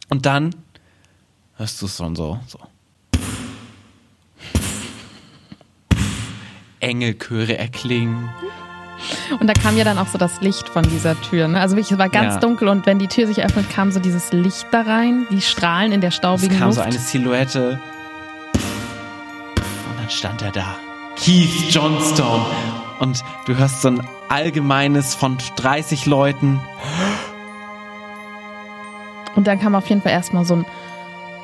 Und 0.10 0.26
dann 0.26 0.56
hörst 1.56 1.82
du 1.82 1.86
es 1.86 1.96
schon 1.98 2.16
so, 2.16 2.40
so. 2.48 2.60
Engelchöre 6.90 7.58
erklingen. 7.58 8.30
Und 9.40 9.48
da 9.48 9.54
kam 9.54 9.78
ja 9.78 9.86
dann 9.86 9.98
auch 9.98 10.08
so 10.08 10.18
das 10.18 10.42
Licht 10.42 10.68
von 10.68 10.84
dieser 10.84 11.20
Tür. 11.22 11.48
Ne? 11.48 11.62
Also 11.62 11.78
wirklich, 11.78 11.92
es 11.94 11.98
war 11.98 12.10
ganz 12.10 12.34
Ja. 12.36 12.40
dunkel 12.42 12.68
und 12.68 12.86
wenn 12.86 13.00
die 13.00 13.08
Tür 13.08 13.28
sich 13.28 13.42
öffnet, 13.42 13.70
kam 13.70 13.92
so 13.92 14.00
dieses 14.02 14.34
Licht 14.34 14.68
da 14.72 14.82
rein, 14.82 15.26
die 15.32 15.40
Strahlen 15.42 15.94
in 15.94 16.02
der 16.02 16.10
Es 16.10 16.16
staubigen 16.16 16.58
kam 16.58 16.68
Luft. 16.68 16.80
so 16.80 16.82
eine 16.84 16.98
Silhouette. 17.00 17.80
Und 18.54 20.00
dann 20.00 20.10
stand 20.10 20.42
er 20.42 20.52
da. 20.52 20.76
Keith 21.16 21.70
Johnstone. 21.72 22.46
Und 23.00 23.24
du 23.46 23.56
hörst 23.56 23.82
so 23.82 23.88
ein 23.90 24.06
allgemeines 24.28 25.16
von 25.16 25.38
30 25.56 26.06
Leuten. 26.06 26.60
und 29.36 29.48
dann 29.48 29.60
kam 29.62 29.76
auf 29.76 29.88
jeden 29.88 30.02
Fall 30.02 30.12
erstmal 30.12 30.44
so 30.44 30.56
ein, 30.56 30.66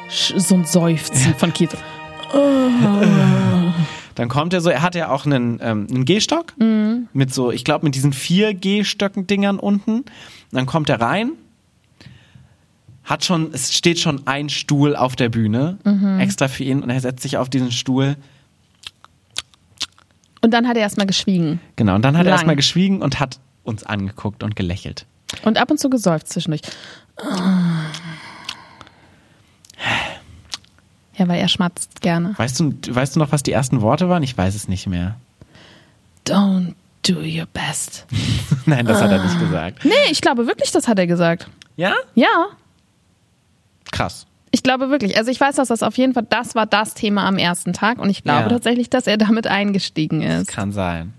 so 0.10 0.56
ein 0.56 0.66
Seufzen 0.66 1.34
von 1.36 1.54
Keith. 1.54 1.78
Dann 4.16 4.30
kommt 4.30 4.54
er 4.54 4.62
so, 4.62 4.70
er 4.70 4.82
hat 4.82 4.96
ja 4.96 5.10
auch 5.10 5.26
einen, 5.26 5.60
ähm, 5.62 5.88
einen 5.90 6.06
Gehstock 6.06 6.54
mit 6.58 7.34
so, 7.34 7.52
ich 7.52 7.64
glaube, 7.66 7.86
mit 7.86 7.96
diesen 7.96 8.14
vier 8.14 8.54
Gehstöcken-Dingern 8.54 9.60
unten. 9.60 9.92
Und 10.00 10.06
dann 10.52 10.66
kommt 10.66 10.90
er 10.90 11.02
rein, 11.02 11.32
hat 13.04 13.24
schon, 13.26 13.52
es 13.54 13.74
steht 13.74 14.00
schon 14.00 14.26
ein 14.26 14.50
Stuhl 14.50 14.96
auf 14.96 15.16
der 15.16 15.30
Bühne, 15.30 15.78
Mhm. 15.84 16.20
extra 16.20 16.48
für 16.48 16.64
ihn, 16.64 16.82
und 16.82 16.90
er 16.90 17.00
setzt 17.02 17.22
sich 17.24 17.38
auf 17.38 17.50
diesen 17.50 17.72
Stuhl. 17.72 18.16
Und 20.42 20.52
dann 20.52 20.68
hat 20.68 20.76
er 20.78 20.84
erstmal 20.84 21.06
geschwiegen. 21.08 21.60
Genau, 21.76 21.96
und 21.96 22.02
dann 22.04 22.16
hat 22.16 22.22
er 22.26 22.30
Lang. 22.32 22.34
erstmal 22.34 22.56
geschwiegen 22.56 23.02
und 23.02 23.20
hat 23.20 23.40
uns 23.64 23.84
angeguckt 23.84 24.44
und 24.44 24.56
gelächelt. 24.56 25.06
Und 25.44 25.58
ab 25.58 25.72
und 25.72 25.80
zu 25.80 25.90
gesäuft 25.90 26.30
zwischendurch. 26.30 26.62
Ja, 31.18 31.28
weil 31.28 31.40
er 31.40 31.48
schmatzt 31.48 32.02
gerne. 32.02 32.34
Weißt 32.38 32.60
du, 32.60 32.74
weißt 32.90 33.16
du 33.16 33.20
noch, 33.20 33.32
was 33.32 33.42
die 33.44 33.52
ersten 33.54 33.82
Worte 33.82 34.10
waren? 34.10 34.22
Ich 34.24 34.38
weiß 34.38 34.54
es 34.56 34.68
nicht 34.68 34.88
mehr. 34.88 35.16
Don't 36.28 36.74
do 37.08 37.20
your 37.20 37.46
best. 37.54 38.06
Nein, 38.66 38.86
das 38.86 39.02
hat 39.02 39.12
er 39.12 39.22
Ah. 39.22 39.24
nicht 39.24 39.40
gesagt. 39.40 39.86
Nee, 39.86 39.92
ich 40.12 40.22
glaube 40.22 40.48
wirklich, 40.48 40.72
das 40.72 40.88
hat 40.88 40.98
er 41.00 41.08
gesagt. 41.08 41.48
Ja? 41.78 41.94
Ja, 42.16 42.48
Krass. 43.92 44.26
ich 44.52 44.64
glaube 44.64 44.90
wirklich. 44.90 45.18
Also 45.18 45.32
ich 45.32 45.40
weiß, 45.40 45.56
dass 45.56 45.68
das 45.70 45.84
auf 45.84 45.98
jeden 45.98 46.14
Fall, 46.14 46.26
das 46.30 46.56
war 46.56 46.66
das 46.66 46.94
Thema 46.96 47.26
am 47.28 47.38
ersten 47.38 47.74
Tag 47.74 48.00
und 48.00 48.10
ich 48.10 48.24
glaube 48.24 48.44
Ja. 48.44 48.50
tatsächlich, 48.50 48.90
dass 48.90 49.08
er 49.08 49.18
damit 49.18 49.48
eingestiegen 49.48 50.22
ist. 50.22 50.48
Kann 50.48 50.72
sein. 50.72 51.14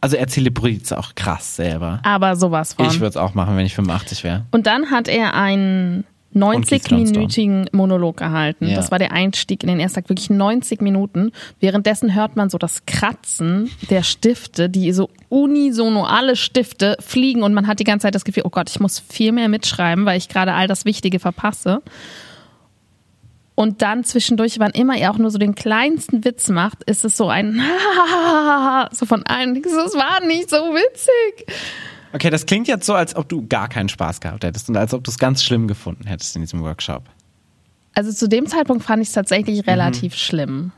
Also 0.00 0.16
er 0.16 0.26
zelebriert 0.28 0.82
es 0.84 0.92
auch 0.92 1.14
krass 1.14 1.56
selber. 1.56 2.00
Aber 2.02 2.36
sowas 2.36 2.74
von. 2.74 2.86
Ich 2.86 2.94
würde 3.00 3.08
es 3.10 3.16
auch 3.16 3.34
machen, 3.34 3.56
wenn 3.56 3.64
ich 3.64 3.74
85 3.74 4.24
wäre. 4.24 4.44
Und 4.50 4.66
dann 4.66 4.90
hat 4.90 5.08
er 5.08 5.34
einen 5.34 6.04
90-minütigen 6.34 7.68
Monolog 7.72 8.16
gehalten. 8.16 8.68
Ja. 8.68 8.76
Das 8.76 8.90
war 8.90 8.98
der 8.98 9.12
Einstieg 9.12 9.62
in 9.62 9.68
den 9.68 9.80
ersten 9.80 10.00
Tag, 10.00 10.08
wirklich 10.08 10.30
90 10.30 10.82
Minuten. 10.82 11.32
Währenddessen 11.60 12.14
hört 12.14 12.36
man 12.36 12.50
so 12.50 12.58
das 12.58 12.84
Kratzen 12.86 13.70
der 13.90 14.02
Stifte, 14.02 14.68
die 14.68 14.92
so 14.92 15.08
unisono 15.28 16.04
alle 16.04 16.36
Stifte 16.36 16.96
fliegen 17.00 17.42
und 17.42 17.54
man 17.54 17.66
hat 17.66 17.80
die 17.80 17.84
ganze 17.84 18.04
Zeit 18.04 18.14
das 18.14 18.24
Gefühl, 18.24 18.42
oh 18.44 18.50
Gott, 18.50 18.68
ich 18.68 18.80
muss 18.80 18.98
viel 18.98 19.32
mehr 19.32 19.48
mitschreiben, 19.48 20.04
weil 20.04 20.18
ich 20.18 20.28
gerade 20.28 20.52
all 20.52 20.66
das 20.66 20.84
Wichtige 20.84 21.18
verpasse. 21.18 21.82
Und 23.56 23.80
dann 23.80 24.04
zwischendurch, 24.04 24.58
wann 24.58 24.72
immer 24.72 24.98
er 24.98 25.10
auch 25.10 25.18
nur 25.18 25.30
so 25.30 25.38
den 25.38 25.54
kleinsten 25.54 26.24
Witz 26.26 26.50
macht, 26.50 26.84
ist 26.84 27.06
es 27.06 27.16
so 27.16 27.28
ein 27.28 27.54
so 28.92 29.06
von 29.06 29.24
allen. 29.24 29.56
Es 29.56 29.94
war 29.94 30.24
nicht 30.26 30.50
so 30.50 30.56
witzig. 30.56 31.46
Okay, 32.16 32.30
das 32.30 32.46
klingt 32.46 32.66
jetzt 32.66 32.86
so, 32.86 32.94
als 32.94 33.14
ob 33.14 33.28
du 33.28 33.46
gar 33.46 33.68
keinen 33.68 33.88
Spaß 33.88 34.20
gehabt 34.20 34.42
hättest 34.42 34.68
und 34.68 34.76
als 34.76 34.92
ob 34.94 35.04
du 35.04 35.10
es 35.10 35.18
ganz 35.18 35.42
schlimm 35.44 35.68
gefunden 35.68 36.06
hättest 36.06 36.34
in 36.34 36.42
diesem 36.42 36.62
Workshop. 36.62 37.02
Also 37.94 38.10
zu 38.12 38.28
dem 38.28 38.46
Zeitpunkt 38.46 38.82
fand 38.84 39.02
ich 39.02 39.08
es 39.08 39.14
tatsächlich 39.14 39.66
relativ 39.66 40.14
schlimm, 40.14 40.72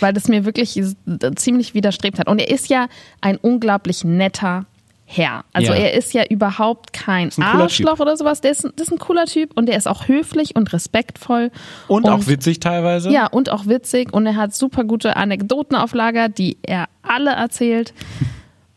weil 0.00 0.12
das 0.12 0.28
mir 0.28 0.44
wirklich 0.44 0.76
s- 0.76 0.96
ziemlich 1.36 1.74
widerstrebt 1.74 2.18
hat. 2.18 2.28
Und 2.28 2.38
er 2.38 2.50
ist 2.50 2.68
ja 2.68 2.88
ein 3.20 3.36
unglaublich 3.38 4.04
netter 4.04 4.66
Herr. 5.04 5.44
Also 5.52 5.72
Ja. 5.72 5.78
er 5.78 5.92
ist 5.94 6.14
ja 6.14 6.24
überhaupt 6.26 6.94
kein, 6.94 7.30
Arschloch 7.38 8.00
oder 8.00 8.16
sowas. 8.16 8.40
Der 8.40 8.50
ist, 8.52 8.64
das 8.64 8.86
ist 8.88 8.92
ein 8.92 8.98
cooler 8.98 9.26
Typ 9.26 9.50
und 9.56 9.66
der 9.66 9.76
ist 9.76 9.86
auch 9.86 10.08
höflich 10.08 10.56
und 10.56 10.72
respektvoll. 10.72 11.50
Und, 11.88 12.08
auch 12.08 12.26
witzig 12.26 12.60
teilweise. 12.60 13.10
Ja, 13.10 13.26
und 13.26 13.50
auch 13.50 13.66
witzig. 13.66 14.12
Und 14.14 14.24
er 14.24 14.36
hat 14.36 14.54
super 14.54 14.84
gute 14.84 15.16
Anekdoten 15.16 15.76
auf 15.76 15.92
Lager, 15.92 16.28
die 16.30 16.56
er 16.62 16.86
alle 17.02 17.30
erzählt. 17.32 17.92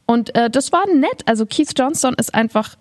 Und 0.05 0.35
äh, 0.35 0.49
das 0.49 0.71
war 0.71 0.83
nett. 0.93 1.23
Also 1.25 1.45
Keith 1.45 1.71
Johnston 1.77 2.13
ist 2.17 2.33
einfach 2.35 2.75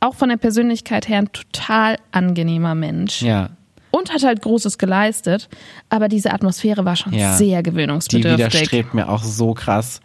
auch 0.00 0.14
von 0.14 0.28
der 0.30 0.38
Persönlichkeit 0.38 1.08
her 1.08 1.18
ein 1.18 1.32
total 1.32 1.96
angenehmer 2.10 2.74
Mensch 2.74 3.20
Ja. 3.22 3.50
und 3.90 4.10
hat 4.12 4.22
halt 4.22 4.40
Großes 4.40 4.78
geleistet. 4.78 5.48
Aber 5.90 6.08
diese 6.08 6.32
Atmosphäre 6.32 6.84
war 6.86 6.96
schon 6.96 7.12
Ja. 7.12 7.34
sehr 7.36 7.62
Die 7.62 7.70
gewöhnungsbedürftig. 7.70 8.38
widerstrebt 8.52 8.94
mir 8.94 9.08
auch 9.10 9.22
so 9.22 9.52
krass, 9.52 10.00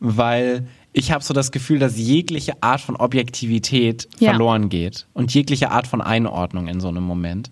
weil 0.00 0.66
ich 0.92 1.12
habe 1.12 1.22
so 1.22 1.32
das 1.34 1.52
Gefühl, 1.52 1.78
dass 1.78 1.96
jegliche 1.96 2.54
Art 2.62 2.80
von 2.80 2.96
Objektivität 2.96 4.08
Ja. 4.18 4.30
verloren 4.30 4.68
geht 4.68 5.06
und 5.12 5.32
jegliche 5.34 5.70
Art 5.70 5.86
von 5.86 6.00
Einordnung 6.00 6.66
in 6.68 6.80
so 6.80 6.88
einem 6.88 7.04
Moment. 7.04 7.50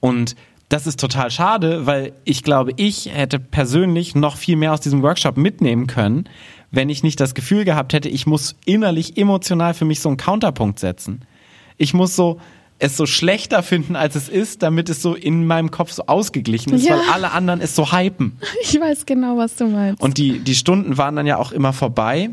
Und 0.00 0.34
das 0.68 0.86
ist 0.86 0.98
total 1.00 1.30
schade, 1.30 1.86
weil 1.86 2.12
ich 2.24 2.42
glaube, 2.42 2.72
ich 2.76 3.10
hätte 3.12 3.38
persönlich 3.38 4.14
noch 4.14 4.36
viel 4.36 4.56
mehr 4.56 4.72
aus 4.72 4.80
diesem 4.80 5.02
Workshop 5.02 5.36
mitnehmen 5.36 5.86
können, 5.88 6.28
wenn 6.70 6.88
ich 6.88 7.02
nicht 7.02 7.20
das 7.20 7.34
Gefühl 7.34 7.64
gehabt 7.64 7.92
hätte, 7.92 8.08
ich 8.08 8.26
muss 8.26 8.56
innerlich 8.64 9.16
emotional 9.16 9.74
für 9.74 9.84
mich 9.84 10.00
so 10.00 10.08
einen 10.08 10.16
Counterpunkt 10.18 10.78
setzen. 10.78 11.22
Ich 11.76 11.94
muss 11.94 12.14
so 12.16 12.40
es 12.82 12.96
so 12.96 13.04
schlechter 13.04 13.62
finden, 13.62 13.94
als 13.94 14.14
es 14.16 14.30
ist, 14.30 14.62
damit 14.62 14.88
es 14.88 15.02
so 15.02 15.14
in 15.14 15.46
meinem 15.46 15.70
Kopf 15.70 15.92
so 15.92 16.06
ausgeglichen 16.06 16.72
ist, 16.72 16.86
Ja. 16.86 16.94
weil 16.96 17.10
alle 17.12 17.30
anderen 17.32 17.60
es 17.60 17.76
so 17.76 17.92
hypen. 17.92 18.38
Ich 18.62 18.80
weiß 18.80 19.04
genau, 19.04 19.36
was 19.36 19.54
du 19.56 19.66
meinst. 19.66 20.00
Und 20.02 20.16
die, 20.16 20.38
die 20.38 20.54
Stunden 20.54 20.96
waren 20.96 21.14
dann 21.14 21.26
ja 21.26 21.36
auch 21.36 21.52
immer 21.52 21.74
vorbei. 21.74 22.30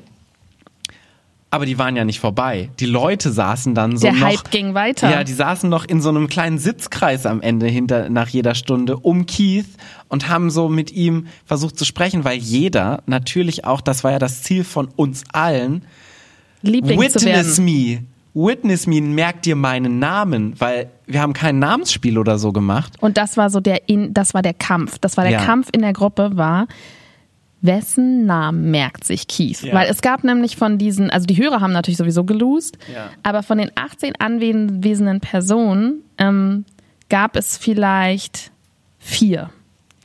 Aber 1.50 1.66
die 1.66 1.78
waren 1.78 1.96
ja 1.96 2.04
nicht 2.04 2.20
vorbei. 2.20 2.70
Die 2.80 2.86
Leute 2.86 3.32
saßen 3.32 3.74
dann 3.74 3.96
so 3.96 4.08
Der 4.08 4.14
noch. 4.14 4.28
Hype 4.28 4.52
ging 4.52 4.74
weiter. 4.74 5.10
Ja, 5.10 5.24
die 5.24 5.32
saßen 5.34 5.70
noch 5.70 5.86
in 5.86 6.02
so 6.02 6.10
einem 6.10 6.28
kleinen 6.28 6.58
Sitzkreis 6.58 7.26
am 7.26 7.42
Ende 7.42 7.68
hinter, 7.68 8.10
nach 8.10 8.28
jeder 8.28 8.54
Stunde 8.54 8.98
um 8.98 9.26
Keith 9.26 9.66
und 10.10 10.28
haben 10.28 10.50
so 10.50 10.68
mit 10.68 10.92
ihm 10.92 11.28
versucht 11.46 11.80
zu 11.80 11.86
sprechen, 11.86 12.26
weil 12.26 12.38
jeder 12.38 13.02
natürlich 13.06 13.64
auch, 13.64 13.80
das 13.80 14.04
war 14.04 14.12
ja 14.12 14.20
das 14.20 14.44
Ziel 14.44 14.66
von 14.66 14.90
uns 14.98 15.24
allen, 15.32 15.84
Liebling 16.64 17.00
zu 17.10 17.20
Witness 17.22 17.60
me. 17.60 18.04
Witness 18.34 18.86
me, 18.86 19.02
merk 19.02 19.42
dir 19.42 19.56
meinen 19.56 20.00
Namen, 20.00 20.54
weil 20.60 20.90
wir 21.06 21.22
haben 21.22 21.34
kein 21.34 21.60
Namensspiel 21.60 22.18
oder 22.18 22.38
so 22.38 22.52
gemacht. 22.52 22.94
Und 23.00 23.18
das 23.18 23.38
war 23.38 23.50
so 23.50 23.60
der, 23.62 23.88
in, 23.90 24.14
das 24.14 24.34
war 24.34 24.42
der 24.42 24.54
Kampf. 24.54 25.00
Das 25.00 25.18
war 25.18 25.24
der 25.24 25.34
Ja. 25.34 25.46
Kampf 25.46 25.70
in 25.72 25.82
der 25.82 25.94
Gruppe 25.94 26.32
war, 26.36 26.68
wessen 27.62 28.26
Namen 28.26 28.70
merkt 28.72 29.04
sich 29.04 29.28
Keith? 29.28 29.62
Ja. 29.64 29.74
Weil 29.74 29.88
es 29.90 30.02
gab 30.02 30.24
nämlich 30.24 30.56
von 30.58 30.78
diesen, 30.78 31.10
also 31.10 31.26
die 31.26 31.38
Hörer 31.38 31.60
haben 31.62 31.74
natürlich 31.74 31.98
sowieso 31.98 32.24
gelost, 32.24 32.78
Ja. 32.94 33.10
aber 33.24 33.44
von 33.44 33.58
den 33.58 33.72
18 33.76 34.14
anwesenden 34.20 35.20
Personen 35.22 36.02
ähm, 36.18 36.66
gab 37.10 37.36
es 37.36 37.58
vielleicht 37.58 38.52
vier 39.00 39.50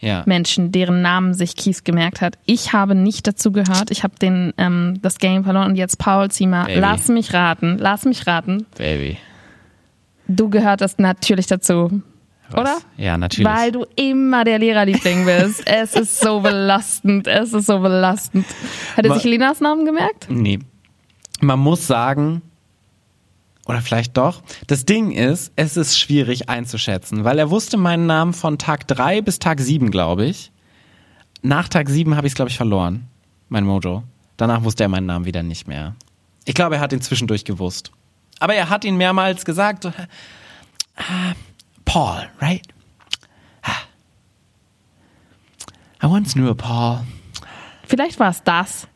Ja. 0.01 0.23
Menschen, 0.27 0.73
deren 0.73 1.03
Namen 1.03 1.35
sich 1.35 1.55
Keith 1.57 1.85
gemerkt 1.85 2.21
hat. 2.21 2.39
Ich 2.47 2.73
habe 2.73 2.95
nicht 2.95 3.27
dazu 3.27 3.53
gehört. 3.53 3.91
Ich 3.91 4.03
habe 4.03 4.15
den 4.21 4.53
ähm, 4.59 4.99
das 5.03 5.19
Game 5.19 5.45
verloren 5.45 5.69
und 5.71 5.77
jetzt 5.77 5.99
Paul 5.99 6.31
Ziemer, 6.31 6.65
Baby. 6.67 6.81
lass 6.81 7.09
mich 7.09 7.33
raten, 7.35 7.77
lass 7.79 8.05
mich 8.05 8.27
raten. 8.27 8.67
Baby. 8.79 9.19
Du 10.29 10.49
gehörtest 10.49 10.99
natürlich 11.01 11.47
dazu. 11.49 12.03
Was? 12.53 12.61
Oder? 12.61 12.79
Ja, 12.97 13.19
natürlich. 13.19 13.51
Weil 13.51 13.73
du 13.73 13.87
immer 13.97 14.45
der 14.45 14.59
Lehrerliebling 14.59 15.25
bist. 15.25 15.63
es 15.67 15.95
ist 15.95 16.21
so 16.21 16.41
belastend. 16.41 17.27
Es 17.27 17.53
ist 17.53 17.67
so 17.67 17.79
belastend. 17.79 18.47
Hat 18.97 19.05
er 19.05 19.15
sich 19.15 19.25
Lenas 19.25 19.61
Namen 19.61 19.85
gemerkt? 19.85 20.27
Nee. 20.29 20.59
Man 21.41 21.59
muss 21.59 21.87
sagen, 21.87 22.43
oder 23.67 23.81
vielleicht 23.81 24.17
doch, 24.17 24.43
das 24.67 24.85
Ding 24.85 25.13
ist, 25.13 25.53
es 25.57 25.77
ist 25.77 25.99
schwierig 25.99 26.49
einzuschätzen, 26.49 27.25
weil 27.25 27.39
er 27.39 27.51
wusste 27.51 27.77
meinen 27.77 28.07
Namen 28.07 28.33
von 28.33 28.59
Tag 28.59 28.87
3 28.89 29.23
bis 29.23 29.39
Tag 29.39 29.61
7, 29.61 29.91
glaube 29.91 30.27
ich. 30.27 30.53
Nach 31.43 31.69
Tag 31.69 31.89
7 31.89 32.17
habe 32.17 32.27
ich 32.27 32.33
es, 32.33 32.35
glaube 32.37 32.51
ich, 32.51 32.57
verloren. 32.57 33.09
Mein 33.49 33.65
Mojo. 33.65 34.05
Danach 34.37 34.65
wusste 34.65 34.85
er 34.85 34.89
meinen 34.89 35.07
Namen 35.07 35.25
wieder 35.25 35.43
nicht 35.43 35.69
mehr. 35.69 35.95
Ich 36.45 36.55
glaube, 36.55 36.77
er 36.77 36.81
hat 36.81 36.93
ihn 36.93 37.01
zwischendurch 37.01 37.45
gewusst. 37.45 37.93
Aber 38.41 38.55
er 38.55 38.69
hat 38.71 38.85
ihn 38.85 38.97
mehrmals 38.97 39.45
gesagt. 39.45 39.85
So, 39.85 39.93
ah, 40.97 41.35
Paul, 41.85 42.29
right? 42.41 42.63
Ah. 43.63 43.71
I 46.03 46.07
once 46.07 46.35
knew 46.35 46.49
a 46.51 46.55
Paul. 46.55 47.01
Vielleicht 47.87 48.19
war 48.19 48.31
es 48.31 48.43
das. 48.43 48.89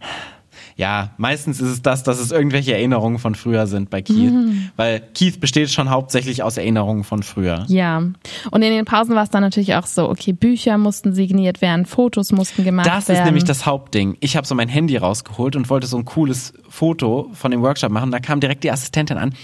Ja, 0.78 1.12
meistens 1.16 1.58
ist 1.58 1.68
es 1.70 1.82
das, 1.82 2.02
dass 2.02 2.18
es 2.20 2.32
irgendwelche 2.32 2.74
Erinnerungen 2.74 3.18
von 3.18 3.34
früher 3.34 3.66
sind 3.66 3.88
bei 3.88 4.02
Keith. 4.02 4.30
Mhm. 4.30 4.70
Weil 4.76 5.00
Keith 5.14 5.40
besteht 5.40 5.70
schon 5.72 5.88
hauptsächlich 5.88 6.42
aus 6.42 6.58
Erinnerungen 6.58 7.02
von 7.02 7.22
früher. 7.22 7.64
Ja. 7.68 7.96
Und 7.96 8.62
in 8.62 8.70
den 8.70 8.84
Pausen 8.84 9.14
war 9.14 9.22
es 9.22 9.30
dann 9.30 9.40
natürlich 9.42 9.74
auch 9.74 9.86
so, 9.86 10.10
okay, 10.10 10.34
Bücher 10.34 10.76
mussten 10.76 11.14
signiert 11.14 11.62
werden, 11.62 11.86
Fotos 11.86 12.30
mussten 12.30 12.62
gemacht 12.62 12.86
Das 12.86 13.08
werden. 13.08 13.20
ist 13.20 13.24
nämlich 13.24 13.44
das 13.44 13.64
Hauptding. 13.64 14.18
Ich 14.20 14.36
habe 14.36 14.46
so 14.46 14.54
mein 14.54 14.68
Handy 14.68 14.98
rausgeholt 14.98 15.56
und 15.56 15.70
wollte 15.70 15.86
so 15.86 15.96
ein 15.96 16.04
cooles 16.04 16.52
Foto 16.68 17.30
von 17.32 17.50
dem 17.52 17.62
Workshop 17.62 17.90
machen. 17.90 18.10
Da 18.10 18.20
kam 18.20 18.40
direkt 18.40 18.62
die 18.62 18.70
Assistentin 18.70 19.16
an. 19.16 19.34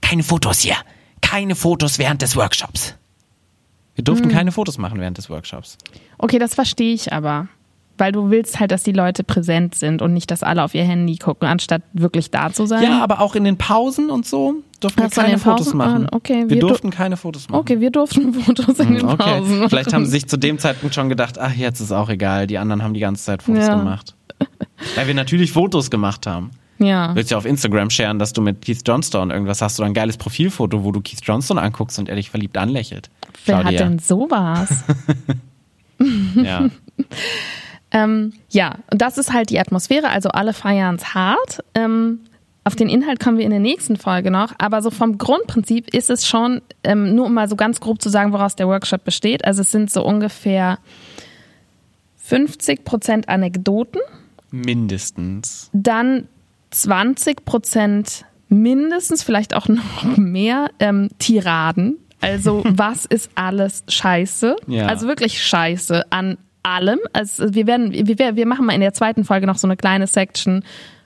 Keine 0.00 0.22
Fotos 0.22 0.60
hier. 0.60 0.76
Keine 1.30 1.54
Fotos 1.54 1.98
während 1.98 2.22
des 2.22 2.36
Workshops. 2.36 2.94
Wir 3.94 4.04
durften 4.04 4.28
Mhm. 4.28 4.32
keine 4.32 4.52
Fotos 4.52 4.78
machen 4.78 5.00
während 5.00 5.18
des 5.18 5.28
Workshops. 5.30 5.76
Okay, 6.18 6.38
das 6.38 6.54
verstehe 6.54 6.94
ich 6.94 7.12
aber. 7.12 7.48
Weil 7.98 8.12
du 8.12 8.30
willst 8.30 8.58
halt, 8.58 8.70
dass 8.70 8.82
die 8.82 8.92
Leute 8.92 9.24
präsent 9.24 9.74
sind 9.74 10.00
und 10.00 10.14
nicht, 10.14 10.30
dass 10.30 10.42
alle 10.42 10.62
auf 10.64 10.74
ihr 10.74 10.84
Handy 10.84 11.16
gucken, 11.16 11.46
anstatt 11.46 11.82
wirklich 11.92 12.30
da 12.30 12.50
zu 12.50 12.64
sein. 12.64 12.82
Ja, 12.82 13.02
aber 13.04 13.20
auch 13.20 13.34
in 13.34 13.44
den 13.44 13.58
Pausen 13.58 14.08
und 14.08 14.24
so 14.26 14.54
durften 14.80 15.00
wir 15.00 15.04
Ach 15.04 15.16
in 15.18 15.22
keine 15.22 15.38
Fotos 15.38 15.66
Pausen? 15.66 15.76
machen. 15.76 16.06
Ah, 16.10 16.16
okay, 16.16 16.44
wir, 16.44 16.50
wir 16.50 16.60
du- 16.60 16.68
durften 16.68 16.90
keine 16.90 17.18
Fotos 17.18 17.50
machen. 17.50 17.60
Okay, 17.60 17.80
wir 17.80 17.90
durften 17.90 18.32
Fotos 18.40 18.78
in 18.78 18.94
den 18.94 19.04
Okay, 19.04 19.16
Pausen. 19.18 19.68
vielleicht 19.68 19.92
haben 19.92 20.06
sie 20.06 20.12
sich 20.12 20.26
zu 20.26 20.38
dem 20.38 20.58
Zeitpunkt 20.58 20.94
schon 20.94 21.10
gedacht, 21.10 21.38
ach, 21.38 21.52
jetzt 21.54 21.80
ist 21.80 21.92
auch 21.92 22.08
egal, 22.08 22.46
die 22.46 22.56
anderen 22.56 22.82
haben 22.82 22.94
die 22.94 23.00
ganze 23.00 23.22
Zeit 23.24 23.42
Fotos 23.42 23.66
Ja. 23.66 23.74
gemacht. 23.76 24.14
Weil 24.96 25.06
wir 25.06 25.14
natürlich 25.14 25.52
Fotos 25.52 25.90
gemacht 25.90 26.26
haben. 26.26 26.52
Ja. 26.80 27.14
Willst 27.14 27.30
ja 27.30 27.36
auf 27.36 27.44
Instagram 27.44 27.90
sharen, 27.90 28.18
dass 28.18 28.32
du 28.32 28.40
mit 28.40 28.62
Keith 28.62 28.80
Johnston 28.86 29.30
irgendwas 29.30 29.60
hast 29.60 29.78
oder 29.78 29.86
ein 29.86 29.94
geiles 29.94 30.16
Profilfoto, 30.16 30.82
wo 30.82 30.92
du 30.92 31.00
Keith 31.02 31.20
Johnston 31.22 31.58
anguckst 31.58 31.98
und 31.98 32.08
er 32.08 32.16
dich 32.16 32.30
verliebt 32.30 32.56
anlächelt. 32.56 33.10
Wer 33.44 33.58
Schau 33.58 33.64
hat 33.64 33.72
dir. 33.72 33.78
denn 33.78 33.98
sowas? 33.98 34.82
Ja. 36.34 36.70
ähm, 37.90 38.32
ja, 38.48 38.76
und 38.90 39.02
das 39.02 39.18
ist 39.18 39.32
halt 39.34 39.50
die 39.50 39.60
Atmosphäre. 39.60 40.08
Also 40.08 40.30
alle 40.30 40.54
feiern 40.54 40.94
es 40.94 41.12
hart. 41.14 41.62
Ähm, 41.74 42.20
auf 42.64 42.74
den 42.74 42.88
Inhalt 42.88 43.20
kommen 43.20 43.36
wir 43.36 43.44
in 43.44 43.50
der 43.50 43.60
nächsten 43.60 43.96
Folge 43.96 44.30
noch, 44.30 44.52
aber 44.58 44.80
so 44.80 44.90
vom 44.90 45.18
Grundprinzip 45.18 45.92
ist 45.94 46.08
es 46.08 46.26
schon, 46.26 46.62
ähm, 46.84 47.14
nur 47.14 47.26
um 47.26 47.34
mal 47.34 47.48
so 47.48 47.56
ganz 47.56 47.80
grob 47.80 48.00
zu 48.00 48.08
sagen, 48.08 48.32
woraus 48.32 48.56
der 48.56 48.66
Workshop 48.68 49.04
besteht. 49.04 49.44
Also 49.44 49.60
es 49.62 49.70
sind 49.70 49.90
so 49.90 50.04
ungefähr 50.04 50.78
50 52.16 52.84
Prozent 52.84 53.28
Anekdoten, 53.28 54.00
Mindestens. 54.50 55.68
dann 55.72 56.28
20 56.70 57.44
Prozent 57.44 58.24
mindestens, 58.48 59.22
vielleicht 59.22 59.54
auch 59.54 59.68
noch 59.68 60.16
mehr 60.16 60.70
ähm, 60.78 61.08
Tiraden. 61.18 61.98
Also 62.20 62.62
was 62.68 63.06
ist 63.06 63.30
alles 63.34 63.84
Scheiße? 63.88 64.56
Ja. 64.66 64.86
Also 64.86 65.06
wirklich 65.06 65.42
Scheiße 65.42 66.04
an 66.10 66.38
allem. 66.62 66.98
Also 67.12 67.54
wir 67.54 67.66
werden, 67.66 67.92
wir, 67.92 68.36
wir 68.36 68.46
machen 68.46 68.66
mal 68.66 68.74
in 68.74 68.80
der 68.80 68.92
zweiten 68.92 69.24
Folge 69.24 69.46
noch 69.46 69.56
so 69.56 69.66
eine 69.66 69.76
kleine 69.76 70.06
Section 70.06 70.62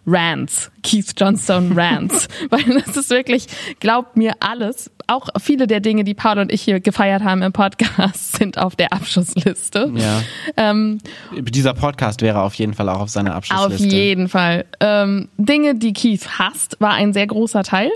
Rants, 0.07 0.71
Keith 0.83 1.13
Johnstone 1.17 1.75
Rants, 1.75 2.29
weil 2.51 2.83
das 2.85 2.97
ist 2.97 3.11
wirklich, 3.11 3.47
glaubt 3.81 4.17
mir 4.17 4.35
alles. 4.41 4.91
Auch 5.07 5.29
viele 5.41 5.67
der 5.67 5.81
Dinge, 5.81 6.05
die 6.05 6.15
Paul 6.15 6.39
und 6.39 6.53
ich 6.53 6.63
hier 6.63 6.81
gefeiert 6.81 7.23
haben 7.23 7.43
im 7.43 7.53
Podcast, 7.53 8.33
sind 8.37 8.59
auf 8.59 8.77
der 8.77 8.93
Abschussliste. 8.93 9.93
Ja. 9.95 10.23
Ähm, 10.57 10.99
Dieser 11.33 11.75
Podcast 11.75 12.23
wäre 12.23 12.41
auf 12.41 12.55
jeden 12.55 12.75
Fall 12.75 12.89
auch 12.89 13.01
auf 13.01 13.11
seiner 13.11 13.33
auf 13.33 13.37
Abschlussliste. 13.51 13.95
jeden 13.97 14.29
Fall. 14.29 14.65
Ähm, 14.81 15.29
Dinge, 15.37 15.75
die 15.75 15.93
Keith 15.93 16.27
hasst, 16.39 16.77
war 16.81 16.93
ein 16.93 17.13
sehr 17.13 17.27
großer 17.27 17.63
Teil. 17.63 17.91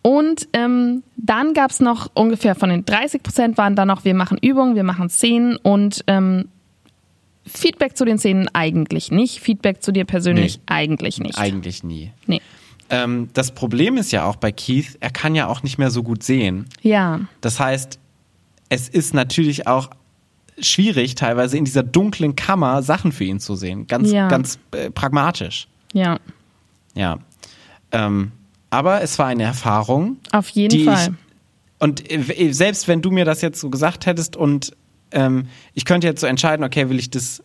Und 0.00 0.48
ähm, 0.52 1.02
dann 1.16 1.54
gab's 1.54 1.80
noch 1.80 2.10
ungefähr 2.14 2.54
von 2.54 2.70
den 2.70 2.84
30 2.84 3.22
Prozent 3.22 3.58
waren 3.58 3.74
dann 3.74 3.88
noch, 3.88 4.04
wir 4.04 4.14
machen 4.14 4.38
Übungen, 4.40 4.74
wir 4.74 4.84
machen 4.84 5.10
Szenen 5.10 5.56
und 5.56 6.04
ähm, 6.06 6.48
Feedback 7.48 7.96
zu 7.96 8.04
den 8.04 8.18
Szenen 8.18 8.48
eigentlich 8.52 9.10
nicht. 9.10 9.40
Feedback 9.40 9.82
zu 9.82 9.92
dir 9.92 10.04
persönlich 10.04 10.56
Nee. 10.58 10.62
eigentlich 10.66 11.18
nicht. 11.18 11.38
Eigentlich 11.38 11.82
nie. 11.84 12.12
nee. 12.26 12.40
Ähm, 12.90 13.28
das 13.34 13.50
Problem 13.52 13.96
ist 13.98 14.12
ja 14.12 14.24
auch 14.24 14.36
bei 14.36 14.50
Keith, 14.52 14.96
er 15.00 15.10
kann 15.10 15.34
ja 15.34 15.46
auch 15.48 15.62
nicht 15.62 15.76
mehr 15.78 15.90
so 15.90 16.02
gut 16.02 16.22
sehen. 16.22 16.66
Ja, 16.82 17.20
Das 17.42 17.60
heißt, 17.60 17.98
es 18.70 18.88
ist 18.88 19.12
natürlich 19.14 19.66
auch 19.66 19.90
schwierig, 20.58 21.14
teilweise 21.14 21.56
in 21.58 21.64
dieser 21.64 21.82
dunklen 21.82 22.34
Kammer 22.34 22.82
Sachen 22.82 23.12
für 23.12 23.24
ihn 23.24 23.40
zu 23.40 23.56
sehen. 23.56 23.86
Ganz, 23.86 24.10
Ja. 24.10 24.28
ganz 24.28 24.58
äh, 24.72 24.90
pragmatisch. 24.90 25.68
ja, 25.92 26.18
Ja. 26.94 27.18
Ähm, 27.92 28.32
aber 28.70 29.00
es 29.02 29.18
war 29.18 29.26
eine 29.26 29.44
Erfahrung, 29.44 30.16
auf 30.32 30.48
jeden 30.50 30.84
Fall. 30.84 31.08
ich. 31.10 31.14
Und 31.78 32.10
äh, 32.10 32.52
selbst 32.52 32.88
wenn 32.88 33.00
du 33.02 33.10
mir 33.10 33.24
das 33.24 33.40
jetzt 33.40 33.60
so 33.60 33.70
gesagt 33.70 34.04
hättest 34.06 34.36
und 34.36 34.72
ähm, 35.12 35.48
ich 35.74 35.84
könnte 35.84 36.06
jetzt 36.06 36.20
so 36.20 36.26
entscheiden, 36.26 36.64
okay, 36.64 36.88
will 36.88 36.98
ich 36.98 37.10
das 37.10 37.42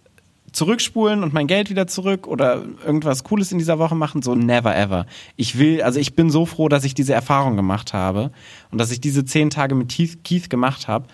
zurückspulen 0.54 1.24
und 1.24 1.34
mein 1.34 1.48
Geld 1.48 1.70
wieder 1.70 1.88
zurück 1.88 2.28
oder 2.28 2.64
irgendwas 2.86 3.24
Cooles 3.24 3.52
in 3.52 3.58
dieser 3.58 3.80
Woche 3.80 3.96
machen, 3.96 4.22
so 4.22 4.36
never 4.36 4.76
ever. 4.76 5.06
Ich 5.36 5.58
will, 5.58 5.82
also 5.82 6.00
ich 6.00 6.16
bin 6.16 6.30
so 6.30 6.46
froh, 6.46 6.70
dass 6.70 6.84
ich 6.84 6.94
diese 6.94 7.14
Erfahrung 7.14 7.56
gemacht 7.56 7.94
habe 7.94 8.32
und 8.72 8.80
dass 8.80 8.92
ich 8.92 9.02
diese 9.02 9.26
zehn 9.26 9.50
Tage 9.50 9.76
mit 9.76 9.90
Keith, 9.90 10.50
gemacht 10.50 10.88
habe. 10.88 11.08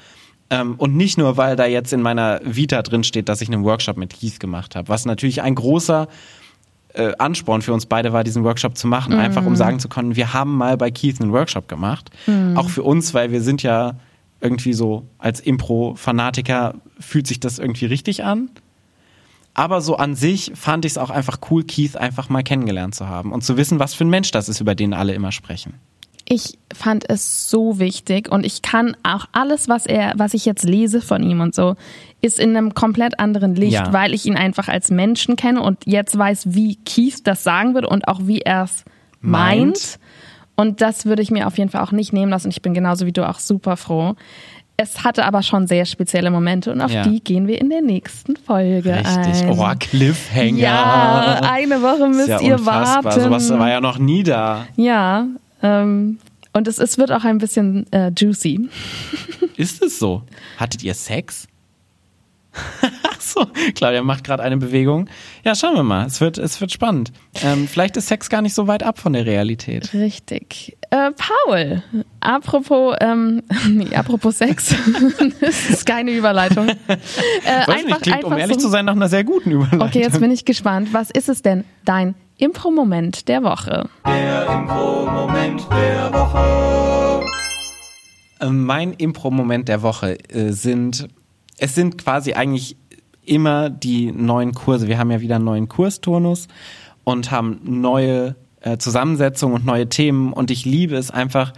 Ähm, 0.50 0.76
und 0.78 0.96
nicht 0.96 1.18
nur, 1.18 1.38
weil 1.38 1.56
da 1.56 1.66
jetzt 1.66 1.94
in 1.94 2.02
meiner 2.02 2.42
Vita 2.44 2.82
drin 2.82 3.04
steht, 3.04 3.30
dass 3.30 3.42
ich 3.42 3.48
einen 3.48 3.64
Workshop 3.64 3.98
mit 3.98 4.14
Keith 4.14 4.40
gemacht 4.40 4.76
habe, 4.76 4.90
was 4.90 5.06
natürlich 5.06 5.42
ein 5.42 5.56
großer 5.56 6.08
äh, 6.94 7.14
Ansporn 7.18 7.62
für 7.62 7.72
uns 7.72 7.86
beide 7.86 8.12
war, 8.12 8.24
diesen 8.24 8.44
Workshop 8.44 8.76
zu 8.76 8.88
machen, 8.88 9.14
einfach 9.14 9.46
um 9.46 9.56
sagen 9.56 9.80
zu 9.80 9.88
können, 9.88 10.16
wir 10.16 10.34
haben 10.34 10.58
mal 10.58 10.76
bei 10.76 10.92
Keith 10.92 11.22
einen 11.22 11.32
Workshop 11.32 11.68
gemacht. 11.68 12.10
Auch 12.56 12.70
für 12.70 12.84
uns, 12.84 13.14
weil 13.14 13.32
wir 13.32 13.42
sind 13.42 13.64
ja 13.64 13.96
irgendwie 14.42 14.74
so 14.74 15.06
als 15.18 15.40
Impro-Fanatiker 15.40 16.76
fühlt 17.00 17.28
sich 17.28 17.40
das 17.40 17.60
irgendwie 17.60 17.86
richtig 17.86 18.24
an. 18.24 18.50
Aber 19.54 19.82
so 19.82 19.98
an 19.98 20.16
sich 20.16 20.52
fand 20.56 20.86
ich 20.86 20.94
es 20.94 20.98
auch 20.98 21.10
einfach 21.10 21.40
cool, 21.50 21.64
Keith 21.64 21.96
einfach 21.98 22.30
mal 22.30 22.44
kennengelernt 22.44 22.96
zu 22.96 23.08
haben 23.08 23.32
und 23.32 23.44
zu 23.44 23.58
wissen, 23.58 23.80
was 23.80 23.94
für 23.94 24.06
ein 24.06 24.10
Mensch 24.10 24.32
das 24.32 24.48
ist, 24.48 24.62
über 24.62 24.76
den 24.76 24.94
alle 24.94 25.14
immer 25.14 25.32
sprechen. 25.32 25.74
Ich 26.32 26.60
fand 26.74 27.10
es 27.10 27.50
so 27.50 27.80
wichtig 27.80 28.32
und 28.32 28.46
ich 28.46 28.62
kann 28.62 28.96
auch 29.02 29.26
alles, 29.32 29.68
was 29.68 29.88
er, 29.88 30.14
was 30.16 30.36
ich 30.36 30.46
jetzt 30.46 30.64
lese 30.64 31.02
von 31.02 31.24
ihm 31.24 31.42
und 31.42 31.56
so, 31.56 31.76
ist 32.22 32.40
in 32.40 32.56
einem 32.56 32.76
komplett 32.76 33.20
anderen 33.20 33.56
Licht, 33.56 33.74
Ja. 33.74 33.92
weil 33.92 34.14
ich 34.14 34.28
ihn 34.28 34.36
einfach 34.38 34.68
als 34.68 34.92
Menschen 34.92 35.36
kenne 35.36 35.62
und 35.62 35.80
jetzt 35.86 36.16
weiß, 36.16 36.54
wie 36.54 36.76
Keith 36.86 37.22
das 37.24 37.44
sagen 37.44 37.74
würde 37.74 37.90
und 37.90 38.08
auch 38.08 38.20
wie 38.24 38.42
er 38.42 38.66
es 38.66 38.86
meint. 39.22 39.60
Meint. 39.66 40.00
Und 40.60 40.82
das 40.82 41.06
würde 41.06 41.22
ich 41.22 41.32
mir 41.32 41.48
auf 41.48 41.58
jeden 41.58 41.70
Fall 41.70 41.82
auch 41.82 41.94
nicht 41.94 42.12
nehmen 42.12 42.30
lassen. 42.32 42.50
Ich 42.50 42.62
bin 42.62 42.74
genauso 42.74 43.06
wie 43.06 43.14
du 43.14 43.28
auch 43.28 43.40
super 43.40 43.78
froh. 43.78 44.16
Es 44.76 45.04
hatte 45.04 45.26
aber 45.26 45.42
schon 45.42 45.68
sehr 45.68 45.86
spezielle 45.86 46.32
Momente 46.32 46.72
und 46.72 46.82
auf 46.82 46.92
Ja. 46.92 47.04
die 47.04 47.22
gehen 47.24 47.48
wir 47.48 47.60
in 47.62 47.70
der 47.70 47.82
nächsten 47.82 48.36
Folge 48.36 48.94
Richtig. 48.96 49.44
ein. 49.46 49.52
Oh, 49.52 49.66
Cliffhanger. 49.80 50.58
ja, 50.58 51.40
eine 51.44 51.82
Woche 51.82 52.10
müsst 52.10 52.28
ja 52.28 52.42
ihr 52.42 52.56
unfassbar. 52.56 53.04
warten. 53.06 53.22
Sowas 53.22 53.50
war 53.52 53.70
ja 53.70 53.80
noch 53.82 54.00
nie 54.00 54.24
da. 54.24 54.66
Ja, 54.76 55.28
ähm, 55.64 56.20
und 56.54 56.68
es, 56.68 56.78
es 56.78 56.98
wird 56.98 57.12
auch 57.12 57.24
ein 57.24 57.38
bisschen 57.38 57.86
äh, 57.94 58.12
juicy. 58.18 58.70
Ist 59.56 59.82
es 59.84 59.98
so? 60.00 60.24
Hattet 60.58 60.84
ihr 60.84 60.94
Sex? 60.94 61.48
Ach 63.10 63.22
so, 63.22 63.46
Claudia 63.76 64.04
macht 64.04 64.24
gerade 64.24 64.44
eine 64.44 64.58
Bewegung. 64.58 65.10
Ja, 65.44 65.56
schauen 65.56 65.76
wir 65.76 65.84
mal. 65.84 66.06
Es 66.06 66.22
wird, 66.22 66.38
es 66.38 66.60
wird 66.62 66.72
spannend. 66.72 67.12
Ähm, 67.44 67.68
vielleicht 67.68 67.98
ist 67.98 68.08
Sex 68.08 68.30
gar 68.30 68.42
nicht 68.42 68.54
so 68.54 68.68
weit 68.68 68.84
ab 68.84 69.00
von 69.00 69.14
der 69.14 69.26
Realität. 69.26 69.94
Richtig. 69.94 70.78
Äh, 70.92 71.12
Paul, 71.12 71.84
apropos, 72.20 72.96
ähm, 73.00 73.44
nee, 73.70 73.96
apropos 73.96 74.38
Sex, 74.38 74.76
das 75.40 75.70
ist 75.70 75.86
keine 75.86 76.12
Überleitung. 76.12 76.68
Äh, 76.68 77.68
Weiß 77.68 77.86
nicht, 77.86 78.02
klingt, 78.02 78.24
um 78.24 78.38
ehrlich 78.38 78.58
so, 78.58 78.64
zu 78.64 78.70
sein, 78.70 78.86
nach 78.86 78.96
einer 78.96 79.10
sehr 79.10 79.24
guten 79.24 79.52
Überleitung. 79.52 79.82
Okay, 79.82 80.02
jetzt 80.02 80.20
bin 80.20 80.32
ich 80.32 80.46
gespannt. 80.46 80.90
Was 80.92 81.12
ist 81.12 81.30
es 81.30 81.42
denn? 81.42 81.64
Dein 81.86 82.16
Impro-Moment 82.38 83.28
der 83.28 83.44
Woche. 83.44 83.90
Ähm, 88.42 88.66
mein 88.66 88.94
Impro-Moment 88.94 89.68
der 89.68 89.82
Woche 89.82 90.18
äh, 90.30 90.52
sind, 90.52 91.10
es 91.58 91.76
sind 91.76 91.98
quasi 91.98 92.34
eigentlich 92.34 92.78
immer 93.30 93.70
die 93.70 94.12
neuen 94.12 94.54
Kurse. 94.54 94.88
Wir 94.88 94.98
haben 94.98 95.12
ja 95.12 95.22
wieder 95.22 95.36
einen 95.36 95.46
neuen 95.46 95.70
Kursturnus 95.70 96.48
und 97.04 97.32
haben 97.32 97.60
neue 97.64 98.36
äh, 98.62 98.78
Zusammensetzungen 98.78 99.56
und 99.56 99.66
neue 99.66 99.88
Themen 99.88 100.34
und 100.34 100.52
ich 100.52 100.66
liebe 100.66 100.96
es 100.96 101.12
einfach, 101.12 101.54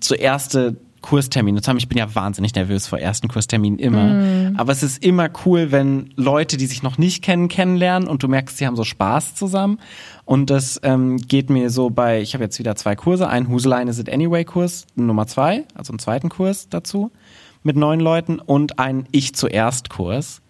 zuerste 0.00 0.76
Kurstermine 1.00 1.62
zu 1.62 1.70
haben. 1.70 1.78
Ich 1.78 1.88
bin 1.88 1.98
ja 1.98 2.14
wahnsinnig 2.14 2.54
nervös 2.54 2.86
vor 2.86 2.98
ersten 2.98 3.28
Kursterminen 3.28 3.78
immer. 3.78 4.52
Aber 4.56 4.72
es 4.72 4.82
ist 4.82 5.02
immer 5.02 5.28
cool, 5.44 5.72
wenn 5.72 6.10
Leute, 6.16 6.56
die 6.56 6.66
sich 6.66 6.82
noch 6.82 6.98
nicht 6.98 7.22
kennen, 7.22 7.48
kennenlernen 7.48 8.08
und 8.08 8.22
du 8.22 8.28
merkst, 8.28 8.58
sie 8.58 8.66
haben 8.66 8.76
so 8.76 8.84
Spaß 8.84 9.34
zusammen. 9.34 9.78
Und 10.24 10.50
das 10.50 10.80
ähm, 10.82 11.16
geht 11.16 11.50
mir 11.50 11.70
so 11.70 11.90
bei, 11.90 12.20
ich 12.20 12.34
habe 12.34 12.44
jetzt 12.44 12.58
wieder 12.58 12.76
zwei 12.76 12.96
Kurse, 12.96 13.28
ein 13.28 13.48
Huselein 13.48 13.88
is 13.88 13.98
it 13.98 14.12
anyway 14.12 14.44
Kurs 14.44 14.86
Nummer 14.94 15.26
zwei, 15.26 15.64
also 15.74 15.92
einen 15.92 15.98
zweiten 15.98 16.28
Kurs 16.28 16.68
dazu 16.68 17.10
mit 17.62 17.76
neun 17.76 18.00
Leuten 18.00 18.38
und 18.38 18.78
ein 18.78 19.06
Ich 19.10 19.34
zuerst 19.34 19.90
Kurs 19.90 20.40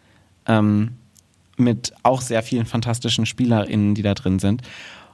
ähm, 0.46 0.92
mit 1.56 1.92
auch 2.02 2.20
sehr 2.20 2.42
vielen 2.42 2.66
fantastischen 2.66 3.26
SpielerInnen, 3.26 3.94
die 3.94 4.02
da 4.02 4.14
drin 4.14 4.38
sind. 4.38 4.62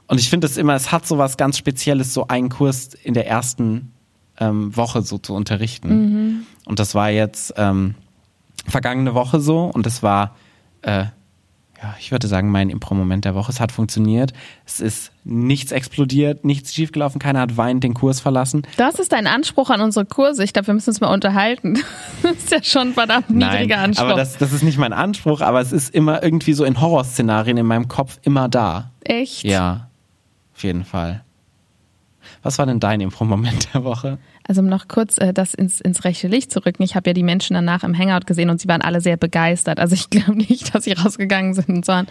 Und 0.07 0.19
ich 0.19 0.29
finde 0.29 0.47
es 0.47 0.57
immer, 0.57 0.73
es 0.75 0.91
hat 0.91 1.05
so 1.05 1.17
was 1.17 1.35
ganz 1.37 1.57
Spezielles, 1.57 2.13
so 2.13 2.27
einen 2.27 2.49
Kurs 2.49 2.93
in 2.93 3.13
der 3.13 3.27
ersten 3.27 3.91
ähm, 4.39 4.75
Woche 4.75 5.01
so 5.01 5.17
zu 5.17 5.33
unterrichten. 5.33 5.89
Und 6.65 6.79
das 6.79 6.95
war 6.95 7.09
jetzt 7.09 7.53
ähm, 7.57 7.95
vergangene 8.67 9.13
Woche 9.13 9.39
so 9.39 9.65
und 9.65 9.85
es 9.85 10.03
war, 10.03 10.35
äh, 10.81 11.05
ja, 11.81 11.95
ich 11.99 12.11
würde 12.11 12.27
sagen, 12.27 12.49
mein 12.49 12.69
Impro-Moment 12.69 13.25
der 13.25 13.35
Woche. 13.35 13.51
Es 13.51 13.59
hat 13.59 13.71
funktioniert. 13.71 14.33
Es 14.65 14.79
ist 14.79 15.11
nichts 15.23 15.71
explodiert, 15.71 16.43
nichts 16.43 16.73
schiefgelaufen, 16.73 17.19
keiner 17.19 17.41
hat 17.41 17.55
weinend 17.55 17.83
den 17.83 17.93
Kurs 17.93 18.19
verlassen. 18.19 18.63
Das 18.77 18.95
ist 18.95 19.11
dein 19.11 19.27
Anspruch 19.27 19.69
an 19.69 19.81
unsere 19.81 20.05
Kurse. 20.05 20.43
Ich 20.43 20.53
glaube, 20.53 20.67
wir 20.67 20.73
müssen 20.73 20.89
uns 20.89 21.01
mal 21.01 21.13
unterhalten. 21.13 21.79
Das 22.23 22.31
ist 22.37 22.51
ja 22.51 22.63
schon 22.63 22.89
ein 22.89 22.93
verdammt 22.93 23.29
niedriger 23.29 23.77
Anspruch. 23.77 24.05
aber 24.05 24.15
das, 24.15 24.37
das 24.37 24.51
ist 24.51 24.63
nicht 24.63 24.77
mein 24.77 24.91
Anspruch, 24.91 25.41
aber 25.41 25.61
es 25.61 25.71
ist 25.71 25.93
immer 25.93 26.23
irgendwie 26.23 26.53
so 26.53 26.65
in 26.65 26.81
Horrorszenarien 26.81 27.57
in 27.57 27.65
meinem 27.65 27.87
Kopf 27.87 28.19
immer 28.23 28.49
da. 28.49 28.91
Echt? 29.03 29.43
Ja, 29.43 29.89
auf 30.55 30.63
jeden 30.63 30.83
Fall. 30.83 31.23
Was 32.43 32.57
war 32.57 32.65
denn 32.65 32.79
dein 32.79 32.99
Impro-Moment 33.01 33.73
der 33.73 33.83
Woche? 33.83 34.17
Also 34.47 34.61
um 34.61 34.67
noch 34.67 34.87
kurz 34.87 35.17
äh, 35.17 35.33
das 35.33 35.53
ins, 35.53 35.81
ins 35.81 36.03
rechte 36.03 36.27
Licht 36.27 36.51
zu 36.51 36.65
rücken. 36.65 36.83
Ich 36.83 36.95
habe 36.95 37.09
ja 37.09 37.13
die 37.13 37.23
Menschen 37.23 37.53
danach 37.53 37.83
im 37.83 37.97
Hangout 37.97 38.25
gesehen 38.25 38.49
und 38.49 38.61
sie 38.61 38.67
waren 38.67 38.81
alle 38.81 39.01
sehr 39.01 39.17
begeistert. 39.17 39.79
Also 39.79 39.93
ich 39.93 40.09
glaube 40.09 40.35
nicht, 40.35 40.73
dass 40.73 40.85
sie 40.85 40.93
rausgegangen 40.93 41.53
sind, 41.53 41.85
sondern 41.85 42.07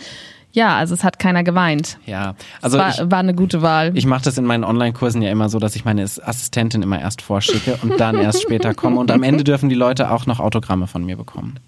ja, 0.52 0.76
also 0.76 0.94
es 0.94 1.04
hat 1.04 1.18
keiner 1.18 1.44
geweint. 1.44 1.98
Ja, 2.06 2.34
also 2.62 2.78
war, 2.78 2.88
ich, 2.88 3.10
war 3.10 3.18
eine 3.18 3.34
gute 3.34 3.60
Wahl. 3.60 3.92
ich 3.94 4.06
mache 4.06 4.24
das 4.24 4.38
in 4.38 4.46
meinen 4.46 4.64
Online-Kursen 4.64 5.20
ja 5.20 5.30
immer 5.30 5.50
so, 5.50 5.58
dass 5.58 5.76
ich 5.76 5.84
meine 5.84 6.02
Assistentin 6.02 6.82
immer 6.82 6.98
erst 6.98 7.20
vorschicke 7.20 7.78
und 7.82 8.00
dann 8.00 8.16
erst 8.16 8.42
später 8.42 8.72
komme. 8.72 8.98
Und 8.98 9.10
am 9.10 9.22
Ende 9.22 9.44
dürfen 9.44 9.68
die 9.68 9.74
Leute 9.74 10.10
auch 10.10 10.24
noch 10.24 10.40
Autogramme 10.40 10.86
von 10.86 11.04
mir 11.04 11.16
bekommen. 11.16 11.60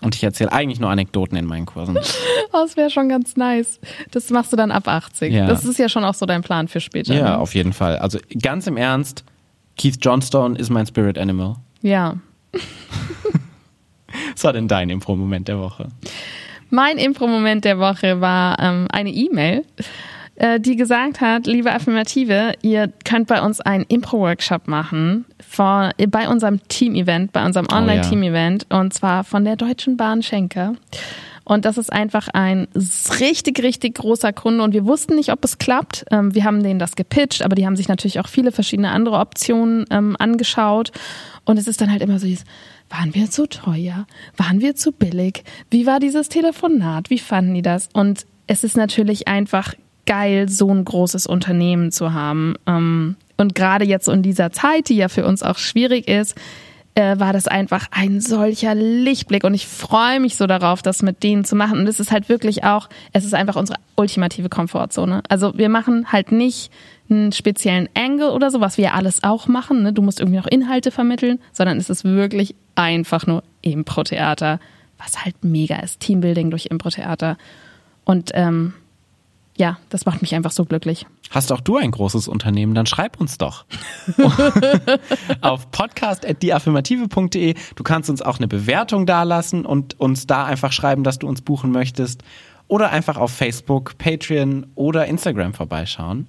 Und 0.00 0.14
ich 0.14 0.22
erzähle 0.22 0.52
eigentlich 0.52 0.80
nur 0.80 0.90
Anekdoten 0.90 1.36
in 1.36 1.44
meinen 1.44 1.66
Kursen. 1.66 1.96
Oh, 1.96 2.02
das 2.52 2.76
wäre 2.76 2.90
schon 2.90 3.08
ganz 3.08 3.36
nice. 3.36 3.80
Das 4.10 4.30
machst 4.30 4.52
du 4.52 4.56
dann 4.56 4.70
ab 4.70 4.86
80. 4.86 5.32
Ja. 5.32 5.46
Das 5.46 5.64
ist 5.64 5.78
ja 5.78 5.88
schon 5.88 6.04
auch 6.04 6.14
so 6.14 6.26
dein 6.26 6.42
Plan 6.42 6.68
für 6.68 6.80
später. 6.80 7.14
Ja, 7.14 7.22
ne? 7.22 7.38
auf 7.38 7.54
jeden 7.54 7.72
Fall. 7.72 7.98
Also 7.98 8.18
ganz 8.40 8.66
im 8.66 8.76
Ernst, 8.76 9.24
Keith 9.78 9.98
Johnstone 10.00 10.58
ist 10.58 10.70
mein 10.70 10.86
Spirit 10.86 11.18
Animal. 11.18 11.56
ja. 11.82 12.16
Was 14.32 14.44
war 14.44 14.52
denn 14.52 14.68
dein 14.68 14.88
Impro-Moment 14.88 15.48
der 15.48 15.58
Woche? 15.58 15.88
Mein 16.70 16.96
Impro-Moment 16.96 17.64
der 17.64 17.78
Woche 17.78 18.20
war 18.20 18.58
ähm, 18.58 18.86
eine 18.90 19.10
E-Mail 19.10 19.64
äh, 20.38 20.60
die 20.60 20.76
gesagt 20.76 21.20
hat, 21.20 21.46
liebe 21.46 21.72
Affirmative, 21.72 22.52
ihr 22.62 22.92
könnt 23.04 23.26
bei 23.26 23.42
uns 23.42 23.60
einen 23.60 23.84
Impro-Workshop 23.88 24.68
machen 24.68 25.24
vor, 25.46 25.90
bei 26.08 26.28
unserem 26.28 26.60
Team-Event, 26.68 27.32
bei 27.32 27.44
unserem 27.44 27.66
Online-Team-Event 27.70 28.66
und 28.70 28.94
zwar 28.94 29.24
von 29.24 29.44
der 29.44 29.56
Deutschen 29.56 29.96
Bahn 29.96 30.22
Schenker. 30.22 30.74
Und 31.48 31.64
das 31.64 31.78
ist 31.78 31.90
einfach 31.90 32.28
ein 32.34 32.68
richtig, 33.20 33.62
richtig 33.62 33.94
großer 33.94 34.34
Kunde. 34.34 34.62
Und 34.62 34.74
wir 34.74 34.84
wussten 34.84 35.14
nicht, 35.16 35.32
ob 35.32 35.42
es 35.44 35.56
klappt. 35.56 36.04
Ähm, 36.10 36.34
wir 36.34 36.44
haben 36.44 36.62
denen 36.62 36.78
das 36.78 36.94
gepitcht, 36.94 37.42
aber 37.42 37.54
die 37.54 37.64
haben 37.64 37.74
sich 37.74 37.88
natürlich 37.88 38.20
auch 38.20 38.28
viele 38.28 38.52
verschiedene 38.52 38.90
andere 38.90 39.18
Optionen 39.18 39.86
ähm, 39.90 40.14
angeschaut. 40.18 40.92
Und 41.46 41.58
es 41.58 41.66
ist 41.66 41.80
dann 41.80 41.90
halt 41.90 42.02
immer 42.02 42.18
so 42.18 42.26
waren 42.90 43.14
wir 43.14 43.30
zu 43.30 43.46
teuer? 43.46 44.06
Waren 44.36 44.60
wir 44.60 44.74
zu 44.74 44.92
billig? 44.92 45.44
Wie 45.70 45.86
war 45.86 46.00
dieses 46.00 46.28
Telefonat? 46.28 47.10
Wie 47.10 47.18
fanden 47.18 47.54
die 47.54 47.62
das? 47.62 47.88
Und 47.92 48.26
es 48.46 48.64
ist 48.64 48.76
natürlich 48.76 49.28
einfach 49.28 49.74
geil, 50.06 50.48
so 50.48 50.72
ein 50.72 50.84
großes 50.84 51.26
Unternehmen 51.26 51.92
zu 51.92 52.12
haben. 52.12 52.54
Ähm, 52.66 53.16
und 53.36 53.54
gerade 53.54 53.84
jetzt 53.84 54.08
in 54.08 54.22
dieser 54.22 54.52
Zeit, 54.52 54.88
die 54.88 54.96
ja 54.96 55.08
für 55.08 55.24
uns 55.24 55.42
auch 55.42 55.58
schwierig 55.58 56.08
ist, 56.08 56.34
äh, 56.98 57.20
war 57.20 57.32
das 57.32 57.46
einfach 57.46 57.86
ein 57.92 58.20
solcher 58.20 58.74
Lichtblick 58.74 59.44
und 59.44 59.54
ich 59.54 59.68
freue 59.68 60.18
mich 60.18 60.36
so 60.36 60.48
darauf, 60.48 60.82
das 60.82 61.00
mit 61.02 61.22
denen 61.22 61.44
zu 61.44 61.54
machen. 61.54 61.78
Und 61.78 61.86
es 61.86 62.00
ist 62.00 62.10
halt 62.10 62.28
wirklich 62.28 62.64
auch, 62.64 62.88
es 63.12 63.24
ist 63.24 63.34
einfach 63.34 63.54
unsere 63.54 63.78
ultimative 63.94 64.48
Komfortzone. 64.48 65.22
Also 65.28 65.56
wir 65.56 65.68
machen 65.68 66.10
halt 66.10 66.32
nicht 66.32 66.72
einen 67.08 67.30
speziellen 67.30 67.88
Angle 67.94 68.32
oder 68.32 68.50
so, 68.50 68.60
was 68.60 68.78
wir 68.78 68.94
alles 68.94 69.22
auch 69.22 69.46
machen. 69.46 69.84
Ne? 69.84 69.92
Du 69.92 70.02
musst 70.02 70.18
irgendwie 70.18 70.38
noch 70.38 70.48
Inhalte 70.48 70.90
vermitteln, 70.90 71.38
sondern 71.52 71.78
es 71.78 71.88
ist 71.88 72.04
wirklich 72.04 72.56
einfach 72.74 73.28
nur 73.28 73.44
Impro-Theater, 73.62 74.58
was 74.98 75.24
halt 75.24 75.44
mega 75.44 75.76
ist. 75.76 76.00
Teambuilding 76.00 76.50
durch 76.50 76.66
Impro-Theater. 76.66 77.38
Und 78.04 78.32
ähm, 78.34 78.74
ja, 79.58 79.76
das 79.88 80.06
macht 80.06 80.22
mich 80.22 80.34
einfach 80.36 80.52
so 80.52 80.64
glücklich. 80.64 81.04
Hast 81.30 81.50
auch 81.52 81.60
du 81.60 81.76
ein 81.76 81.90
großes 81.90 82.28
Unternehmen, 82.28 82.74
dann 82.74 82.86
schreib 82.86 83.20
uns 83.20 83.38
doch. 83.38 83.66
Auf 85.40 85.70
podcast.deaffirmative.de. 85.72 87.54
Du 87.74 87.82
kannst 87.82 88.08
uns 88.08 88.22
auch 88.22 88.38
eine 88.38 88.46
Bewertung 88.46 89.04
dalassen 89.04 89.66
und 89.66 89.98
uns 89.98 90.28
da 90.28 90.44
einfach 90.44 90.70
schreiben, 90.70 91.02
dass 91.02 91.18
du 91.18 91.26
uns 91.26 91.42
buchen 91.42 91.72
möchtest. 91.72 92.22
Oder 92.68 92.90
einfach 92.90 93.16
auf 93.16 93.32
Facebook, 93.32 93.98
Patreon 93.98 94.66
oder 94.74 95.06
Instagram 95.06 95.54
vorbeischauen. 95.54 96.28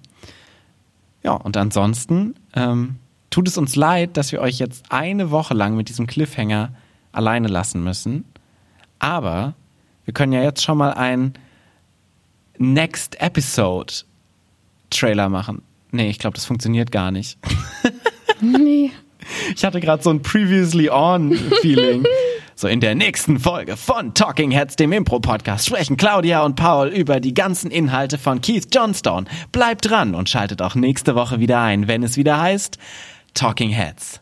Ja, 1.21 1.33
und 1.33 1.55
ansonsten 1.55 2.33
ähm, 2.55 2.95
tut 3.29 3.47
es 3.47 3.57
uns 3.57 3.75
leid, 3.75 4.17
dass 4.17 4.31
wir 4.31 4.41
euch 4.41 4.57
jetzt 4.57 4.85
eine 4.89 5.29
Woche 5.29 5.53
lang 5.53 5.75
mit 5.75 5.89
diesem 5.89 6.07
Cliffhanger 6.07 6.71
alleine 7.11 7.47
lassen 7.47 7.83
müssen. 7.83 8.25
Aber 8.97 9.53
wir 10.05 10.13
können 10.15 10.33
ja 10.33 10.41
jetzt 10.41 10.63
schon 10.63 10.77
mal 10.77 10.93
ein 10.93 11.33
Next 12.59 13.19
Episode 13.21 13.93
Trailer 14.89 15.29
machen. 15.29 15.61
Nee, 15.91 16.09
ich 16.09 16.19
glaube, 16.19 16.35
das 16.35 16.45
funktioniert 16.45 16.91
gar 16.91 17.09
nicht. 17.09 17.39
nee. 18.41 18.91
Ich 19.55 19.63
hatte 19.63 19.79
gerade 19.79 20.03
so 20.03 20.09
ein 20.09 20.21
Previously 20.21 20.89
On 20.89 21.33
Feeling. 21.61 22.05
So 22.55 22.67
in 22.67 22.81
der 22.81 22.95
nächsten 22.95 23.39
Folge 23.39 23.77
von 23.77 24.13
Talking 24.13 24.51
Heads, 24.51 24.75
dem 24.75 24.91
Impro-Podcast, 24.91 25.65
sprechen 25.65 25.95
Claudia 25.95 26.43
und 26.43 26.55
Paul 26.55 26.89
über 26.89 27.21
die 27.21 27.33
ganzen 27.33 27.71
Inhalte 27.71 28.17
von 28.17 28.41
Keith 28.41 28.67
Johnstone. 28.75 29.25
Bleibt 29.53 29.89
dran 29.89 30.13
und 30.13 30.29
schaltet 30.29 30.61
auch 30.61 30.75
nächste 30.75 31.15
Woche 31.15 31.39
wieder 31.39 31.61
ein, 31.61 31.87
wenn 31.87 32.03
es 32.03 32.17
wieder 32.17 32.41
heißt 32.41 32.77
Talking 33.33 33.69
Heads, 33.69 34.19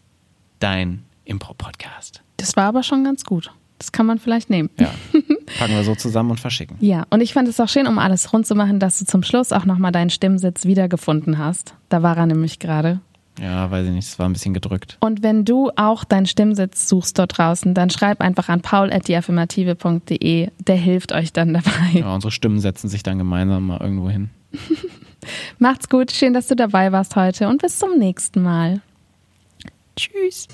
dein 0.59 1.03
Impro-Podcast. 1.25 2.21
Das 2.37 2.55
war 2.55 2.65
aber 2.65 2.83
schon 2.83 3.03
ganz 3.03 3.23
gut. 3.23 3.51
Das 3.79 3.91
kann 3.91 4.05
man 4.05 4.19
vielleicht 4.19 4.51
nehmen. 4.51 4.69
Ja. 4.79 4.93
Packen 5.57 5.73
wir 5.73 5.83
so 5.83 5.95
zusammen 5.95 6.31
und 6.31 6.39
verschicken. 6.39 6.77
Ja, 6.81 7.05
und 7.09 7.21
ich 7.21 7.33
fand 7.33 7.47
es 7.47 7.59
auch 7.59 7.69
schön, 7.69 7.87
um 7.87 7.99
alles 7.99 8.33
rund 8.33 8.45
zu 8.45 8.53
machen, 8.53 8.79
dass 8.79 8.99
du 8.99 9.05
zum 9.05 9.23
Schluss 9.23 9.53
auch 9.53 9.65
nochmal 9.65 9.91
deinen 9.91 10.09
Stimmsitz 10.09 10.65
wiedergefunden 10.65 11.37
hast. 11.37 11.73
Da 11.89 12.03
war 12.03 12.17
er 12.17 12.25
nämlich 12.25 12.59
gerade. 12.59 12.99
Ja, 13.41 13.69
weiß 13.69 13.85
ich 13.85 13.93
nicht, 13.93 14.07
es 14.07 14.19
war 14.19 14.27
ein 14.27 14.33
bisschen 14.33 14.53
gedrückt. 14.53 14.97
Und 14.99 15.23
wenn 15.23 15.45
du 15.45 15.71
auch 15.75 16.03
deinen 16.03 16.25
Stimmsitz 16.25 16.89
suchst 16.89 17.19
dort 17.19 17.37
draußen, 17.37 17.73
dann 17.73 17.89
schreib 17.89 18.19
einfach 18.21 18.49
an 18.49 18.61
paul.deaffirmative.de. 18.61 20.49
Der 20.59 20.75
hilft 20.75 21.11
euch 21.13 21.33
dann 21.33 21.53
dabei. 21.53 21.99
Ja, 21.99 22.13
unsere 22.13 22.31
Stimmen 22.31 22.59
setzen 22.59 22.89
sich 22.89 23.03
dann 23.03 23.17
gemeinsam 23.17 23.67
mal 23.67 23.79
irgendwo 23.79 24.09
hin. 24.09 24.29
Macht's 25.59 25.89
gut, 25.89 26.11
schön, 26.11 26.33
dass 26.33 26.47
du 26.47 26.55
dabei 26.55 26.91
warst 26.91 27.15
heute 27.15 27.47
und 27.47 27.61
bis 27.61 27.79
zum 27.79 27.97
nächsten 27.97 28.41
Mal. 28.41 28.81
Tschüss. 29.95 30.47